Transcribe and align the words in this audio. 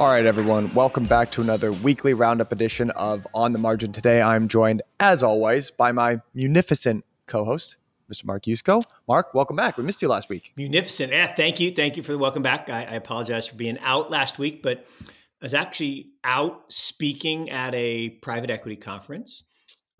All 0.00 0.06
right, 0.06 0.24
everyone, 0.24 0.70
welcome 0.70 1.04
back 1.04 1.30
to 1.32 1.42
another 1.42 1.72
weekly 1.72 2.14
roundup 2.14 2.52
edition 2.52 2.88
of 2.92 3.26
On 3.34 3.52
the 3.52 3.58
Margin. 3.58 3.92
Today, 3.92 4.22
I'm 4.22 4.48
joined, 4.48 4.80
as 4.98 5.22
always, 5.22 5.70
by 5.70 5.92
my 5.92 6.22
munificent 6.32 7.04
co 7.26 7.44
host, 7.44 7.76
Mr. 8.10 8.24
Mark 8.24 8.44
Yusko. 8.44 8.82
Mark, 9.06 9.34
welcome 9.34 9.56
back. 9.56 9.76
We 9.76 9.84
missed 9.84 10.00
you 10.00 10.08
last 10.08 10.30
week. 10.30 10.54
Munificent. 10.56 11.12
Yeah, 11.12 11.26
thank 11.26 11.60
you. 11.60 11.70
Thank 11.72 11.98
you 11.98 12.02
for 12.02 12.12
the 12.12 12.18
welcome 12.18 12.42
back. 12.42 12.70
I, 12.70 12.84
I 12.84 12.94
apologize 12.94 13.46
for 13.46 13.56
being 13.56 13.78
out 13.80 14.10
last 14.10 14.38
week, 14.38 14.62
but 14.62 14.86
I 15.02 15.44
was 15.44 15.52
actually 15.52 16.12
out 16.24 16.72
speaking 16.72 17.50
at 17.50 17.74
a 17.74 18.08
private 18.22 18.48
equity 18.48 18.76
conference, 18.76 19.42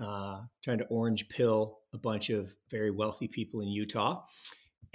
uh, 0.03 0.41
trying 0.65 0.79
to 0.79 0.87
orange 0.87 1.29
pill 1.29 1.81
a 1.93 1.99
bunch 1.99 2.31
of 2.31 2.57
very 2.71 2.91
wealthy 2.91 3.29
people 3.29 3.61
in 3.61 3.69
Utah. 3.69 4.23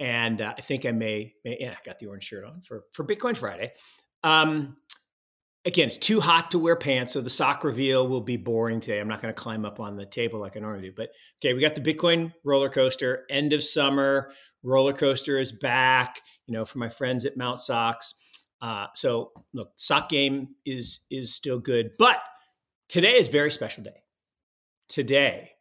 And 0.00 0.40
uh, 0.40 0.54
I 0.58 0.60
think 0.62 0.84
I 0.84 0.90
may, 0.90 1.34
may, 1.44 1.58
yeah, 1.60 1.74
I 1.74 1.76
got 1.84 2.00
the 2.00 2.06
orange 2.06 2.24
shirt 2.24 2.44
on 2.44 2.62
for, 2.62 2.82
for 2.92 3.04
Bitcoin 3.04 3.36
Friday. 3.36 3.72
Um, 4.26 4.76
again, 5.64 5.86
it's 5.86 5.96
too 5.96 6.20
hot 6.20 6.50
to 6.50 6.58
wear 6.58 6.74
pants, 6.74 7.12
so 7.12 7.20
the 7.20 7.30
sock 7.30 7.62
reveal 7.62 8.08
will 8.08 8.20
be 8.20 8.36
boring 8.36 8.80
today. 8.80 8.98
I'm 8.98 9.06
not 9.06 9.22
going 9.22 9.32
to 9.32 9.40
climb 9.40 9.64
up 9.64 9.78
on 9.78 9.96
the 9.96 10.04
table 10.04 10.40
like 10.40 10.56
I 10.56 10.60
normally 10.60 10.88
do. 10.88 10.92
But 10.94 11.10
okay, 11.38 11.54
we 11.54 11.60
got 11.60 11.76
the 11.76 11.80
Bitcoin 11.80 12.32
roller 12.44 12.68
coaster. 12.68 13.24
End 13.30 13.52
of 13.52 13.62
summer 13.62 14.32
roller 14.64 14.92
coaster 14.92 15.38
is 15.38 15.52
back. 15.52 16.20
You 16.48 16.54
know, 16.54 16.64
for 16.64 16.78
my 16.78 16.88
friends 16.88 17.24
at 17.24 17.36
Mount 17.36 17.60
Sox. 17.60 18.14
Uh, 18.60 18.86
so 18.94 19.30
look, 19.54 19.70
sock 19.76 20.08
game 20.08 20.48
is 20.64 21.04
is 21.08 21.32
still 21.32 21.60
good, 21.60 21.90
but 21.96 22.18
today 22.88 23.16
is 23.16 23.28
very 23.28 23.52
special 23.52 23.84
day. 23.84 24.02
Today 24.88 25.52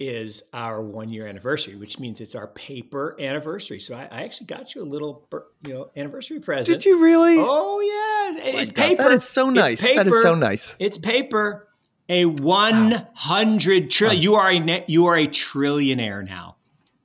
is 0.00 0.42
our 0.54 0.80
one 0.80 1.10
year 1.10 1.26
anniversary, 1.26 1.76
which 1.76 2.00
means 2.00 2.22
it's 2.22 2.34
our 2.34 2.46
paper 2.48 3.14
anniversary. 3.20 3.78
So 3.78 3.94
I, 3.94 4.08
I, 4.10 4.22
actually 4.24 4.46
got 4.46 4.74
you 4.74 4.82
a 4.82 4.84
little, 4.88 5.28
you 5.66 5.74
know, 5.74 5.90
anniversary 5.94 6.40
present. 6.40 6.80
Did 6.80 6.88
you 6.88 7.02
really? 7.02 7.36
Oh 7.38 7.80
yeah, 7.80 8.42
oh 8.42 8.58
it's 8.58 8.72
paper. 8.72 9.02
That 9.02 9.12
is 9.12 9.28
so 9.28 9.50
nice. 9.50 9.82
That 9.82 10.06
is 10.06 10.22
so 10.22 10.34
nice. 10.34 10.74
It's 10.78 10.96
paper. 10.96 11.68
A 12.08 12.24
one 12.24 13.06
hundred 13.14 13.84
wow. 13.84 13.88
trillion. 13.90 14.22
You 14.22 14.34
are 14.34 14.50
a 14.50 14.84
you 14.88 15.06
are 15.06 15.16
a 15.16 15.28
trillionaire 15.28 16.26
now, 16.26 16.56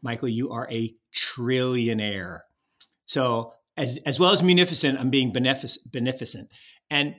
Michael. 0.02 0.30
You 0.30 0.52
are 0.52 0.68
a 0.72 0.96
trillionaire. 1.14 2.40
So 3.06 3.54
as 3.78 3.98
as 4.06 4.20
well 4.20 4.32
as 4.32 4.42
munificent, 4.42 5.00
I'm 5.00 5.12
being 5.12 5.32
benefic- 5.32 5.92
beneficent, 5.92 6.50
and 6.90 7.16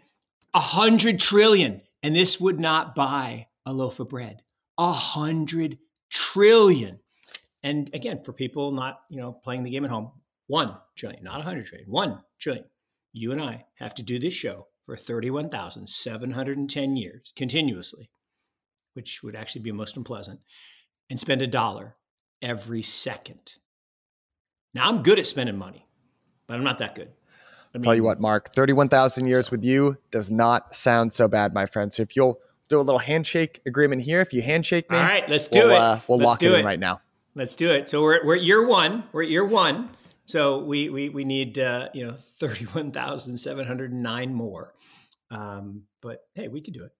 a 0.52 0.58
hundred 0.58 1.20
trillion, 1.20 1.82
and 2.02 2.16
this 2.16 2.40
would 2.40 2.58
not 2.58 2.96
buy 2.96 3.46
a 3.64 3.72
loaf 3.72 4.00
of 4.00 4.08
bread 4.08 4.42
a 4.78 4.92
hundred 4.92 5.78
trillion. 6.10 7.00
And 7.62 7.90
again, 7.94 8.22
for 8.22 8.32
people 8.32 8.72
not, 8.72 9.00
you 9.10 9.18
know, 9.18 9.32
playing 9.32 9.64
the 9.64 9.70
game 9.70 9.84
at 9.84 9.90
home, 9.90 10.12
one 10.46 10.76
trillion, 10.96 11.24
not 11.24 11.40
a 11.40 11.44
hundred 11.44 11.66
trillion, 11.66 11.90
one 11.90 12.20
trillion. 12.38 12.66
You 13.12 13.32
and 13.32 13.40
I 13.40 13.64
have 13.76 13.94
to 13.96 14.02
do 14.02 14.18
this 14.18 14.34
show 14.34 14.68
for 14.84 14.96
31,710 14.96 16.96
years 16.96 17.32
continuously, 17.34 18.10
which 18.94 19.22
would 19.22 19.34
actually 19.34 19.62
be 19.62 19.72
most 19.72 19.96
unpleasant, 19.96 20.40
and 21.10 21.18
spend 21.18 21.42
a 21.42 21.46
dollar 21.46 21.96
every 22.40 22.82
second. 22.82 23.54
Now 24.74 24.88
I'm 24.88 25.02
good 25.02 25.18
at 25.18 25.26
spending 25.26 25.56
money, 25.56 25.86
but 26.46 26.54
I'm 26.54 26.64
not 26.64 26.78
that 26.78 26.94
good. 26.94 27.08
I 27.74 27.78
mean, 27.78 27.82
Tell 27.82 27.94
you 27.94 28.04
what, 28.04 28.20
Mark, 28.20 28.54
31,000 28.54 29.26
years 29.26 29.50
with 29.50 29.64
you 29.64 29.96
does 30.10 30.30
not 30.30 30.74
sound 30.74 31.12
so 31.12 31.26
bad, 31.26 31.52
my 31.52 31.66
friend. 31.66 31.92
So 31.92 32.02
if 32.02 32.14
you'll 32.14 32.38
do 32.66 32.78
a 32.78 32.82
little 32.82 32.98
handshake 32.98 33.60
agreement 33.66 34.02
here. 34.02 34.20
If 34.20 34.32
you 34.32 34.42
handshake 34.42 34.90
me, 34.90 34.96
all 34.96 35.04
right, 35.04 35.28
let's 35.28 35.48
do 35.48 35.60
we'll, 35.60 35.70
it. 35.70 35.76
Uh, 35.76 35.98
we'll 36.08 36.18
let's 36.18 36.26
lock 36.26 36.42
it, 36.42 36.52
it 36.52 36.58
in 36.60 36.64
right 36.64 36.80
now. 36.80 37.00
Let's 37.34 37.54
do 37.56 37.70
it. 37.70 37.88
So 37.88 38.02
we're 38.02 38.24
we're 38.24 38.36
at 38.36 38.44
year 38.44 38.66
one. 38.66 39.04
We're 39.12 39.24
at 39.24 39.28
year 39.28 39.44
one. 39.44 39.90
So 40.26 40.58
we 40.58 40.88
we 40.88 41.08
we 41.08 41.24
need 41.24 41.58
uh, 41.58 41.88
you 41.94 42.06
know 42.06 42.12
thirty 42.40 42.64
one 42.66 42.90
thousand 42.92 43.38
seven 43.38 43.66
hundred 43.66 43.92
nine 43.92 44.34
more. 44.34 44.74
Um, 45.30 45.82
but 46.00 46.20
hey, 46.34 46.48
we 46.48 46.60
can 46.60 46.72
do 46.72 46.84
it. 46.84 46.92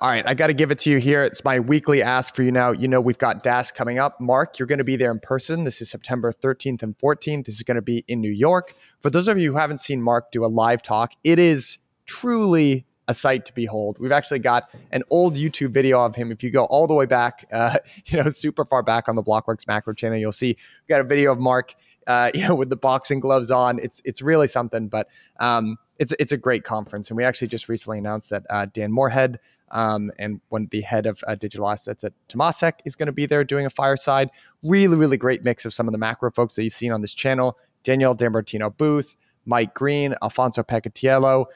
All 0.00 0.08
right, 0.08 0.26
I 0.26 0.34
got 0.34 0.48
to 0.48 0.54
give 0.54 0.70
it 0.70 0.78
to 0.80 0.90
you 0.90 0.98
here. 0.98 1.22
It's 1.22 1.44
my 1.44 1.60
weekly 1.60 2.02
ask 2.02 2.34
for 2.34 2.42
you 2.42 2.50
now. 2.50 2.72
You 2.72 2.88
know, 2.88 3.00
we've 3.00 3.18
got 3.18 3.42
DAS 3.42 3.70
coming 3.70 3.98
up. 3.98 4.20
Mark, 4.20 4.58
you're 4.58 4.66
going 4.66 4.78
to 4.78 4.84
be 4.84 4.96
there 4.96 5.12
in 5.12 5.20
person. 5.20 5.64
This 5.64 5.80
is 5.82 5.90
September 5.90 6.32
13th 6.32 6.82
and 6.82 6.96
14th. 6.98 7.44
This 7.44 7.56
is 7.56 7.62
going 7.62 7.76
to 7.76 7.82
be 7.82 8.02
in 8.08 8.20
New 8.20 8.30
York. 8.30 8.74
For 9.00 9.10
those 9.10 9.28
of 9.28 9.38
you 9.38 9.52
who 9.52 9.58
haven't 9.58 9.78
seen 9.78 10.02
Mark 10.02 10.32
do 10.32 10.44
a 10.44 10.48
live 10.48 10.82
talk, 10.82 11.12
it 11.22 11.38
is 11.38 11.78
truly 12.06 12.86
a 13.12 13.14
sight 13.14 13.44
to 13.44 13.54
behold. 13.54 13.98
We've 14.00 14.10
actually 14.10 14.40
got 14.40 14.70
an 14.90 15.02
old 15.10 15.36
YouTube 15.36 15.70
video 15.70 16.00
of 16.00 16.16
him. 16.16 16.32
If 16.32 16.42
you 16.42 16.50
go 16.50 16.64
all 16.64 16.86
the 16.86 16.94
way 16.94 17.06
back, 17.06 17.46
uh, 17.52 17.78
you 18.06 18.20
know, 18.20 18.28
super 18.30 18.64
far 18.64 18.82
back 18.82 19.08
on 19.08 19.14
the 19.14 19.22
Blockworks 19.22 19.68
macro 19.68 19.94
channel, 19.94 20.18
you'll 20.18 20.32
see 20.32 20.56
we 20.56 20.92
got 20.92 21.00
a 21.00 21.04
video 21.04 21.30
of 21.30 21.38
Mark, 21.38 21.74
uh, 22.08 22.30
you 22.34 22.48
know, 22.48 22.54
with 22.54 22.70
the 22.70 22.76
boxing 22.76 23.20
gloves 23.20 23.50
on. 23.50 23.78
It's 23.78 24.02
it's 24.04 24.20
really 24.20 24.48
something. 24.48 24.88
But 24.88 25.08
um, 25.38 25.76
it's 25.98 26.12
it's 26.18 26.32
a 26.32 26.36
great 26.36 26.64
conference, 26.64 27.10
and 27.10 27.16
we 27.16 27.24
actually 27.24 27.48
just 27.48 27.68
recently 27.68 27.98
announced 27.98 28.30
that 28.30 28.44
uh, 28.50 28.66
Dan 28.72 28.90
Morehead. 28.90 29.38
Um, 29.74 30.12
and 30.18 30.38
when 30.50 30.68
the 30.70 30.82
head 30.82 31.06
of 31.06 31.24
uh, 31.26 31.34
digital 31.34 31.66
assets 31.66 32.04
at 32.04 32.12
Temasek 32.28 32.80
is 32.84 32.94
going 32.94 33.06
to 33.06 33.12
be 33.12 33.24
there 33.24 33.42
doing 33.42 33.64
a 33.64 33.70
fireside. 33.70 34.28
Really, 34.62 34.98
really 34.98 35.16
great 35.16 35.44
mix 35.44 35.64
of 35.64 35.72
some 35.72 35.88
of 35.88 35.92
the 35.92 35.98
macro 35.98 36.30
folks 36.30 36.56
that 36.56 36.64
you've 36.64 36.74
seen 36.74 36.92
on 36.92 37.00
this 37.00 37.14
channel. 37.14 37.56
Danielle 37.82 38.14
DiMartino 38.14 38.76
Booth, 38.76 39.16
Mike 39.46 39.72
Green, 39.72 40.14
Alfonso 40.22 40.62
Peccatiello, 40.62 41.46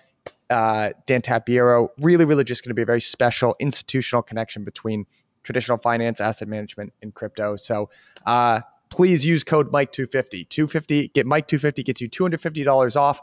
uh, 0.51 0.91
Dan 1.07 1.23
Tapiero, 1.23 1.89
really, 1.99 2.25
really 2.25 2.45
just 2.45 2.65
going 2.65 2.71
to 2.71 2.75
be 2.75 2.83
a 2.83 2.87
very 2.87 3.01
special 3.01 3.57
institutional 3.59 4.23
connection 4.23 4.65
between 4.65 5.07
traditional 5.43 5.79
finance, 5.79 6.21
asset 6.21 6.49
management, 6.49 6.93
and 7.03 7.15
crypto. 7.15 7.57
So 7.57 7.89
uh, 8.27 8.61
please 8.89 9.25
use 9.25 9.45
code 9.45 9.73
Mike250. 9.73 10.49
250 10.49 11.09
get 11.09 11.27
Mike250 11.27 11.85
gets 11.85 12.01
you 12.01 12.09
$250 12.09 12.97
off. 12.97 13.21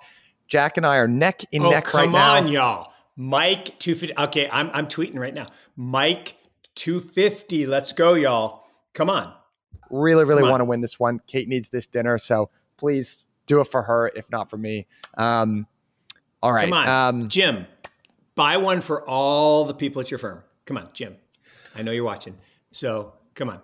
Jack 0.47 0.77
and 0.77 0.85
I 0.85 0.97
are 0.97 1.07
neck 1.07 1.43
in 1.51 1.63
oh, 1.63 1.69
neck 1.69 1.93
right 1.93 2.09
now. 2.09 2.35
Come 2.35 2.45
on, 2.45 2.51
y'all. 2.51 2.93
Mike 3.15 3.77
250. 3.79 4.17
Okay, 4.17 4.49
I'm 4.51 4.69
I'm 4.73 4.87
tweeting 4.87 5.17
right 5.17 5.33
now. 5.33 5.47
Mike 5.75 6.35
250. 6.75 7.65
Let's 7.67 7.93
go, 7.93 8.15
y'all. 8.15 8.65
Come 8.93 9.09
on. 9.09 9.33
Really, 9.89 10.25
really 10.25 10.43
want 10.43 10.61
to 10.61 10.65
win 10.65 10.81
this 10.81 10.99
one. 10.99 11.19
Kate 11.27 11.47
needs 11.47 11.69
this 11.69 11.85
dinner, 11.85 12.17
so 12.17 12.49
please 12.77 13.23
do 13.45 13.59
it 13.59 13.65
for 13.65 13.83
her, 13.83 14.11
if 14.15 14.29
not 14.31 14.49
for 14.49 14.57
me. 14.57 14.87
Um, 15.17 15.67
all 16.43 16.51
right. 16.51 16.65
Come 16.65 16.73
on, 16.73 16.87
um, 16.89 17.29
Jim. 17.29 17.65
Buy 18.35 18.57
one 18.57 18.81
for 18.81 19.07
all 19.07 19.63
the 19.63 19.73
people 19.73 20.01
at 20.01 20.11
your 20.11 20.17
firm. 20.17 20.43
Come 20.65 20.77
on, 20.77 20.89
Jim. 20.93 21.15
I 21.73 21.83
know 21.83 21.91
you're 21.91 22.03
watching. 22.03 22.37
So 22.71 23.13
come 23.33 23.49
on. 23.49 23.61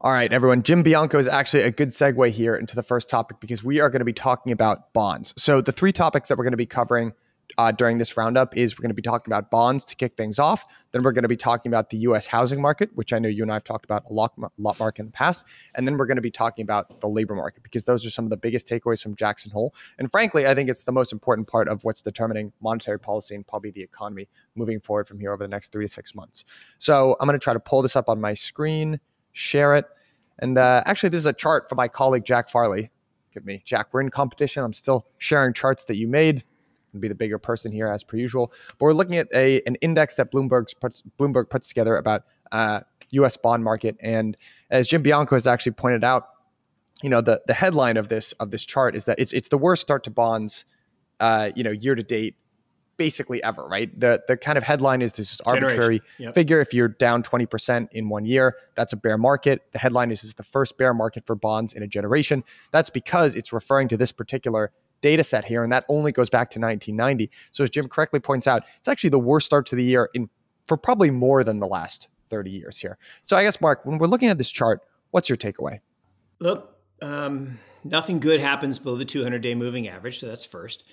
All 0.00 0.12
right, 0.12 0.30
everyone. 0.32 0.62
Jim 0.62 0.82
Bianco 0.82 1.18
is 1.18 1.28
actually 1.28 1.62
a 1.62 1.70
good 1.70 1.88
segue 1.88 2.30
here 2.30 2.56
into 2.56 2.74
the 2.74 2.82
first 2.82 3.08
topic 3.08 3.40
because 3.40 3.62
we 3.62 3.80
are 3.80 3.88
going 3.88 4.00
to 4.00 4.04
be 4.04 4.12
talking 4.12 4.52
about 4.52 4.92
bonds. 4.92 5.32
So, 5.38 5.60
the 5.60 5.72
three 5.72 5.92
topics 5.92 6.28
that 6.28 6.36
we're 6.36 6.44
going 6.44 6.52
to 6.52 6.58
be 6.58 6.66
covering 6.66 7.12
uh, 7.58 7.72
during 7.72 7.98
this 7.98 8.16
roundup 8.16 8.56
is 8.56 8.76
we're 8.78 8.82
going 8.82 8.90
to 8.90 8.94
be 8.94 9.02
talking 9.02 9.32
about 9.32 9.50
bonds 9.50 9.84
to 9.86 9.96
kick 9.96 10.16
things 10.16 10.38
off. 10.38 10.66
Then 10.92 11.02
we're 11.02 11.12
going 11.12 11.22
to 11.22 11.28
be 11.28 11.36
talking 11.36 11.70
about 11.70 11.90
the 11.90 11.98
U.S. 11.98 12.26
housing 12.26 12.60
market, 12.60 12.90
which 12.94 13.12
I 13.12 13.18
know 13.18 13.28
you 13.28 13.42
and 13.42 13.50
I 13.50 13.54
have 13.54 13.64
talked 13.64 13.84
about 13.84 14.04
a 14.08 14.12
lot, 14.12 14.32
a 14.38 14.48
lot, 14.58 14.78
Mark, 14.78 14.98
in 14.98 15.06
the 15.06 15.12
past. 15.12 15.46
And 15.74 15.86
then 15.86 15.96
we're 15.96 16.06
going 16.06 16.16
to 16.16 16.22
be 16.22 16.30
talking 16.30 16.62
about 16.62 17.00
the 17.00 17.08
labor 17.08 17.34
market 17.34 17.62
because 17.62 17.84
those 17.84 18.04
are 18.06 18.10
some 18.10 18.24
of 18.24 18.30
the 18.30 18.36
biggest 18.36 18.66
takeaways 18.66 19.02
from 19.02 19.14
Jackson 19.14 19.50
Hole. 19.50 19.74
And 19.98 20.10
frankly, 20.10 20.46
I 20.46 20.54
think 20.54 20.68
it's 20.68 20.84
the 20.84 20.92
most 20.92 21.12
important 21.12 21.48
part 21.48 21.68
of 21.68 21.84
what's 21.84 22.02
determining 22.02 22.52
monetary 22.60 22.98
policy 22.98 23.34
and 23.34 23.46
probably 23.46 23.70
the 23.70 23.82
economy 23.82 24.28
moving 24.54 24.80
forward 24.80 25.08
from 25.08 25.20
here 25.20 25.32
over 25.32 25.42
the 25.42 25.48
next 25.48 25.72
three 25.72 25.84
to 25.84 25.92
six 25.92 26.14
months. 26.14 26.44
So 26.78 27.16
I'm 27.20 27.26
going 27.26 27.38
to 27.38 27.42
try 27.42 27.52
to 27.52 27.60
pull 27.60 27.82
this 27.82 27.96
up 27.96 28.08
on 28.08 28.20
my 28.20 28.34
screen, 28.34 29.00
share 29.32 29.74
it. 29.74 29.86
And 30.38 30.58
uh, 30.58 30.82
actually, 30.86 31.10
this 31.10 31.20
is 31.20 31.26
a 31.26 31.32
chart 31.32 31.68
from 31.68 31.76
my 31.76 31.88
colleague 31.88 32.24
Jack 32.24 32.48
Farley. 32.48 32.90
Give 33.32 33.44
me, 33.44 33.62
Jack, 33.64 33.88
we're 33.92 34.00
in 34.00 34.10
competition. 34.10 34.62
I'm 34.62 34.72
still 34.72 35.06
sharing 35.18 35.52
charts 35.52 35.84
that 35.84 35.96
you 35.96 36.08
made 36.08 36.44
be 37.00 37.08
the 37.08 37.14
bigger 37.14 37.38
person 37.38 37.72
here 37.72 37.86
as 37.86 38.02
per 38.02 38.16
usual. 38.16 38.52
But 38.78 38.86
we're 38.86 38.92
looking 38.92 39.16
at 39.16 39.28
a 39.34 39.62
an 39.66 39.76
index 39.76 40.14
that 40.14 40.32
Bloomberg's 40.32 40.74
puts, 40.74 41.02
Bloomberg 41.18 41.50
puts 41.50 41.68
together 41.68 41.96
about 41.96 42.24
uh, 42.52 42.80
U.S. 43.12 43.36
bond 43.36 43.64
market, 43.64 43.96
and 44.00 44.36
as 44.70 44.86
Jim 44.86 45.02
Bianco 45.02 45.36
has 45.36 45.46
actually 45.46 45.72
pointed 45.72 46.04
out, 46.04 46.28
you 47.02 47.10
know 47.10 47.20
the 47.20 47.42
the 47.46 47.54
headline 47.54 47.96
of 47.96 48.08
this 48.08 48.32
of 48.32 48.50
this 48.50 48.64
chart 48.64 48.96
is 48.96 49.04
that 49.04 49.18
it's 49.18 49.32
it's 49.32 49.48
the 49.48 49.58
worst 49.58 49.82
start 49.82 50.04
to 50.04 50.10
bonds, 50.10 50.64
uh, 51.20 51.50
you 51.54 51.62
know, 51.62 51.70
year 51.70 51.94
to 51.94 52.02
date. 52.02 52.36
Basically, 52.96 53.42
ever 53.44 53.66
right. 53.66 53.90
The 54.00 54.22
the 54.26 54.38
kind 54.38 54.56
of 54.56 54.64
headline 54.64 55.02
is 55.02 55.12
this 55.12 55.30
is 55.30 55.42
arbitrary 55.42 56.00
yep. 56.16 56.34
figure. 56.34 56.62
If 56.62 56.72
you're 56.72 56.88
down 56.88 57.22
twenty 57.22 57.44
percent 57.44 57.90
in 57.92 58.08
one 58.08 58.24
year, 58.24 58.56
that's 58.74 58.94
a 58.94 58.96
bear 58.96 59.18
market. 59.18 59.60
The 59.72 59.78
headline 59.78 60.10
is, 60.10 60.24
is 60.24 60.32
the 60.32 60.42
first 60.42 60.78
bear 60.78 60.94
market 60.94 61.26
for 61.26 61.34
bonds 61.34 61.74
in 61.74 61.82
a 61.82 61.86
generation. 61.86 62.42
That's 62.70 62.88
because 62.88 63.34
it's 63.34 63.52
referring 63.52 63.88
to 63.88 63.98
this 63.98 64.12
particular 64.12 64.72
data 65.00 65.24
set 65.24 65.44
here, 65.44 65.62
and 65.62 65.72
that 65.72 65.84
only 65.88 66.12
goes 66.12 66.30
back 66.30 66.50
to 66.50 66.60
1990. 66.60 67.30
So 67.50 67.64
as 67.64 67.70
Jim 67.70 67.88
correctly 67.88 68.20
points 68.20 68.46
out, 68.46 68.64
it's 68.78 68.88
actually 68.88 69.10
the 69.10 69.18
worst 69.18 69.46
start 69.46 69.66
to 69.66 69.76
the 69.76 69.84
year 69.84 70.10
in 70.14 70.28
for 70.64 70.76
probably 70.76 71.10
more 71.10 71.44
than 71.44 71.60
the 71.60 71.66
last 71.66 72.08
30 72.30 72.50
years 72.50 72.78
here. 72.78 72.98
So 73.22 73.36
I 73.36 73.44
guess 73.44 73.60
Mark, 73.60 73.86
when 73.86 73.98
we're 73.98 74.08
looking 74.08 74.28
at 74.28 74.38
this 74.38 74.50
chart, 74.50 74.80
what's 75.12 75.28
your 75.28 75.36
takeaway? 75.36 75.78
Look, 76.40 76.76
um, 77.00 77.58
nothing 77.84 78.18
good 78.18 78.40
happens 78.40 78.78
below 78.78 78.96
the 78.96 79.04
200-day 79.04 79.54
moving 79.54 79.88
average, 79.88 80.18
so 80.18 80.26
that's 80.26 80.44
first. 80.44 80.84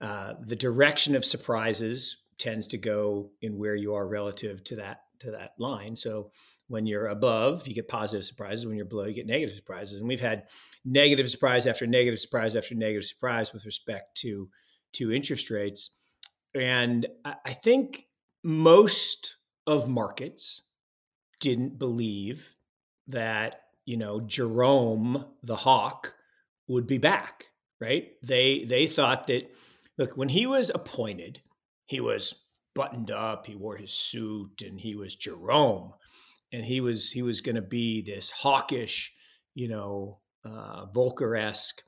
Uh, 0.00 0.34
the 0.40 0.56
direction 0.56 1.14
of 1.14 1.24
surprises 1.24 2.16
tends 2.38 2.66
to 2.68 2.78
go 2.78 3.30
in 3.42 3.58
where 3.58 3.74
you 3.74 3.94
are 3.94 4.06
relative 4.06 4.62
to 4.64 4.76
that 4.76 5.02
to 5.18 5.32
that 5.32 5.54
line. 5.58 5.96
So 5.96 6.30
when 6.68 6.86
you're 6.86 7.06
above, 7.06 7.66
you 7.66 7.74
get 7.74 7.88
positive 7.88 8.24
surprises. 8.24 8.66
When 8.66 8.76
you're 8.76 8.84
below, 8.84 9.04
you 9.04 9.14
get 9.14 9.26
negative 9.26 9.56
surprises. 9.56 9.98
And 9.98 10.08
we've 10.08 10.20
had 10.20 10.44
negative 10.84 11.28
surprise 11.30 11.66
after 11.66 11.86
negative 11.86 12.20
surprise 12.20 12.54
after 12.54 12.74
negative 12.74 13.04
surprise 13.04 13.52
with 13.52 13.64
respect 13.66 14.16
to 14.18 14.48
to 14.94 15.12
interest 15.12 15.50
rates. 15.50 15.96
And 16.54 17.06
I 17.24 17.52
think 17.52 18.06
most 18.42 19.36
of 19.66 19.88
markets 19.88 20.62
didn't 21.40 21.78
believe 21.78 22.54
that, 23.08 23.62
you 23.84 23.96
know, 23.96 24.20
Jerome 24.20 25.26
the 25.42 25.56
Hawk 25.56 26.14
would 26.66 26.86
be 26.86 26.98
back, 26.98 27.46
right? 27.80 28.08
They 28.22 28.64
they 28.64 28.86
thought 28.86 29.26
that 29.28 29.50
look, 29.96 30.16
when 30.16 30.28
he 30.28 30.46
was 30.46 30.70
appointed, 30.74 31.40
he 31.86 32.00
was 32.00 32.34
buttoned 32.74 33.10
up, 33.10 33.46
he 33.46 33.54
wore 33.54 33.76
his 33.76 33.92
suit 33.92 34.62
and 34.62 34.78
he 34.78 34.94
was 34.94 35.16
Jerome 35.16 35.94
and 36.52 36.64
he 36.64 36.80
was 36.80 37.10
he 37.10 37.22
was 37.22 37.40
going 37.40 37.56
to 37.56 37.62
be 37.62 38.02
this 38.02 38.30
hawkish, 38.30 39.14
you 39.54 39.68
know, 39.68 40.18
uh, 40.44 40.86
Volcker-esque 40.86 41.82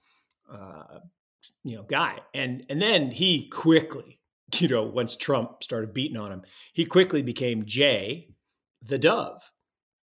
uh, 0.52 1.00
you 1.64 1.76
know 1.76 1.82
guy. 1.84 2.18
And 2.34 2.64
and 2.68 2.80
then 2.80 3.10
he 3.10 3.48
quickly 3.48 4.20
you 4.58 4.68
know 4.68 4.82
once 4.82 5.16
trump 5.16 5.62
started 5.62 5.94
beating 5.94 6.16
on 6.16 6.32
him 6.32 6.42
he 6.72 6.84
quickly 6.84 7.22
became 7.22 7.64
jay 7.66 8.28
the 8.82 8.98
dove. 8.98 9.52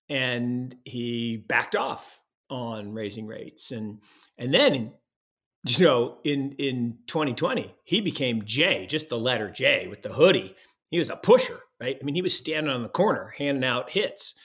And 0.08 0.76
he 0.84 1.38
backed 1.38 1.76
off 1.76 2.22
on 2.50 2.94
raising 2.94 3.26
rates. 3.26 3.72
And 3.72 4.00
and 4.38 4.54
then 4.54 4.94
you 5.68 5.86
know 5.86 6.20
in 6.24 6.54
in 6.54 6.98
2020 7.08 7.74
he 7.84 8.02
became 8.02 8.46
jay 8.46 8.86
just 8.86 9.10
the 9.10 9.18
letter 9.18 9.50
j 9.50 9.88
with 9.88 10.02
the 10.02 10.14
hoodie. 10.14 10.56
He 10.92 11.00
was 11.00 11.10
a 11.10 11.16
pusher 11.16 11.60
right 11.80 11.98
i 12.02 12.04
mean 12.04 12.16
he 12.16 12.22
was 12.22 12.36
standing 12.36 12.74
on 12.74 12.84
the 12.84 12.90
corner 12.90 13.34
handing 13.38 13.64
out 13.64 13.92
hits 13.92 14.36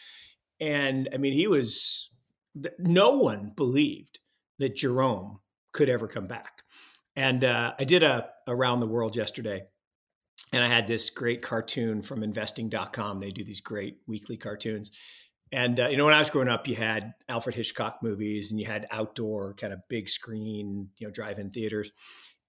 and 0.61 1.09
i 1.13 1.17
mean 1.17 1.33
he 1.33 1.47
was 1.47 2.11
no 2.79 3.17
one 3.17 3.53
believed 3.55 4.19
that 4.59 4.77
jerome 4.77 5.41
could 5.73 5.89
ever 5.89 6.09
come 6.09 6.27
back 6.27 6.63
and 7.17 7.45
uh, 7.45 7.75
I 7.79 7.85
did 7.85 8.03
a 8.03 8.29
around 8.47 8.81
the 8.81 8.87
world 8.87 9.17
yesterday, 9.17 9.65
and 10.53 10.63
I 10.63 10.69
had 10.69 10.87
this 10.87 11.11
great 11.11 11.43
cartoon 11.43 12.03
from 12.03 12.23
investing.com. 12.23 13.21
They 13.21 13.31
do 13.31 13.45
these 13.45 13.61
great 13.61 13.99
weekly 14.07 14.37
cartoons. 14.37 14.91
And 15.53 15.81
uh, 15.81 15.89
you 15.89 15.97
know, 15.97 16.05
when 16.05 16.15
I 16.15 16.21
was 16.21 16.31
growing 16.31 16.49
up, 16.49 16.69
you 16.69 16.77
had 16.77 17.15
Alfred 17.29 17.57
Hitchcock 17.57 17.99
movies, 18.03 18.51
and 18.51 18.61
you 18.61 18.67
had 18.67 18.87
outdoor 18.91 19.55
kind 19.55 19.73
of 19.73 19.81
big 19.89 20.09
screen, 20.09 20.91
you 20.99 21.07
know, 21.07 21.13
drive-in 21.13 21.51
theaters, 21.51 21.91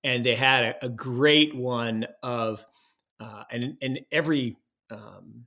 and 0.03 0.23
they 0.23 0.35
had 0.35 0.63
a, 0.63 0.85
a 0.85 0.89
great 0.89 1.55
one 1.55 2.05
of, 2.21 2.63
uh, 3.19 3.43
and 3.51 3.77
and 3.81 3.99
every 4.11 4.57
um, 4.91 5.45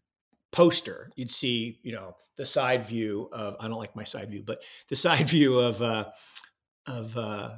poster 0.52 1.11
you'd 1.17 1.31
see, 1.31 1.81
you 1.82 1.93
know, 1.93 2.17
the 2.37 2.46
side 2.46 2.85
view 2.85 3.29
of 3.32 3.56
I 3.61 3.69
don't 3.69 3.79
like 3.79 3.96
my 3.96 4.05
side 4.05 4.31
view, 4.31 4.43
but 4.44 4.58
the 4.88 4.96
side 4.96 5.29
view 5.29 5.58
of 5.58 5.81
uh, 5.82 6.06
of 6.87 7.17
uh, 7.17 7.50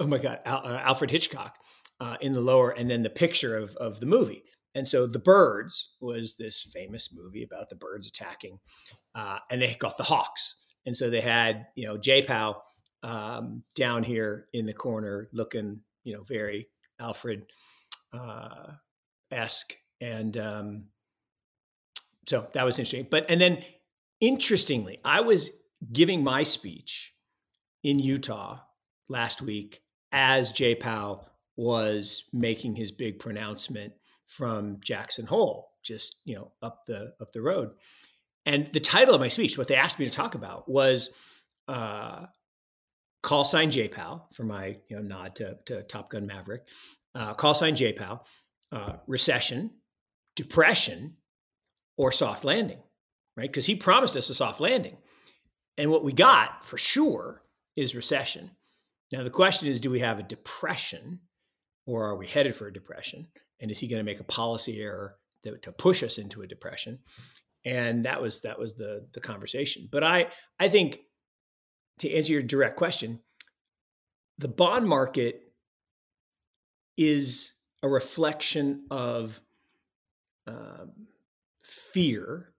oh 0.00 0.06
my 0.06 0.18
god, 0.18 0.40
Al, 0.44 0.66
uh, 0.66 0.78
Alfred 0.78 1.10
Hitchcock 1.10 1.56
uh, 2.00 2.16
in 2.20 2.32
the 2.32 2.40
lower, 2.40 2.70
and 2.70 2.90
then 2.90 3.02
the 3.02 3.10
picture 3.10 3.56
of 3.56 3.76
of 3.76 4.00
the 4.00 4.06
movie. 4.06 4.44
And 4.74 4.88
so 4.88 5.06
the 5.06 5.18
birds 5.18 5.96
was 6.00 6.36
this 6.36 6.62
famous 6.62 7.10
movie 7.12 7.42
about 7.42 7.68
the 7.68 7.76
birds 7.76 8.08
attacking, 8.08 8.58
uh, 9.14 9.38
and 9.50 9.60
they 9.60 9.74
got 9.78 9.98
the 9.98 10.04
hawks. 10.04 10.56
And 10.86 10.96
so 10.96 11.10
they 11.10 11.20
had 11.20 11.66
you 11.74 11.86
know 11.86 11.96
J 11.98 12.22
Pow 12.22 12.62
um, 13.02 13.64
down 13.74 14.02
here 14.02 14.46
in 14.52 14.66
the 14.66 14.72
corner, 14.72 15.28
looking 15.32 15.80
you 16.04 16.14
know 16.14 16.22
very 16.22 16.68
Alfred 17.00 17.44
uh, 18.12 18.72
esque, 19.30 19.74
and 20.02 20.36
um, 20.36 20.84
so 22.26 22.48
that 22.54 22.64
was 22.64 22.78
interesting. 22.78 23.06
But 23.08 23.26
and 23.28 23.40
then 23.40 23.62
interestingly, 24.20 24.98
I 25.04 25.20
was 25.20 25.50
giving 25.92 26.24
my 26.24 26.42
speech 26.42 27.14
in 27.84 28.00
Utah 28.00 28.58
last 29.08 29.40
week 29.40 29.82
as 30.10 30.52
Jay 30.52 30.74
Powell 30.74 31.28
was 31.56 32.24
making 32.32 32.76
his 32.76 32.90
big 32.90 33.18
pronouncement 33.18 33.92
from 34.26 34.78
Jackson 34.80 35.26
Hole, 35.26 35.70
just 35.84 36.16
you 36.24 36.34
know 36.34 36.52
up 36.60 36.84
the 36.86 37.14
up 37.20 37.32
the 37.32 37.40
road. 37.40 37.70
And 38.44 38.66
the 38.66 38.80
title 38.80 39.14
of 39.14 39.20
my 39.20 39.28
speech, 39.28 39.56
what 39.56 39.68
they 39.68 39.76
asked 39.76 40.00
me 40.00 40.04
to 40.04 40.10
talk 40.10 40.34
about, 40.34 40.68
was 40.68 41.10
uh, 41.68 42.26
call 43.22 43.44
sign 43.44 43.70
J 43.70 43.86
Powell 43.86 44.26
for 44.32 44.42
my 44.42 44.78
you 44.88 44.96
know 44.96 45.02
nod 45.02 45.36
to, 45.36 45.58
to 45.66 45.84
Top 45.84 46.10
Gun 46.10 46.26
Maverick. 46.26 46.62
Uh, 47.14 47.34
call 47.34 47.54
sign 47.54 47.76
J 47.76 47.94
uh, 48.72 48.94
recession, 49.06 49.70
depression, 50.36 51.16
or 51.96 52.12
soft 52.12 52.44
landing, 52.44 52.78
right? 53.36 53.50
Because 53.50 53.66
he 53.66 53.74
promised 53.74 54.16
us 54.16 54.30
a 54.30 54.34
soft 54.34 54.60
landing, 54.60 54.96
and 55.76 55.90
what 55.90 56.04
we 56.04 56.12
got 56.12 56.64
for 56.64 56.78
sure 56.78 57.42
is 57.76 57.94
recession. 57.94 58.50
Now, 59.12 59.22
the 59.22 59.30
question 59.30 59.68
is 59.68 59.80
do 59.80 59.90
we 59.90 60.00
have 60.00 60.18
a 60.18 60.22
depression 60.24 61.20
or 61.86 62.06
are 62.06 62.16
we 62.16 62.26
headed 62.26 62.54
for 62.54 62.66
a 62.66 62.72
depression? 62.72 63.28
And 63.60 63.70
is 63.70 63.78
he 63.78 63.88
going 63.88 63.98
to 63.98 64.04
make 64.04 64.20
a 64.20 64.24
policy 64.24 64.80
error 64.80 65.16
that, 65.44 65.62
to 65.62 65.72
push 65.72 66.02
us 66.02 66.18
into 66.18 66.42
a 66.42 66.46
depression? 66.46 67.00
And 67.64 68.04
that 68.04 68.20
was 68.20 68.40
that 68.40 68.58
was 68.58 68.74
the 68.74 69.06
the 69.12 69.20
conversation. 69.20 69.88
But 69.90 70.02
I 70.02 70.28
I 70.58 70.68
think 70.68 70.98
to 72.00 72.12
answer 72.12 72.32
your 72.32 72.42
direct 72.42 72.76
question, 72.76 73.20
the 74.38 74.48
bond 74.48 74.88
market 74.88 75.52
is 76.96 77.52
a 77.82 77.88
reflection 77.88 78.86
of 78.90 79.40
um, 80.46 80.92
fear, 81.60 82.52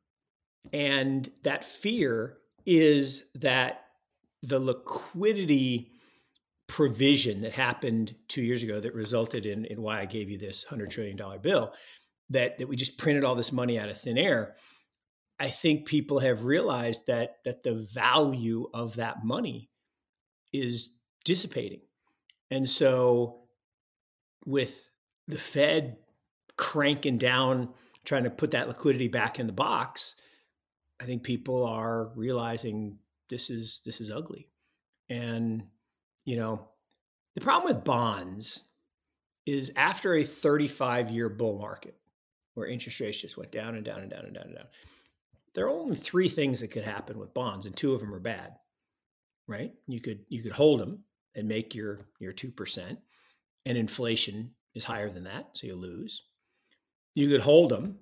and 0.71 1.29
that 1.43 1.65
fear 1.65 2.37
is 2.65 3.23
that 3.35 3.81
the 4.41 4.59
liquidity 4.59 5.91
provision 6.67 7.41
that 7.41 7.53
happened 7.53 8.15
two 8.27 8.41
years 8.41 8.63
ago 8.63 8.79
that 8.79 8.93
resulted 8.93 9.45
in, 9.45 9.65
in 9.65 9.81
why 9.81 9.99
I 9.99 10.05
gave 10.05 10.29
you 10.29 10.37
this 10.37 10.65
$100 10.69 10.89
trillion 10.89 11.19
bill, 11.41 11.73
that, 12.29 12.57
that 12.57 12.67
we 12.67 12.75
just 12.75 12.97
printed 12.97 13.23
all 13.23 13.35
this 13.35 13.51
money 13.51 13.77
out 13.77 13.89
of 13.89 13.99
thin 13.99 14.17
air. 14.17 14.55
I 15.39 15.49
think 15.49 15.85
people 15.85 16.19
have 16.19 16.45
realized 16.45 17.07
that, 17.07 17.37
that 17.45 17.63
the 17.63 17.75
value 17.93 18.69
of 18.73 18.95
that 18.95 19.23
money 19.23 19.69
is 20.51 20.89
dissipating. 21.25 21.81
And 22.49 22.67
so, 22.67 23.41
with 24.45 24.89
the 25.27 25.37
Fed 25.37 25.97
cranking 26.63 27.17
down, 27.17 27.67
trying 28.05 28.23
to 28.23 28.29
put 28.29 28.51
that 28.51 28.69
liquidity 28.69 29.09
back 29.09 29.37
in 29.37 29.47
the 29.47 29.53
box, 29.53 30.15
I 31.01 31.03
think 31.03 31.23
people 31.23 31.65
are 31.65 32.11
realizing 32.15 32.99
this 33.29 33.49
is 33.49 33.81
this 33.85 33.99
is 33.99 34.09
ugly. 34.09 34.47
And 35.09 35.63
you 36.23 36.37
know, 36.37 36.69
the 37.35 37.41
problem 37.41 37.75
with 37.75 37.83
bonds 37.83 38.63
is 39.45 39.73
after 39.75 40.15
a 40.15 40.23
35 40.23 41.11
year 41.11 41.27
bull 41.27 41.59
market 41.59 41.97
where 42.53 42.65
interest 42.65 43.01
rates 43.01 43.19
just 43.19 43.37
went 43.37 43.51
down 43.51 43.75
and 43.75 43.83
down 43.83 43.99
and 43.99 44.09
down 44.09 44.23
and 44.23 44.33
down 44.33 44.45
and 44.45 44.55
down, 44.55 44.67
there 45.53 45.65
are 45.65 45.69
only 45.69 45.97
three 45.97 46.29
things 46.29 46.61
that 46.61 46.71
could 46.71 46.85
happen 46.85 47.19
with 47.19 47.33
bonds, 47.33 47.65
and 47.65 47.75
two 47.75 47.93
of 47.93 47.99
them 47.99 48.15
are 48.15 48.21
bad. 48.21 48.53
Right? 49.47 49.73
You 49.85 49.99
could 49.99 50.19
you 50.29 50.41
could 50.41 50.53
hold 50.53 50.79
them 50.79 51.03
and 51.35 51.45
make 51.49 51.75
your 51.75 52.07
your 52.19 52.31
two 52.31 52.51
percent, 52.51 52.99
and 53.65 53.77
inflation 53.77 54.51
is 54.73 54.85
higher 54.85 55.09
than 55.09 55.25
that, 55.25 55.49
so 55.53 55.67
you 55.67 55.75
lose. 55.75 56.23
You 57.13 57.29
could 57.29 57.41
hold 57.41 57.69
them, 57.69 57.99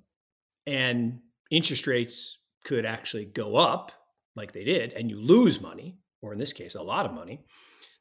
and 0.66 1.20
interest 1.50 1.88
rates 1.88 2.38
could 2.64 2.86
actually 2.86 3.26
go 3.26 3.56
up 3.58 3.92
like 4.36 4.54
they 4.54 4.64
did, 4.64 4.94
and 4.94 5.10
you 5.10 5.20
lose 5.20 5.62
money, 5.62 5.98
or 6.22 6.34
in 6.34 6.40
this 6.40 6.54
case, 6.54 6.76
a 6.76 6.82
lot 6.82 7.06
of 7.06 7.14
money. 7.14 7.44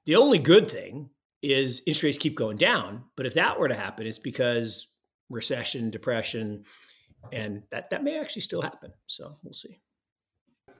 The 0.07 0.17
only 0.17 0.39
good 0.39 0.71
thing 0.71 1.11
is 1.43 1.81
interest 1.81 2.03
rates 2.03 2.19
keep 2.19 2.37
going 2.37 2.57
down. 2.57 3.05
But 3.17 3.27
if 3.27 3.35
that 3.35 3.59
were 3.59 3.69
to 3.69 3.75
happen, 3.75 4.07
it's 4.07 4.19
because 4.19 4.89
recession, 5.29 5.91
depression, 5.91 6.65
and 7.33 7.63
that 7.71 7.91
that 7.91 8.05
may 8.05 8.19
actually 8.19 8.43
still 8.43 8.63
happen. 8.63 8.93
So 9.07 9.37
we'll 9.43 9.53
see. 9.53 9.81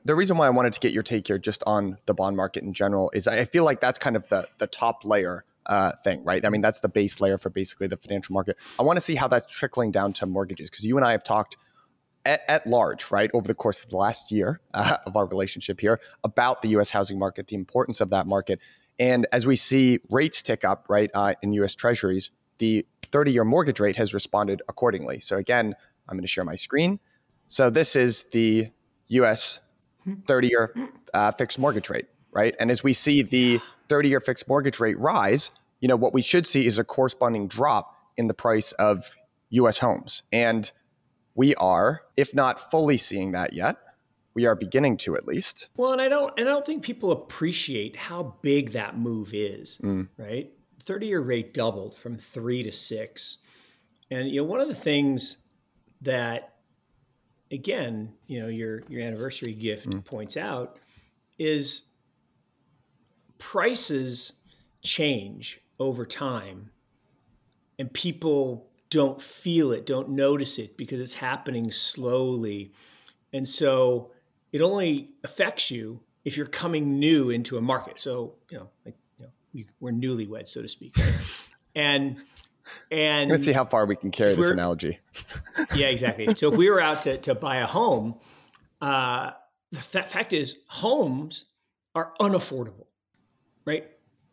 The 0.05 0.15
reason 0.15 0.39
why 0.39 0.47
I 0.47 0.51
wanted 0.51 0.73
to 0.73 0.81
get 0.81 0.93
your 0.93 1.03
take 1.03 1.27
here 1.27 1.39
just 1.39 1.63
on 1.67 1.99
the 2.07 2.15
bond 2.15 2.37
market 2.37 2.63
in 2.63 2.73
general 2.73 3.11
is 3.15 3.29
I 3.29 3.45
feel 3.45 3.65
like 3.65 3.81
that's 3.81 3.99
kind 3.99 4.17
of 4.17 4.29
the 4.29 4.49
the 4.59 4.67
top 4.67 5.05
layer 5.05 5.45
uh, 5.71 5.93
thing, 6.05 6.23
right? 6.25 6.45
I 6.45 6.51
mean, 6.51 6.61
that's 6.61 6.81
the 6.81 6.89
base 6.89 7.21
layer 7.21 7.39
for 7.39 7.49
basically 7.49 7.87
the 7.87 7.97
financial 7.97 8.35
market. 8.35 8.59
I 8.79 8.83
want 8.83 8.99
to 8.99 9.01
see 9.01 9.15
how 9.15 9.29
that's 9.29 9.51
trickling 9.51 9.93
down 9.93 10.13
to 10.15 10.27
mortgages 10.27 10.69
because 10.69 10.85
you 10.85 10.97
and 10.97 11.07
I 11.07 11.13
have 11.13 11.25
talked 11.25 11.57
at, 12.27 12.43
at, 12.49 12.67
large, 12.67 13.11
right, 13.11 13.31
over 13.33 13.49
the 13.49 13.55
course 13.55 13.83
of 13.83 13.89
the 13.89 13.97
last 13.97 14.31
year 14.31 14.61
uh, 14.75 14.99
of 15.07 15.17
our 15.17 15.27
relationship 15.27 15.81
here 15.81 16.01
about 16.25 16.61
the 16.61 16.69
U.S. 16.71 16.91
housing 16.91 17.19
market, 17.19 17.47
the 17.47 17.57
importance 17.57 18.03
of 18.03 18.11
that 18.11 18.27
market, 18.27 18.61
and 18.99 19.27
as 19.33 19.47
we 19.47 19.57
see 19.57 20.01
rates 20.11 20.43
tick 20.43 20.63
up, 20.63 20.87
right, 20.91 21.11
uh, 21.15 21.33
in 21.41 21.55
US 21.55 21.75
Treasuries, 21.75 22.31
the 22.59 22.87
30 23.11 23.33
year 23.33 23.45
mortgage 23.45 23.81
rate 23.81 23.97
has 23.97 24.13
responded 24.13 24.61
accordingly. 24.69 25.21
So 25.21 25.39
again, 25.39 25.75
I'm 26.07 26.17
going 26.17 26.23
to 26.23 26.29
share 26.29 26.45
my 26.45 26.57
screen. 26.57 27.01
So 27.49 27.71
this 27.71 27.97
is 27.97 28.25
the 28.25 28.69
US 29.09 29.61
30 30.27 30.49
year 30.49 30.75
uh, 31.15 31.33
fixed 31.33 31.59
mortgage 31.59 31.89
rate, 31.89 32.07
right? 32.31 32.55
And 32.61 32.71
as 32.71 32.85
we 32.85 32.93
see 32.93 33.23
the 33.23 33.61
30 33.89 34.11
year 34.11 34.21
fixed 34.21 34.47
mortgage 34.47 34.79
rate 34.79 34.99
rise, 34.99 35.51
you 35.81 35.89
know, 35.89 35.97
what 35.97 36.15
we 36.15 36.23
should 36.23 36.47
see 36.47 36.67
is 36.67 36.79
a 36.79 36.85
corresponding 36.85 37.49
drop 37.49 37.97
in 38.17 38.27
the 38.27 38.35
price 38.35 38.73
of 38.73 39.17
US 39.51 39.79
homes. 39.79 40.23
And 40.33 40.71
we 41.35 41.55
are, 41.57 42.03
if 42.17 42.35
not 42.35 42.71
fully 42.71 42.97
seeing 42.97 43.33
that 43.33 43.53
yet, 43.53 43.77
we 44.35 44.47
are 44.47 44.55
beginning 44.55 44.97
to 44.99 45.17
at 45.17 45.27
least. 45.27 45.69
Well, 45.77 45.93
and 45.93 46.01
I 46.01 46.09
don't 46.09 46.33
and 46.39 46.49
I 46.49 46.53
don't 46.53 46.65
think 46.65 46.83
people 46.83 47.11
appreciate 47.11 47.97
how 47.97 48.35
big 48.43 48.73
that 48.73 48.97
move 48.99 49.33
is, 49.35 49.79
mm. 49.83 50.09
right? 50.17 50.53
30-year 50.83 51.21
rate 51.21 51.53
doubled 51.53 51.95
from 51.95 52.17
3 52.17 52.63
to 52.63 52.73
6. 52.73 53.39
And 54.11 54.29
you 54.29 54.41
know, 54.41 54.45
one 54.45 54.61
of 54.61 54.69
the 54.69 54.75
things 54.75 55.43
that 56.03 56.55
again, 57.51 58.13
you 58.27 58.41
know, 58.41 58.49
your 58.49 58.83
your 58.89 59.03
anniversary 59.03 59.55
gift 59.55 59.89
mm. 59.89 60.05
points 60.05 60.37
out 60.37 60.79
is 61.39 61.89
prices 63.39 64.35
change 64.83 65.61
over 65.81 66.07
time 66.07 66.71
and 67.79 67.93
people 67.93 68.69
don't 68.91 69.21
feel 69.21 69.73
it, 69.73 69.87
don't 69.87 70.11
notice 70.11 70.59
it 70.59 70.77
because 70.77 71.01
it's 71.01 71.15
happening 71.15 71.71
slowly. 71.71 72.73
And 73.33 73.49
so 73.49 74.13
it 74.53 74.61
only 74.61 75.11
affects 75.25 75.71
you 75.71 76.01
if 76.25 76.37
you're 76.37 76.47
coming 76.47 76.99
new 76.99 77.31
into 77.31 77.57
a 77.57 77.61
market. 77.61 77.99
So, 77.99 78.35
you 78.51 78.59
know, 78.59 78.71
like, 78.85 78.97
you 79.19 79.25
know, 79.25 79.33
we, 79.55 79.67
we're 79.81 79.93
newlyweds, 79.93 80.49
so 80.49 80.61
to 80.63 80.69
speak. 80.69 80.97
Right? 80.99 81.15
and 81.75 82.17
and 82.91 83.31
let's 83.31 83.45
see 83.45 83.53
how 83.53 83.65
far 83.65 83.87
we 83.87 83.97
can 83.97 84.11
carry 84.11 84.35
this 84.35 84.51
analogy. 84.51 84.99
yeah, 85.75 85.89
exactly. 85.89 86.35
So 86.35 86.53
if 86.53 86.59
we 86.59 86.71
were 86.71 86.81
out 86.81 87.03
to, 87.03 87.19
to 87.19 87.35
buy 87.35 87.57
a 87.57 87.67
home, 87.67 88.17
uh, 88.81 89.33
the 89.73 89.79
fact 89.79 90.33
is 90.33 90.59
homes 90.67 91.47
are 91.95 92.13
unaffordable, 92.21 92.87
right? 93.65 93.89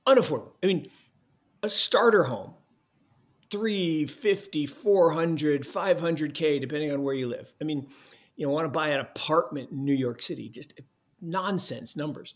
Unaffordable. 0.06 0.51
I 0.62 0.68
mean, 0.68 0.89
a 1.63 1.69
starter 1.69 2.23
home, 2.23 2.53
350, 3.51 4.65
400, 4.65 5.61
500K, 5.63 6.61
depending 6.61 6.91
on 6.91 7.03
where 7.03 7.15
you 7.15 7.27
live. 7.27 7.53
I 7.61 7.63
mean, 7.63 7.87
you 8.35 8.45
know, 8.45 8.51
want 8.51 8.65
to 8.65 8.69
buy 8.69 8.89
an 8.89 8.99
apartment 8.99 9.71
in 9.71 9.83
New 9.83 9.93
York 9.93 10.21
City, 10.21 10.49
just 10.49 10.79
nonsense 11.21 11.95
numbers. 11.95 12.35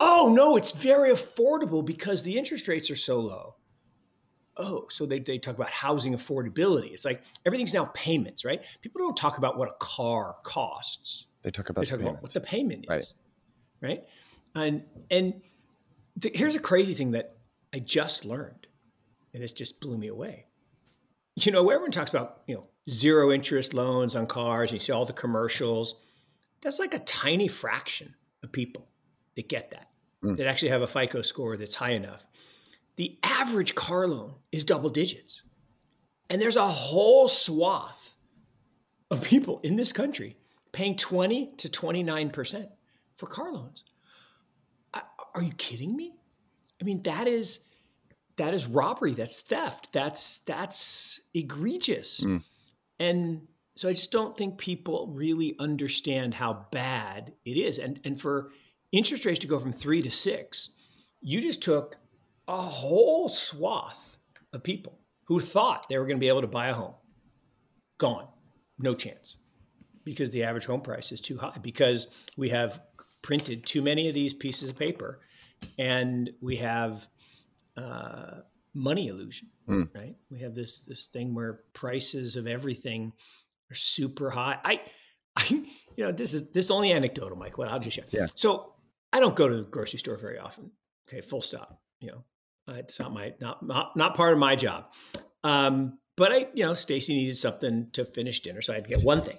Oh, 0.00 0.32
no, 0.34 0.56
it's 0.56 0.72
very 0.72 1.10
affordable 1.10 1.84
because 1.84 2.22
the 2.22 2.36
interest 2.36 2.68
rates 2.68 2.90
are 2.90 2.96
so 2.96 3.20
low. 3.20 3.54
Oh, 4.56 4.86
so 4.90 5.06
they, 5.06 5.18
they 5.18 5.38
talk 5.38 5.56
about 5.56 5.70
housing 5.70 6.14
affordability. 6.14 6.92
It's 6.92 7.04
like 7.04 7.22
everything's 7.44 7.74
now 7.74 7.86
payments, 7.86 8.44
right? 8.44 8.62
People 8.82 9.00
don't 9.00 9.16
talk 9.16 9.38
about 9.38 9.58
what 9.58 9.68
a 9.68 9.74
car 9.78 10.36
costs. 10.42 11.26
They 11.42 11.50
talk 11.50 11.70
about, 11.70 11.82
they 11.82 11.90
talk 11.90 12.00
about 12.00 12.22
what 12.22 12.32
the 12.32 12.40
payment 12.40 12.86
is, 12.88 13.14
right? 13.80 13.90
right? 13.90 14.04
And 14.54 14.84
and 15.10 15.42
th- 16.20 16.36
here's 16.36 16.54
a 16.54 16.60
crazy 16.60 16.94
thing 16.94 17.12
that 17.12 17.36
I 17.74 17.80
just 17.80 18.24
learned, 18.24 18.68
and 19.32 19.42
this 19.42 19.50
just 19.50 19.80
blew 19.80 19.98
me 19.98 20.06
away. 20.06 20.46
You 21.34 21.50
know, 21.50 21.68
everyone 21.68 21.90
talks 21.90 22.10
about 22.10 22.42
you 22.46 22.54
know 22.54 22.68
zero 22.88 23.32
interest 23.32 23.74
loans 23.74 24.14
on 24.14 24.28
cars, 24.28 24.70
and 24.70 24.80
you 24.80 24.84
see 24.84 24.92
all 24.92 25.04
the 25.04 25.12
commercials. 25.12 25.96
That's 26.62 26.78
like 26.78 26.94
a 26.94 27.00
tiny 27.00 27.48
fraction 27.48 28.14
of 28.44 28.52
people 28.52 28.86
that 29.34 29.48
get 29.48 29.72
that, 29.72 29.88
mm. 30.22 30.36
that 30.36 30.46
actually 30.46 30.68
have 30.68 30.82
a 30.82 30.86
FICO 30.86 31.22
score 31.22 31.56
that's 31.56 31.74
high 31.74 31.90
enough. 31.90 32.24
The 32.94 33.18
average 33.24 33.74
car 33.74 34.06
loan 34.06 34.34
is 34.52 34.62
double 34.62 34.88
digits. 34.88 35.42
And 36.30 36.40
there's 36.40 36.56
a 36.56 36.66
whole 36.66 37.26
swath 37.26 38.14
of 39.10 39.24
people 39.24 39.58
in 39.64 39.74
this 39.74 39.92
country 39.92 40.36
paying 40.70 40.96
20 40.96 41.54
to 41.58 41.68
29% 41.68 42.68
for 43.16 43.26
car 43.26 43.52
loans. 43.52 43.82
Are 45.34 45.42
you 45.42 45.52
kidding 45.54 45.96
me? 45.96 46.14
I 46.84 46.86
mean, 46.86 47.02
that 47.04 47.26
is 47.26 47.60
that 48.36 48.52
is 48.52 48.66
robbery, 48.66 49.14
that's 49.14 49.40
theft, 49.40 49.90
that's 49.90 50.38
that's 50.40 51.18
egregious. 51.32 52.20
Mm. 52.20 52.42
And 52.98 53.48
so 53.74 53.88
I 53.88 53.92
just 53.92 54.12
don't 54.12 54.36
think 54.36 54.58
people 54.58 55.10
really 55.14 55.56
understand 55.58 56.34
how 56.34 56.66
bad 56.72 57.32
it 57.46 57.56
is. 57.56 57.78
And 57.78 58.00
and 58.04 58.20
for 58.20 58.50
interest 58.92 59.24
rates 59.24 59.38
to 59.40 59.46
go 59.46 59.58
from 59.58 59.72
3 59.72 60.02
to 60.02 60.10
6, 60.10 60.70
you 61.22 61.40
just 61.40 61.62
took 61.62 61.96
a 62.46 62.60
whole 62.60 63.30
swath 63.30 64.18
of 64.52 64.62
people 64.62 64.98
who 65.24 65.40
thought 65.40 65.86
they 65.88 65.96
were 65.96 66.04
going 66.04 66.18
to 66.18 66.20
be 66.20 66.28
able 66.28 66.42
to 66.42 66.46
buy 66.46 66.68
a 66.68 66.74
home. 66.74 66.94
Gone. 67.96 68.28
No 68.78 68.94
chance 68.94 69.38
because 70.04 70.32
the 70.32 70.42
average 70.44 70.66
home 70.66 70.82
price 70.82 71.12
is 71.12 71.20
too 71.22 71.38
high 71.38 71.56
because 71.62 72.08
we 72.36 72.50
have 72.50 72.82
printed 73.22 73.64
too 73.64 73.80
many 73.80 74.06
of 74.06 74.14
these 74.14 74.34
pieces 74.34 74.68
of 74.68 74.78
paper 74.78 75.20
and 75.78 76.30
we 76.40 76.56
have 76.56 77.06
uh, 77.76 78.40
money 78.74 79.08
illusion 79.08 79.48
mm. 79.68 79.88
right? 79.94 80.16
We 80.30 80.40
have 80.40 80.54
this 80.54 80.80
this 80.80 81.06
thing 81.06 81.34
where 81.34 81.60
prices 81.72 82.36
of 82.36 82.46
everything 82.46 83.12
are 83.70 83.74
super 83.74 84.30
high. 84.30 84.58
I 84.64 84.80
i 85.36 85.46
you 85.48 86.04
know 86.04 86.12
this 86.12 86.32
is 86.32 86.52
this 86.52 86.66
is 86.66 86.70
only 86.70 86.92
anecdotal 86.92 87.36
mike 87.36 87.58
what 87.58 87.68
i'll 87.68 87.80
just 87.80 87.96
share. 87.96 88.04
Yeah. 88.10 88.26
So 88.36 88.72
i 89.12 89.18
don't 89.18 89.34
go 89.34 89.48
to 89.48 89.56
the 89.56 89.68
grocery 89.68 89.98
store 89.98 90.16
very 90.16 90.38
often 90.38 90.70
okay 91.08 91.20
full 91.20 91.42
stop 91.42 91.80
you 92.00 92.12
know. 92.12 92.24
Uh, 92.66 92.76
it's 92.78 92.98
not 93.00 93.12
my 93.12 93.34
not, 93.40 93.66
not 93.66 93.96
not 93.96 94.14
part 94.14 94.32
of 94.32 94.38
my 94.38 94.54
job. 94.54 94.86
Um 95.42 95.98
but 96.16 96.30
i 96.30 96.46
you 96.54 96.64
know 96.64 96.74
stacy 96.74 97.14
needed 97.16 97.36
something 97.36 97.88
to 97.94 98.04
finish 98.04 98.40
dinner 98.40 98.62
so 98.62 98.72
i 98.72 98.76
had 98.76 98.84
to 98.84 98.90
get 98.90 99.02
one 99.02 99.22
thing 99.22 99.38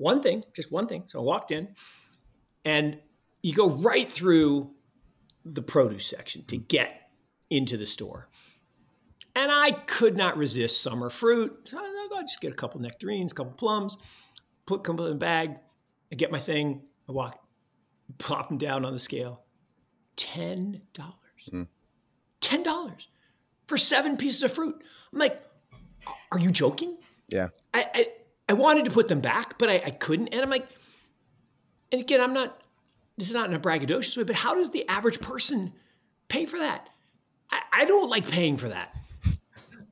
one 0.00 0.22
thing, 0.22 0.44
just 0.56 0.72
one 0.72 0.86
thing. 0.86 1.04
So 1.06 1.20
I 1.20 1.22
walked 1.22 1.50
in 1.50 1.68
and 2.64 2.98
you 3.42 3.52
go 3.52 3.68
right 3.68 4.10
through 4.10 4.70
the 5.44 5.62
produce 5.62 6.06
section 6.06 6.44
to 6.44 6.56
get 6.56 7.10
into 7.48 7.76
the 7.76 7.86
store. 7.86 8.28
And 9.34 9.50
I 9.50 9.72
could 9.72 10.16
not 10.16 10.36
resist 10.36 10.82
summer 10.82 11.08
fruit. 11.08 11.56
So 11.64 11.78
I 11.78 12.08
will 12.10 12.22
just 12.22 12.40
get 12.40 12.52
a 12.52 12.56
couple 12.56 12.80
nectarines, 12.80 13.32
a 13.32 13.34
couple 13.34 13.52
plums, 13.52 13.96
put 14.66 14.84
them 14.84 14.98
in 14.98 15.04
the 15.04 15.14
bag, 15.14 15.56
I 16.12 16.16
get 16.16 16.32
my 16.32 16.40
thing, 16.40 16.82
I 17.08 17.12
walk, 17.12 17.40
pop 18.18 18.48
them 18.48 18.58
down 18.58 18.84
on 18.84 18.92
the 18.92 18.98
scale. 18.98 19.42
$10. 20.16 20.80
Mm. 21.52 21.66
$10 22.40 23.06
for 23.66 23.78
seven 23.78 24.16
pieces 24.16 24.42
of 24.42 24.52
fruit. 24.52 24.82
I'm 25.12 25.18
like, 25.18 25.40
are 26.32 26.38
you 26.38 26.50
joking? 26.50 26.98
Yeah. 27.28 27.48
I, 27.72 27.86
I 27.94 28.06
I 28.50 28.52
wanted 28.52 28.84
to 28.86 28.90
put 28.90 29.06
them 29.06 29.20
back, 29.20 29.58
but 29.58 29.70
I, 29.70 29.74
I 29.74 29.90
couldn't. 29.90 30.34
And 30.34 30.42
I'm 30.42 30.50
like, 30.50 30.66
and 31.92 32.00
again, 32.00 32.20
I'm 32.20 32.34
not, 32.34 32.60
this 33.20 33.28
is 33.28 33.34
not 33.34 33.48
in 33.48 33.54
a 33.54 33.60
braggadocious 33.60 34.16
way, 34.16 34.24
but 34.24 34.36
how 34.36 34.54
does 34.54 34.70
the 34.70 34.88
average 34.88 35.20
person 35.20 35.72
pay 36.28 36.46
for 36.46 36.58
that? 36.58 36.88
I, 37.50 37.60
I 37.72 37.84
don't 37.84 38.08
like 38.08 38.28
paying 38.28 38.56
for 38.56 38.68
that. 38.68 38.94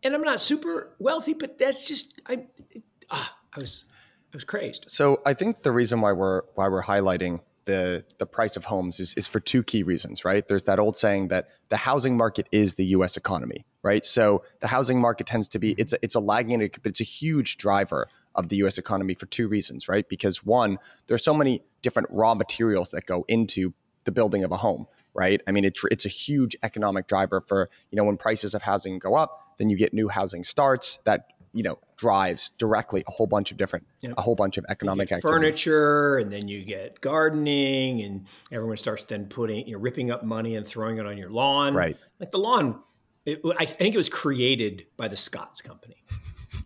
And 0.02 0.14
I'm 0.14 0.23
not 0.23 0.40
super 0.40 0.94
wealthy, 0.99 1.35
but 1.35 1.58
that's 1.58 1.87
just, 1.87 2.20
I, 2.26 2.47
it, 2.70 2.85
ah, 3.11 3.37
I 3.54 3.61
was, 3.61 3.85
I 4.32 4.37
was 4.37 4.44
crazed. 4.44 4.85
So 4.88 5.20
I 5.26 5.35
think 5.35 5.62
the 5.62 5.73
reason 5.73 6.00
why 6.00 6.12
we're, 6.12 6.42
why 6.54 6.68
we're 6.68 6.82
highlighting 6.82 7.40
the 7.68 8.02
the 8.16 8.25
price 8.25 8.56
of 8.56 8.64
homes 8.64 8.99
is, 8.99 9.12
is 9.14 9.28
for 9.28 9.40
two 9.40 9.62
key 9.62 9.82
reasons, 9.82 10.25
right? 10.25 10.49
There's 10.49 10.64
that 10.64 10.78
old 10.78 10.97
saying 10.97 11.28
that 11.28 11.50
the 11.68 11.76
housing 11.76 12.16
market 12.16 12.49
is 12.50 12.76
the 12.76 12.87
U.S. 12.87 13.18
economy, 13.18 13.66
right? 13.82 14.06
So 14.06 14.42
the 14.61 14.68
housing 14.68 14.99
market 14.99 15.26
tends 15.26 15.49
to 15.49 15.58
be 15.58 15.73
it's 15.73 15.92
a, 15.92 15.99
it's 16.00 16.14
a 16.14 16.20
lagging, 16.20 16.61
but 16.61 16.87
it's 16.87 17.02
a 17.02 17.04
huge 17.04 17.58
driver 17.58 18.08
of 18.38 18.49
the 18.49 18.57
US 18.57 18.78
economy 18.78 19.14
for 19.14 19.26
two 19.26 19.49
reasons, 19.49 19.88
right? 19.88 20.09
Because 20.09 20.45
one, 20.45 20.78
there's 21.09 21.25
so 21.25 21.35
many 21.35 21.62
different 21.83 22.09
raw 22.11 22.35
materials 22.35 22.90
that 22.92 23.04
go 23.04 23.25
into 23.28 23.75
the 24.04 24.12
building 24.12 24.45
of 24.45 24.52
a 24.52 24.57
home, 24.57 24.87
right? 25.12 25.42
I 25.47 25.52
mean, 25.52 25.64
it, 25.64 25.78
it's 25.90 26.07
a 26.07 26.09
huge 26.09 26.57
economic 26.62 27.09
driver 27.09 27.40
for, 27.40 27.68
you 27.90 27.97
know, 27.97 28.04
when 28.04 28.16
prices 28.16 28.54
of 28.54 28.62
housing 28.62 28.99
go 29.00 29.14
up, 29.14 29.57
then 29.59 29.68
you 29.68 29.76
get 29.76 29.92
new 29.92 30.09
housing 30.09 30.45
starts 30.45 31.00
that, 31.04 31.26
you 31.52 31.64
know, 31.64 31.78
drives 31.97 32.50
directly 32.50 33.02
a 33.09 33.11
whole 33.11 33.26
bunch 33.26 33.50
of 33.50 33.57
different, 33.57 33.87
yep. 34.00 34.14
a 34.16 34.23
whole 34.23 34.37
bunch 34.37 34.57
of 34.57 34.64
economic 34.68 35.11
activity. 35.11 35.28
Furniture, 35.28 36.18
and 36.18 36.30
then 36.30 36.47
you 36.47 36.64
get 36.64 37.00
gardening, 37.00 38.02
and 38.02 38.26
everyone 38.52 38.76
starts 38.76 39.04
then 39.04 39.26
putting, 39.26 39.66
you 39.66 39.73
know, 39.73 39.80
ripping 39.80 40.12
up 40.12 40.25
money 40.25 40.54
and 40.54 40.64
throwing 40.64 40.99
it 40.99 41.07
on 41.07 41.18
your 41.18 41.30
lawn. 41.30 41.75
Right. 41.75 41.97
Like 42.21 42.30
the 42.30 42.38
lawn, 42.38 42.80
it, 43.26 43.40
I 43.59 43.64
think 43.64 43.95
it 43.95 43.99
was 43.99 44.09
created 44.09 44.87
by 44.97 45.09
the 45.09 45.16
Scotts 45.16 45.61
company 45.61 45.97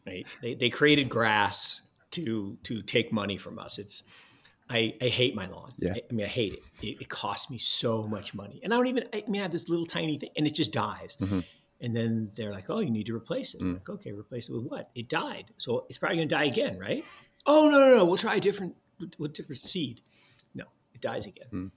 right? 0.06 0.26
They, 0.40 0.54
they 0.54 0.71
created 0.71 1.09
grass 1.09 1.82
to 2.12 2.59
to 2.64 2.82
take 2.82 3.12
money 3.12 3.37
from 3.37 3.59
us. 3.59 3.78
It's 3.78 4.04
I, 4.73 4.94
I 5.02 5.09
hate 5.09 5.35
my 5.35 5.47
lawn. 5.47 5.75
Yeah. 5.78 5.92
I, 5.94 6.02
I 6.09 6.12
mean, 6.14 6.25
I 6.25 6.28
hate 6.28 6.54
it. 6.54 6.62
it. 6.87 7.00
it. 7.02 7.09
costs 7.09 7.50
me 7.50 7.59
so 7.59 8.06
much 8.06 8.35
money, 8.35 8.61
and 8.62 8.73
I 8.73 8.76
don't 8.76 8.87
even. 8.87 9.04
I 9.12 9.23
mean, 9.28 9.40
I 9.40 9.44
have 9.44 9.52
this 9.52 9.68
little 9.68 9.87
tiny 9.87 10.18
thing, 10.18 10.30
and 10.37 10.47
it 10.47 10.54
just 10.54 10.73
dies. 10.73 11.16
Mm-hmm. 11.21 11.40
And 11.80 11.97
then 11.97 12.30
they're 12.37 12.52
like, 12.52 12.71
"Oh, 12.71 12.80
you 12.80 12.90
need 12.90 13.06
to 13.06 13.14
replace 13.14 13.54
it." 13.54 13.61
Mm. 13.61 13.75
Like, 13.75 13.88
okay, 13.88 14.12
replace 14.12 14.49
it 14.49 14.54
with 14.54 14.64
what? 14.64 14.90
It 14.94 15.09
died, 15.09 15.47
so 15.59 15.85
it's 15.88 15.99
probably 15.99 16.18
going 16.18 16.28
to 16.28 16.35
die 16.35 16.44
again, 16.44 16.78
right? 16.78 17.04
Oh 17.44 17.68
no, 17.68 17.80
no, 17.80 17.97
no. 17.97 18.04
We'll 18.04 18.16
try 18.16 18.37
a 18.37 18.40
different 18.40 18.76
with 19.18 19.35
different 19.35 19.61
seed. 19.61 20.00
No, 20.54 20.64
it 20.94 21.00
dies 21.00 21.26
again. 21.26 21.49
Mm. 21.52 21.71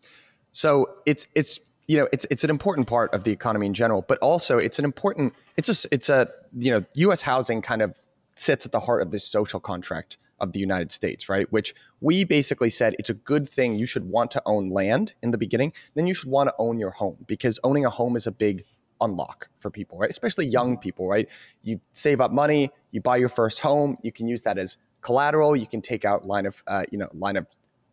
So 0.51 0.99
it's 1.05 1.27
it's 1.35 1.59
you 1.87 1.97
know 1.97 2.07
it's 2.13 2.25
it's 2.29 2.43
an 2.43 2.49
important 2.49 2.87
part 2.87 3.13
of 3.13 3.23
the 3.23 3.31
economy 3.31 3.65
in 3.65 3.73
general, 3.73 4.05
but 4.07 4.19
also 4.19 4.57
it's 4.57 4.79
an 4.79 4.85
important 4.85 5.33
it's 5.57 5.83
a 5.83 5.87
it's 5.91 6.07
a 6.07 6.29
you 6.57 6.71
know 6.71 6.85
U.S. 6.95 7.23
housing 7.23 7.61
kind 7.61 7.81
of 7.81 7.99
sits 8.35 8.65
at 8.65 8.71
the 8.71 8.81
heart 8.81 9.01
of 9.01 9.11
this 9.11 9.25
social 9.25 9.59
contract 9.59 10.17
of 10.39 10.51
the 10.51 10.59
United 10.59 10.91
States, 10.91 11.29
right? 11.29 11.49
Which 11.51 11.73
we 12.01 12.23
basically 12.23 12.69
said 12.69 12.95
it's 12.99 13.09
a 13.09 13.13
good 13.13 13.47
thing. 13.47 13.75
You 13.75 13.85
should 13.85 14.09
want 14.09 14.31
to 14.31 14.41
own 14.45 14.69
land 14.69 15.13
in 15.23 15.31
the 15.31 15.37
beginning, 15.37 15.73
then 15.93 16.07
you 16.07 16.13
should 16.13 16.29
want 16.29 16.49
to 16.49 16.55
own 16.57 16.77
your 16.77 16.91
home 16.91 17.23
because 17.25 17.59
owning 17.63 17.85
a 17.85 17.89
home 17.89 18.15
is 18.15 18.27
a 18.27 18.31
big 18.31 18.65
unlock 19.01 19.49
for 19.59 19.69
people, 19.69 19.97
right? 19.97 20.09
Especially 20.09 20.45
young 20.45 20.73
mm-hmm. 20.73 20.81
people, 20.81 21.07
right? 21.07 21.29
You 21.63 21.79
save 21.93 22.21
up 22.21 22.31
money, 22.31 22.69
you 22.91 23.01
buy 23.01 23.17
your 23.17 23.29
first 23.29 23.59
home, 23.59 23.97
you 24.03 24.11
can 24.11 24.27
use 24.27 24.41
that 24.43 24.57
as 24.57 24.77
collateral. 25.01 25.55
You 25.55 25.67
can 25.67 25.81
take 25.81 26.03
out 26.03 26.25
line 26.25 26.45
of, 26.45 26.63
uh, 26.67 26.83
you 26.91 26.97
know, 26.97 27.07
line 27.13 27.37
of 27.37 27.47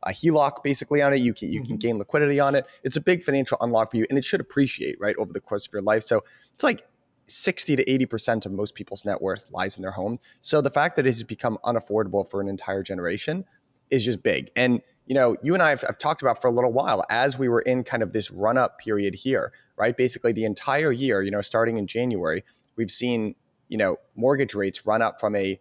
a 0.05 0.11
HELOC 0.11 0.63
basically 0.65 1.03
on 1.03 1.13
it. 1.13 1.19
You 1.19 1.35
can 1.35 1.53
you 1.53 1.61
mm-hmm. 1.61 1.69
can 1.69 1.77
gain 1.77 1.99
liquidity 1.99 2.41
on 2.41 2.55
it. 2.55 2.67
It's 2.83 2.97
a 2.97 3.01
big 3.01 3.23
financial 3.23 3.59
unlock 3.61 3.93
for 3.93 3.99
you, 3.99 4.07
and 4.09 4.19
it 4.19 4.25
should 4.25 4.41
appreciate 4.41 4.97
right 4.99 5.15
over 5.19 5.33
the 5.33 5.41
course 5.41 5.67
of 5.67 5.73
your 5.73 5.83
life. 5.83 6.03
So 6.03 6.25
it's 6.53 6.65
like 6.65 6.85
60 7.27 7.77
to 7.77 7.85
80% 7.85 8.47
of 8.47 8.53
most 8.53 8.75
people's 8.75 9.05
net 9.05 9.23
worth 9.23 9.51
lies 9.51 9.77
in 9.77 9.83
their 9.83 9.93
home. 9.93 10.19
So 10.41 10.61
the 10.61 10.71
fact 10.71 10.97
that 10.97 11.07
it 11.07 11.11
has 11.11 11.25
become 11.25 11.59
unaffordable 11.65 12.29
for 12.29 12.41
an 12.41 12.49
entire 12.49 12.83
generation 12.83 13.45
is 13.91 14.05
just 14.05 14.23
big. 14.23 14.51
And, 14.57 14.81
you 15.07 15.15
know, 15.15 15.37
you 15.43 15.55
and 15.55 15.63
I 15.63 15.71
have, 15.71 15.83
have 15.83 15.99
talked 15.99 16.23
about 16.23 16.41
for 16.41 16.49
a 16.49 16.51
little 16.51 16.73
while 16.73 17.05
as 17.11 17.39
we 17.39 17.49
were 17.49 17.61
in 17.61 17.85
kind 17.85 18.03
of 18.03 18.13
this 18.13 18.31
run 18.31 18.59
up 18.59 18.79
period 18.79 19.15
here, 19.15 19.53
right? 19.77 19.97
Basically, 19.97 20.33
the 20.33 20.45
entire 20.45 20.93
year, 20.93 21.23
you 21.23 21.31
know, 21.31 21.41
starting 21.41 21.77
in 21.77 21.87
January, 21.87 22.45
we've 22.77 22.91
seen, 22.91 23.35
you 23.69 23.79
know, 23.79 23.97
mortgage 24.17 24.55
rates 24.55 24.87
run 24.87 25.03
up 25.03 25.21
from 25.21 25.37
a, 25.37 25.61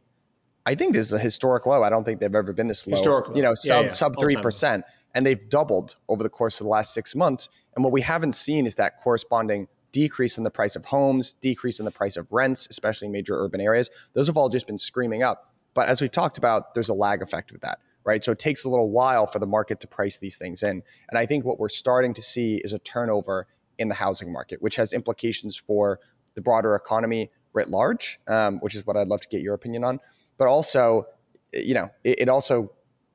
I 0.65 0.75
think 0.75 0.93
this 0.93 1.07
is 1.07 1.13
a 1.13 1.19
historic 1.19 1.65
low. 1.65 1.83
I 1.83 1.89
don't 1.89 2.03
think 2.03 2.19
they've 2.19 2.33
ever 2.33 2.53
been 2.53 2.67
this 2.67 2.87
low. 2.87 2.97
Historic 2.97 3.35
You 3.35 3.41
know, 3.41 3.53
sub, 3.55 3.77
yeah, 3.77 3.81
yeah. 3.83 3.87
sub 3.89 4.15
3%. 4.15 4.83
And 5.13 5.25
they've 5.25 5.49
doubled 5.49 5.95
over 6.07 6.23
the 6.23 6.29
course 6.29 6.61
of 6.61 6.65
the 6.65 6.69
last 6.69 6.93
six 6.93 7.15
months. 7.15 7.49
And 7.75 7.83
what 7.83 7.91
we 7.91 8.01
haven't 8.01 8.33
seen 8.33 8.65
is 8.65 8.75
that 8.75 8.97
corresponding 9.01 9.67
decrease 9.91 10.38
in 10.38 10.43
the 10.43 10.51
price 10.51 10.75
of 10.75 10.86
homes, 10.86 11.33
decrease 11.33 11.79
in 11.79 11.86
the 11.86 11.91
price 11.91 12.17
of 12.17 12.31
rents, 12.31 12.67
especially 12.69 13.07
in 13.07 13.12
major 13.12 13.36
urban 13.36 13.62
areas. 13.62 13.89
Those 14.13 14.27
have 14.27 14.38
all 14.38 14.50
just 14.50 14.67
been 14.67 14.77
screaming 14.77 15.24
up. 15.24 15.53
But 15.74 15.88
as 15.88 16.01
we've 16.01 16.12
talked 16.12 16.38
about, 16.38 16.74
there's 16.74 16.89
a 16.89 16.93
lag 16.93 17.21
effect 17.21 17.51
with 17.51 17.62
that, 17.62 17.79
right? 18.03 18.24
So 18.24 18.31
it 18.31 18.39
takes 18.39 18.65
a 18.65 18.69
little 18.69 18.91
while 18.91 19.27
for 19.27 19.39
the 19.39 19.48
market 19.48 19.79
to 19.81 19.88
price 19.88 20.17
these 20.17 20.36
things 20.36 20.63
in. 20.63 20.83
And 21.10 21.17
I 21.17 21.25
think 21.25 21.45
what 21.45 21.60
we're 21.60 21.69
starting 21.69 22.13
to 22.13 22.21
see 22.21 22.57
is 22.63 22.74
a 22.74 22.79
turnover 22.79 23.48
in 23.77 23.88
the 23.88 23.95
housing 23.95 24.31
market, 24.31 24.62
which 24.62 24.75
has 24.75 24.93
implications 24.93 25.55
for 25.55 26.00
the 26.36 26.41
broader 26.41 26.75
economy 26.75 27.31
writ 27.53 27.69
large, 27.69 28.19
um, 28.27 28.60
which 28.60 28.75
is 28.75 28.86
what 28.86 28.98
I'd 28.98 29.07
love 29.07 29.21
to 29.21 29.27
get 29.29 29.41
your 29.41 29.53
opinion 29.53 29.83
on. 29.83 30.00
But 30.38 30.48
also, 30.48 31.05
you 31.53 31.74
know, 31.74 31.89
it, 32.03 32.21
it 32.21 32.29
also 32.29 32.71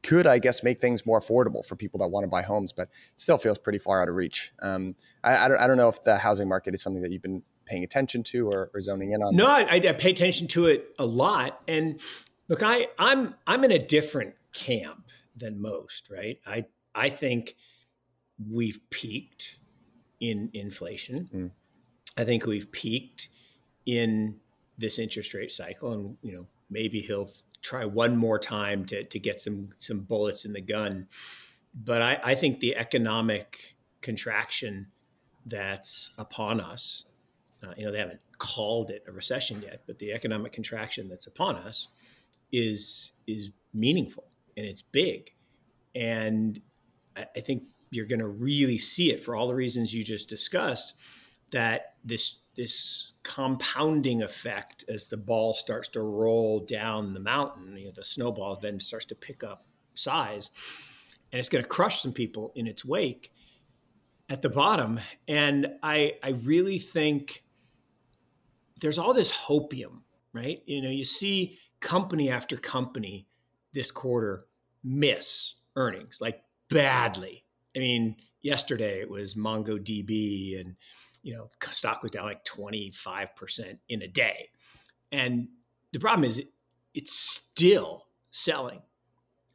could, 0.06 0.26
I 0.26 0.38
guess, 0.38 0.62
make 0.62 0.80
things 0.80 1.04
more 1.04 1.20
affordable 1.20 1.64
for 1.64 1.76
people 1.76 1.98
that 2.00 2.08
want 2.08 2.24
to 2.24 2.28
buy 2.28 2.42
homes, 2.42 2.72
but 2.72 2.84
it 2.84 3.20
still 3.20 3.38
feels 3.38 3.58
pretty 3.58 3.78
far 3.78 4.00
out 4.00 4.08
of 4.08 4.14
reach. 4.14 4.52
Um, 4.62 4.94
I, 5.24 5.36
I, 5.36 5.48
don't, 5.48 5.60
I 5.60 5.66
don't 5.66 5.76
know 5.76 5.88
if 5.88 6.02
the 6.04 6.16
housing 6.16 6.48
market 6.48 6.74
is 6.74 6.82
something 6.82 7.02
that 7.02 7.10
you've 7.10 7.22
been 7.22 7.42
paying 7.66 7.82
attention 7.82 8.22
to 8.22 8.48
or, 8.48 8.70
or 8.72 8.80
zoning 8.80 9.12
in 9.12 9.22
on. 9.22 9.34
No, 9.34 9.46
I, 9.46 9.74
I, 9.74 9.80
pay 9.92 10.10
attention 10.10 10.46
to 10.48 10.66
it 10.66 10.94
a 10.98 11.04
lot. 11.04 11.60
And 11.66 12.00
look, 12.48 12.62
I, 12.62 12.86
I'm 12.98 13.34
I'm 13.46 13.64
in 13.64 13.72
a 13.72 13.78
different 13.78 14.34
camp 14.52 15.08
than 15.36 15.60
most, 15.60 16.08
right? 16.08 16.38
I 16.46 16.66
I 16.94 17.10
think 17.10 17.56
we've 18.50 18.80
peaked 18.90 19.58
in 20.20 20.50
inflation. 20.54 21.28
Mm. 21.34 21.50
I 22.16 22.24
think 22.24 22.46
we've 22.46 22.70
peaked 22.70 23.28
in 23.84 24.36
this 24.78 24.98
interest 24.98 25.34
rate 25.34 25.50
cycle, 25.50 25.92
and 25.92 26.16
you 26.22 26.32
know 26.32 26.46
maybe 26.70 27.00
he'll 27.00 27.30
try 27.62 27.84
one 27.84 28.16
more 28.16 28.38
time 28.38 28.84
to 28.86 29.04
to 29.04 29.18
get 29.18 29.40
some 29.40 29.70
some 29.78 30.00
bullets 30.00 30.44
in 30.44 30.52
the 30.52 30.60
gun. 30.60 31.08
But 31.74 32.02
I, 32.02 32.18
I 32.24 32.34
think 32.34 32.60
the 32.60 32.76
economic 32.76 33.76
contraction 34.00 34.86
that's 35.44 36.12
upon 36.16 36.60
us, 36.60 37.04
uh, 37.62 37.74
you 37.76 37.84
know, 37.84 37.92
they 37.92 37.98
haven't 37.98 38.20
called 38.38 38.90
it 38.90 39.04
a 39.06 39.12
recession 39.12 39.62
yet, 39.62 39.82
but 39.86 39.98
the 39.98 40.12
economic 40.12 40.52
contraction 40.52 41.08
that's 41.08 41.26
upon 41.26 41.56
us 41.56 41.88
is 42.52 43.12
is 43.26 43.50
meaningful 43.74 44.24
and 44.56 44.64
it's 44.64 44.82
big, 44.82 45.32
and 45.94 46.60
I, 47.16 47.26
I 47.36 47.40
think 47.40 47.64
you're 47.90 48.06
going 48.06 48.20
to 48.20 48.26
really 48.26 48.78
see 48.78 49.12
it 49.12 49.22
for 49.22 49.36
all 49.36 49.46
the 49.46 49.54
reasons 49.54 49.94
you 49.94 50.02
just 50.02 50.28
discussed. 50.28 50.94
That 51.52 51.94
this 52.04 52.40
this 52.56 53.12
compounding 53.22 54.22
effect 54.22 54.84
as 54.88 55.08
the 55.08 55.16
ball 55.16 55.54
starts 55.54 55.88
to 55.88 56.00
roll 56.00 56.60
down 56.60 57.12
the 57.12 57.20
mountain. 57.20 57.76
You 57.76 57.86
know, 57.86 57.90
the 57.92 58.04
snowball 58.04 58.56
then 58.56 58.80
starts 58.80 59.04
to 59.06 59.14
pick 59.14 59.44
up 59.44 59.66
size, 59.94 60.50
and 61.32 61.38
it's 61.38 61.48
going 61.48 61.62
to 61.62 61.68
crush 61.68 62.00
some 62.00 62.12
people 62.12 62.52
in 62.54 62.66
its 62.66 62.84
wake 62.84 63.32
at 64.28 64.42
the 64.42 64.48
bottom. 64.48 65.00
And 65.28 65.68
I, 65.82 66.14
I 66.22 66.30
really 66.30 66.78
think 66.78 67.44
there's 68.80 68.98
all 68.98 69.14
this 69.14 69.32
hopium, 69.32 70.02
right? 70.32 70.62
You 70.66 70.82
know, 70.82 70.90
you 70.90 71.04
see 71.04 71.58
company 71.80 72.30
after 72.30 72.56
company 72.56 73.28
this 73.72 73.90
quarter 73.90 74.46
miss 74.82 75.54
earnings 75.76 76.18
like 76.20 76.42
badly. 76.70 77.44
I 77.74 77.80
mean, 77.80 78.16
yesterday 78.40 79.00
it 79.00 79.10
was 79.10 79.34
MongoDB 79.34 80.58
and 80.60 80.76
you 81.26 81.34
know, 81.34 81.50
stock 81.70 82.04
was 82.04 82.12
down 82.12 82.24
like 82.24 82.44
25% 82.44 83.78
in 83.88 84.02
a 84.02 84.06
day. 84.06 84.48
And 85.10 85.48
the 85.92 85.98
problem 85.98 86.22
is 86.22 86.38
it, 86.38 86.52
it's 86.94 87.12
still 87.12 88.04
selling 88.30 88.80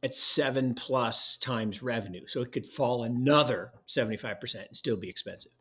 at 0.03 0.13
seven 0.13 0.73
plus 0.73 1.37
times 1.37 1.81
revenue. 1.81 2.27
So 2.27 2.41
it 2.41 2.51
could 2.51 2.67
fall 2.67 3.03
another 3.03 3.71
75% 3.87 4.55
and 4.67 4.75
still 4.75 4.97
be 4.97 5.07
expensive. 5.07 5.53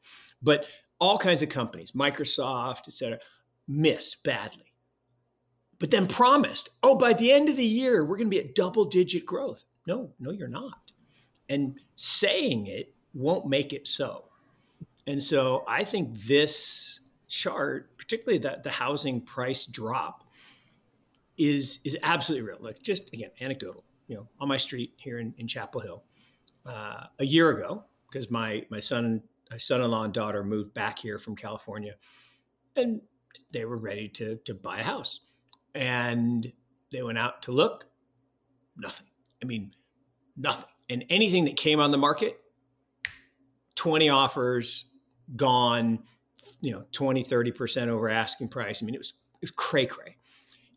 But 0.42 0.64
all 0.98 1.16
kinds 1.16 1.42
of 1.42 1.48
companies, 1.48 1.92
Microsoft, 1.92 2.88
et 2.88 2.92
cetera, 2.92 3.20
miss 3.68 4.16
badly. 4.16 4.72
But 5.78 5.92
then 5.92 6.08
promised, 6.08 6.70
oh, 6.82 6.96
by 6.96 7.12
the 7.12 7.30
end 7.30 7.48
of 7.48 7.56
the 7.56 7.64
year, 7.64 8.04
we're 8.04 8.16
going 8.16 8.26
to 8.26 8.36
be 8.36 8.40
at 8.40 8.56
double 8.56 8.84
digit 8.84 9.24
growth. 9.24 9.62
No, 9.86 10.10
no, 10.18 10.32
you're 10.32 10.48
not. 10.48 10.90
And 11.48 11.78
saying 11.94 12.66
it 12.66 12.96
won't 13.14 13.46
make 13.46 13.72
it 13.72 13.86
so. 13.86 14.29
And 15.10 15.20
so 15.20 15.64
I 15.66 15.82
think 15.82 16.20
this 16.24 17.00
chart, 17.26 17.98
particularly 17.98 18.38
the, 18.38 18.60
the 18.62 18.70
housing 18.70 19.20
price 19.20 19.66
drop, 19.66 20.22
is 21.36 21.80
is 21.84 21.96
absolutely 22.04 22.46
real. 22.46 22.58
Like 22.60 22.80
just 22.80 23.12
again, 23.12 23.30
anecdotal. 23.40 23.84
You 24.06 24.16
know, 24.16 24.28
on 24.38 24.46
my 24.46 24.56
street 24.56 24.92
here 24.98 25.18
in, 25.18 25.34
in 25.36 25.48
Chapel 25.48 25.80
Hill, 25.80 26.04
uh, 26.64 27.06
a 27.18 27.24
year 27.24 27.50
ago, 27.50 27.84
because 28.08 28.30
my 28.30 28.66
my 28.70 28.78
son, 28.78 29.22
my 29.50 29.56
son-in-law 29.56 30.04
and 30.04 30.14
daughter 30.14 30.44
moved 30.44 30.74
back 30.74 31.00
here 31.00 31.18
from 31.18 31.34
California, 31.34 31.94
and 32.76 33.00
they 33.52 33.64
were 33.64 33.78
ready 33.78 34.08
to 34.10 34.36
to 34.44 34.54
buy 34.54 34.78
a 34.78 34.84
house, 34.84 35.20
and 35.74 36.52
they 36.92 37.02
went 37.02 37.18
out 37.18 37.42
to 37.42 37.52
look, 37.52 37.86
nothing. 38.76 39.08
I 39.42 39.46
mean, 39.46 39.72
nothing. 40.36 40.68
And 40.88 41.04
anything 41.10 41.46
that 41.46 41.56
came 41.56 41.80
on 41.80 41.90
the 41.90 41.98
market, 41.98 42.40
20 43.74 44.08
offers, 44.08 44.84
gone, 45.36 46.00
you 46.60 46.72
know, 46.72 46.84
20, 46.92 47.24
30% 47.24 47.88
over 47.88 48.08
asking 48.08 48.48
price. 48.48 48.82
I 48.82 48.86
mean, 48.86 48.94
it 48.94 48.98
was, 48.98 49.14
it 49.34 49.42
was 49.42 49.50
cray 49.50 49.86
cray. 49.86 50.16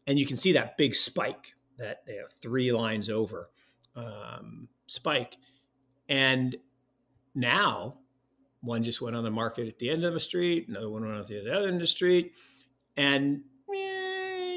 And 0.08 0.20
you 0.20 0.26
can 0.26 0.38
see 0.38 0.54
that 0.54 0.78
big 0.78 0.96
spike, 0.96 1.54
that 1.78 2.04
you 2.08 2.18
know, 2.18 2.28
three 2.30 2.72
lines 2.72 3.10
over 3.10 3.50
um, 3.96 4.68
spike. 4.88 5.38
And 6.10 6.56
now 7.34 8.00
one 8.62 8.84
just 8.84 9.02
went 9.02 9.16
on 9.16 9.24
the 9.24 9.32
market 9.32 9.68
at 9.68 9.80
the 9.80 9.90
end 9.90 10.04
of 10.04 10.14
the 10.14 10.20
street, 10.20 10.68
another 10.68 10.90
one 10.90 11.04
went 11.04 11.18
on 11.18 11.26
the 11.26 11.42
other 11.42 11.68
end 11.68 11.76
of 11.76 11.82
the 11.82 11.88
street. 11.88 12.34
And 12.96 13.42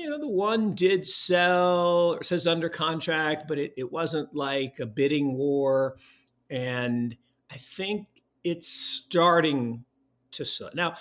you 0.06 0.10
know, 0.10 0.18
the 0.20 0.28
one 0.28 0.74
did 0.74 1.04
sell 1.04 2.14
or 2.14 2.22
says 2.22 2.46
under 2.46 2.68
contract, 2.68 3.48
but 3.48 3.58
it, 3.58 3.74
it 3.76 3.90
wasn't 3.90 4.34
like 4.34 4.78
a 4.78 4.86
bidding 4.86 5.34
war. 5.34 5.96
And 6.48 7.16
I 7.50 7.56
think 7.56 8.06
it's 8.46 8.68
starting 8.68 9.84
to 10.30 10.44
slow. 10.44 10.70
Now, 10.72 10.94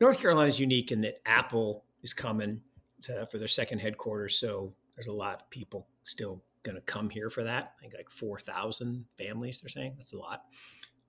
North 0.00 0.18
Carolina 0.18 0.48
is 0.48 0.58
unique 0.58 0.92
in 0.92 1.02
that 1.02 1.20
Apple 1.26 1.84
is 2.02 2.14
coming 2.14 2.62
to, 3.02 3.26
for 3.26 3.36
their 3.36 3.48
second 3.48 3.80
headquarters, 3.80 4.38
so 4.38 4.72
there's 4.94 5.08
a 5.08 5.12
lot 5.12 5.42
of 5.42 5.50
people 5.50 5.88
still 6.04 6.42
going 6.62 6.74
to 6.74 6.80
come 6.80 7.10
here 7.10 7.28
for 7.28 7.44
that. 7.44 7.74
I 7.76 7.80
think 7.82 7.92
like 7.94 8.08
four 8.08 8.38
thousand 8.38 9.04
families. 9.18 9.60
They're 9.60 9.68
saying 9.68 9.94
that's 9.98 10.14
a 10.14 10.18
lot 10.18 10.44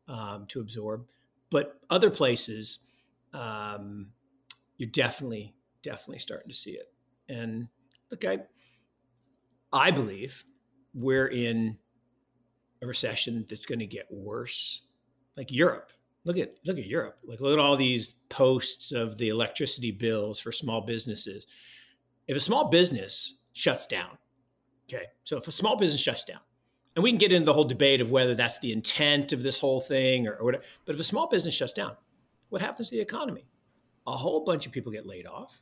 um, 0.10 0.46
to 0.50 0.60
absorb. 0.60 1.06
But 1.50 1.80
other 1.90 2.10
places, 2.10 2.80
um, 3.34 4.08
you're 4.76 4.90
definitely 4.90 5.56
definitely 5.84 6.20
starting 6.20 6.50
to 6.50 6.54
see 6.54 6.72
it. 6.72 6.92
And 7.30 7.70
look, 8.12 8.26
I 8.26 8.40
I 9.72 9.92
believe 9.92 10.44
we're 10.94 11.28
in 11.28 11.78
a 12.82 12.88
recession 12.88 13.46
that's 13.50 13.66
going 13.66 13.80
to 13.80 13.88
get 13.88 14.08
worse 14.12 14.82
like 15.38 15.52
Europe. 15.52 15.92
Look 16.26 16.38
at 16.38 16.56
look 16.66 16.78
at 16.78 16.88
Europe. 16.88 17.20
Like 17.26 17.40
look 17.40 17.54
at 17.54 17.60
all 17.60 17.78
these 17.78 18.16
posts 18.28 18.92
of 18.92 19.18
the 19.18 19.30
electricity 19.30 19.92
bills 19.92 20.40
for 20.40 20.52
small 20.52 20.82
businesses. 20.82 21.48
If 22.28 22.36
a 22.36 22.42
small 22.42 22.70
business 22.70 23.38
shuts 23.54 23.86
down, 23.86 24.18
okay, 24.90 25.06
so 25.24 25.38
if 25.38 25.48
a 25.48 25.52
small 25.52 25.78
business 25.78 26.02
shuts 26.02 26.26
down, 26.26 26.42
and 26.96 27.04
we 27.04 27.12
can 27.12 27.20
get 27.20 27.32
into 27.32 27.46
the 27.46 27.54
whole 27.54 27.64
debate 27.64 28.02
of 28.02 28.10
whether 28.10 28.36
that's 28.36 28.60
the 28.60 28.74
intent 28.74 29.32
of 29.32 29.44
this 29.44 29.60
whole 29.60 29.80
thing 29.80 30.28
or, 30.28 30.34
or 30.34 30.44
whatever, 30.44 30.64
but 30.86 30.96
if 30.96 31.02
a 31.02 31.06
small 31.06 31.30
business 31.30 31.56
shuts 31.56 31.72
down, 31.72 31.96
what 32.50 32.62
happens 32.62 32.90
to 32.90 32.96
the 32.96 33.02
economy? 33.02 33.48
A 34.08 34.12
whole 34.12 34.44
bunch 34.44 34.66
of 34.66 34.72
people 34.72 34.92
get 34.92 35.06
laid 35.06 35.28
off. 35.28 35.62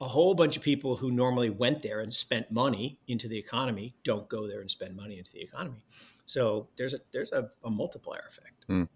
A 0.00 0.06
whole 0.06 0.34
bunch 0.34 0.56
of 0.56 0.62
people 0.62 0.94
who 0.94 1.10
normally 1.10 1.50
went 1.50 1.82
there 1.82 2.00
and 2.00 2.12
spent 2.12 2.52
money 2.52 3.00
into 3.08 3.26
the 3.26 3.38
economy 3.38 3.96
don't 4.04 4.28
go 4.28 4.46
there 4.46 4.60
and 4.60 4.70
spend 4.70 4.94
money 4.94 5.18
into 5.18 5.32
the 5.32 5.40
economy. 5.40 5.84
So 6.28 6.68
there's 6.76 6.92
a 6.94 6.98
there's 7.12 7.32
a, 7.32 7.50
a 7.64 7.70
multiplier 7.70 8.22
effect. 8.28 8.66
Mm. 8.68 8.88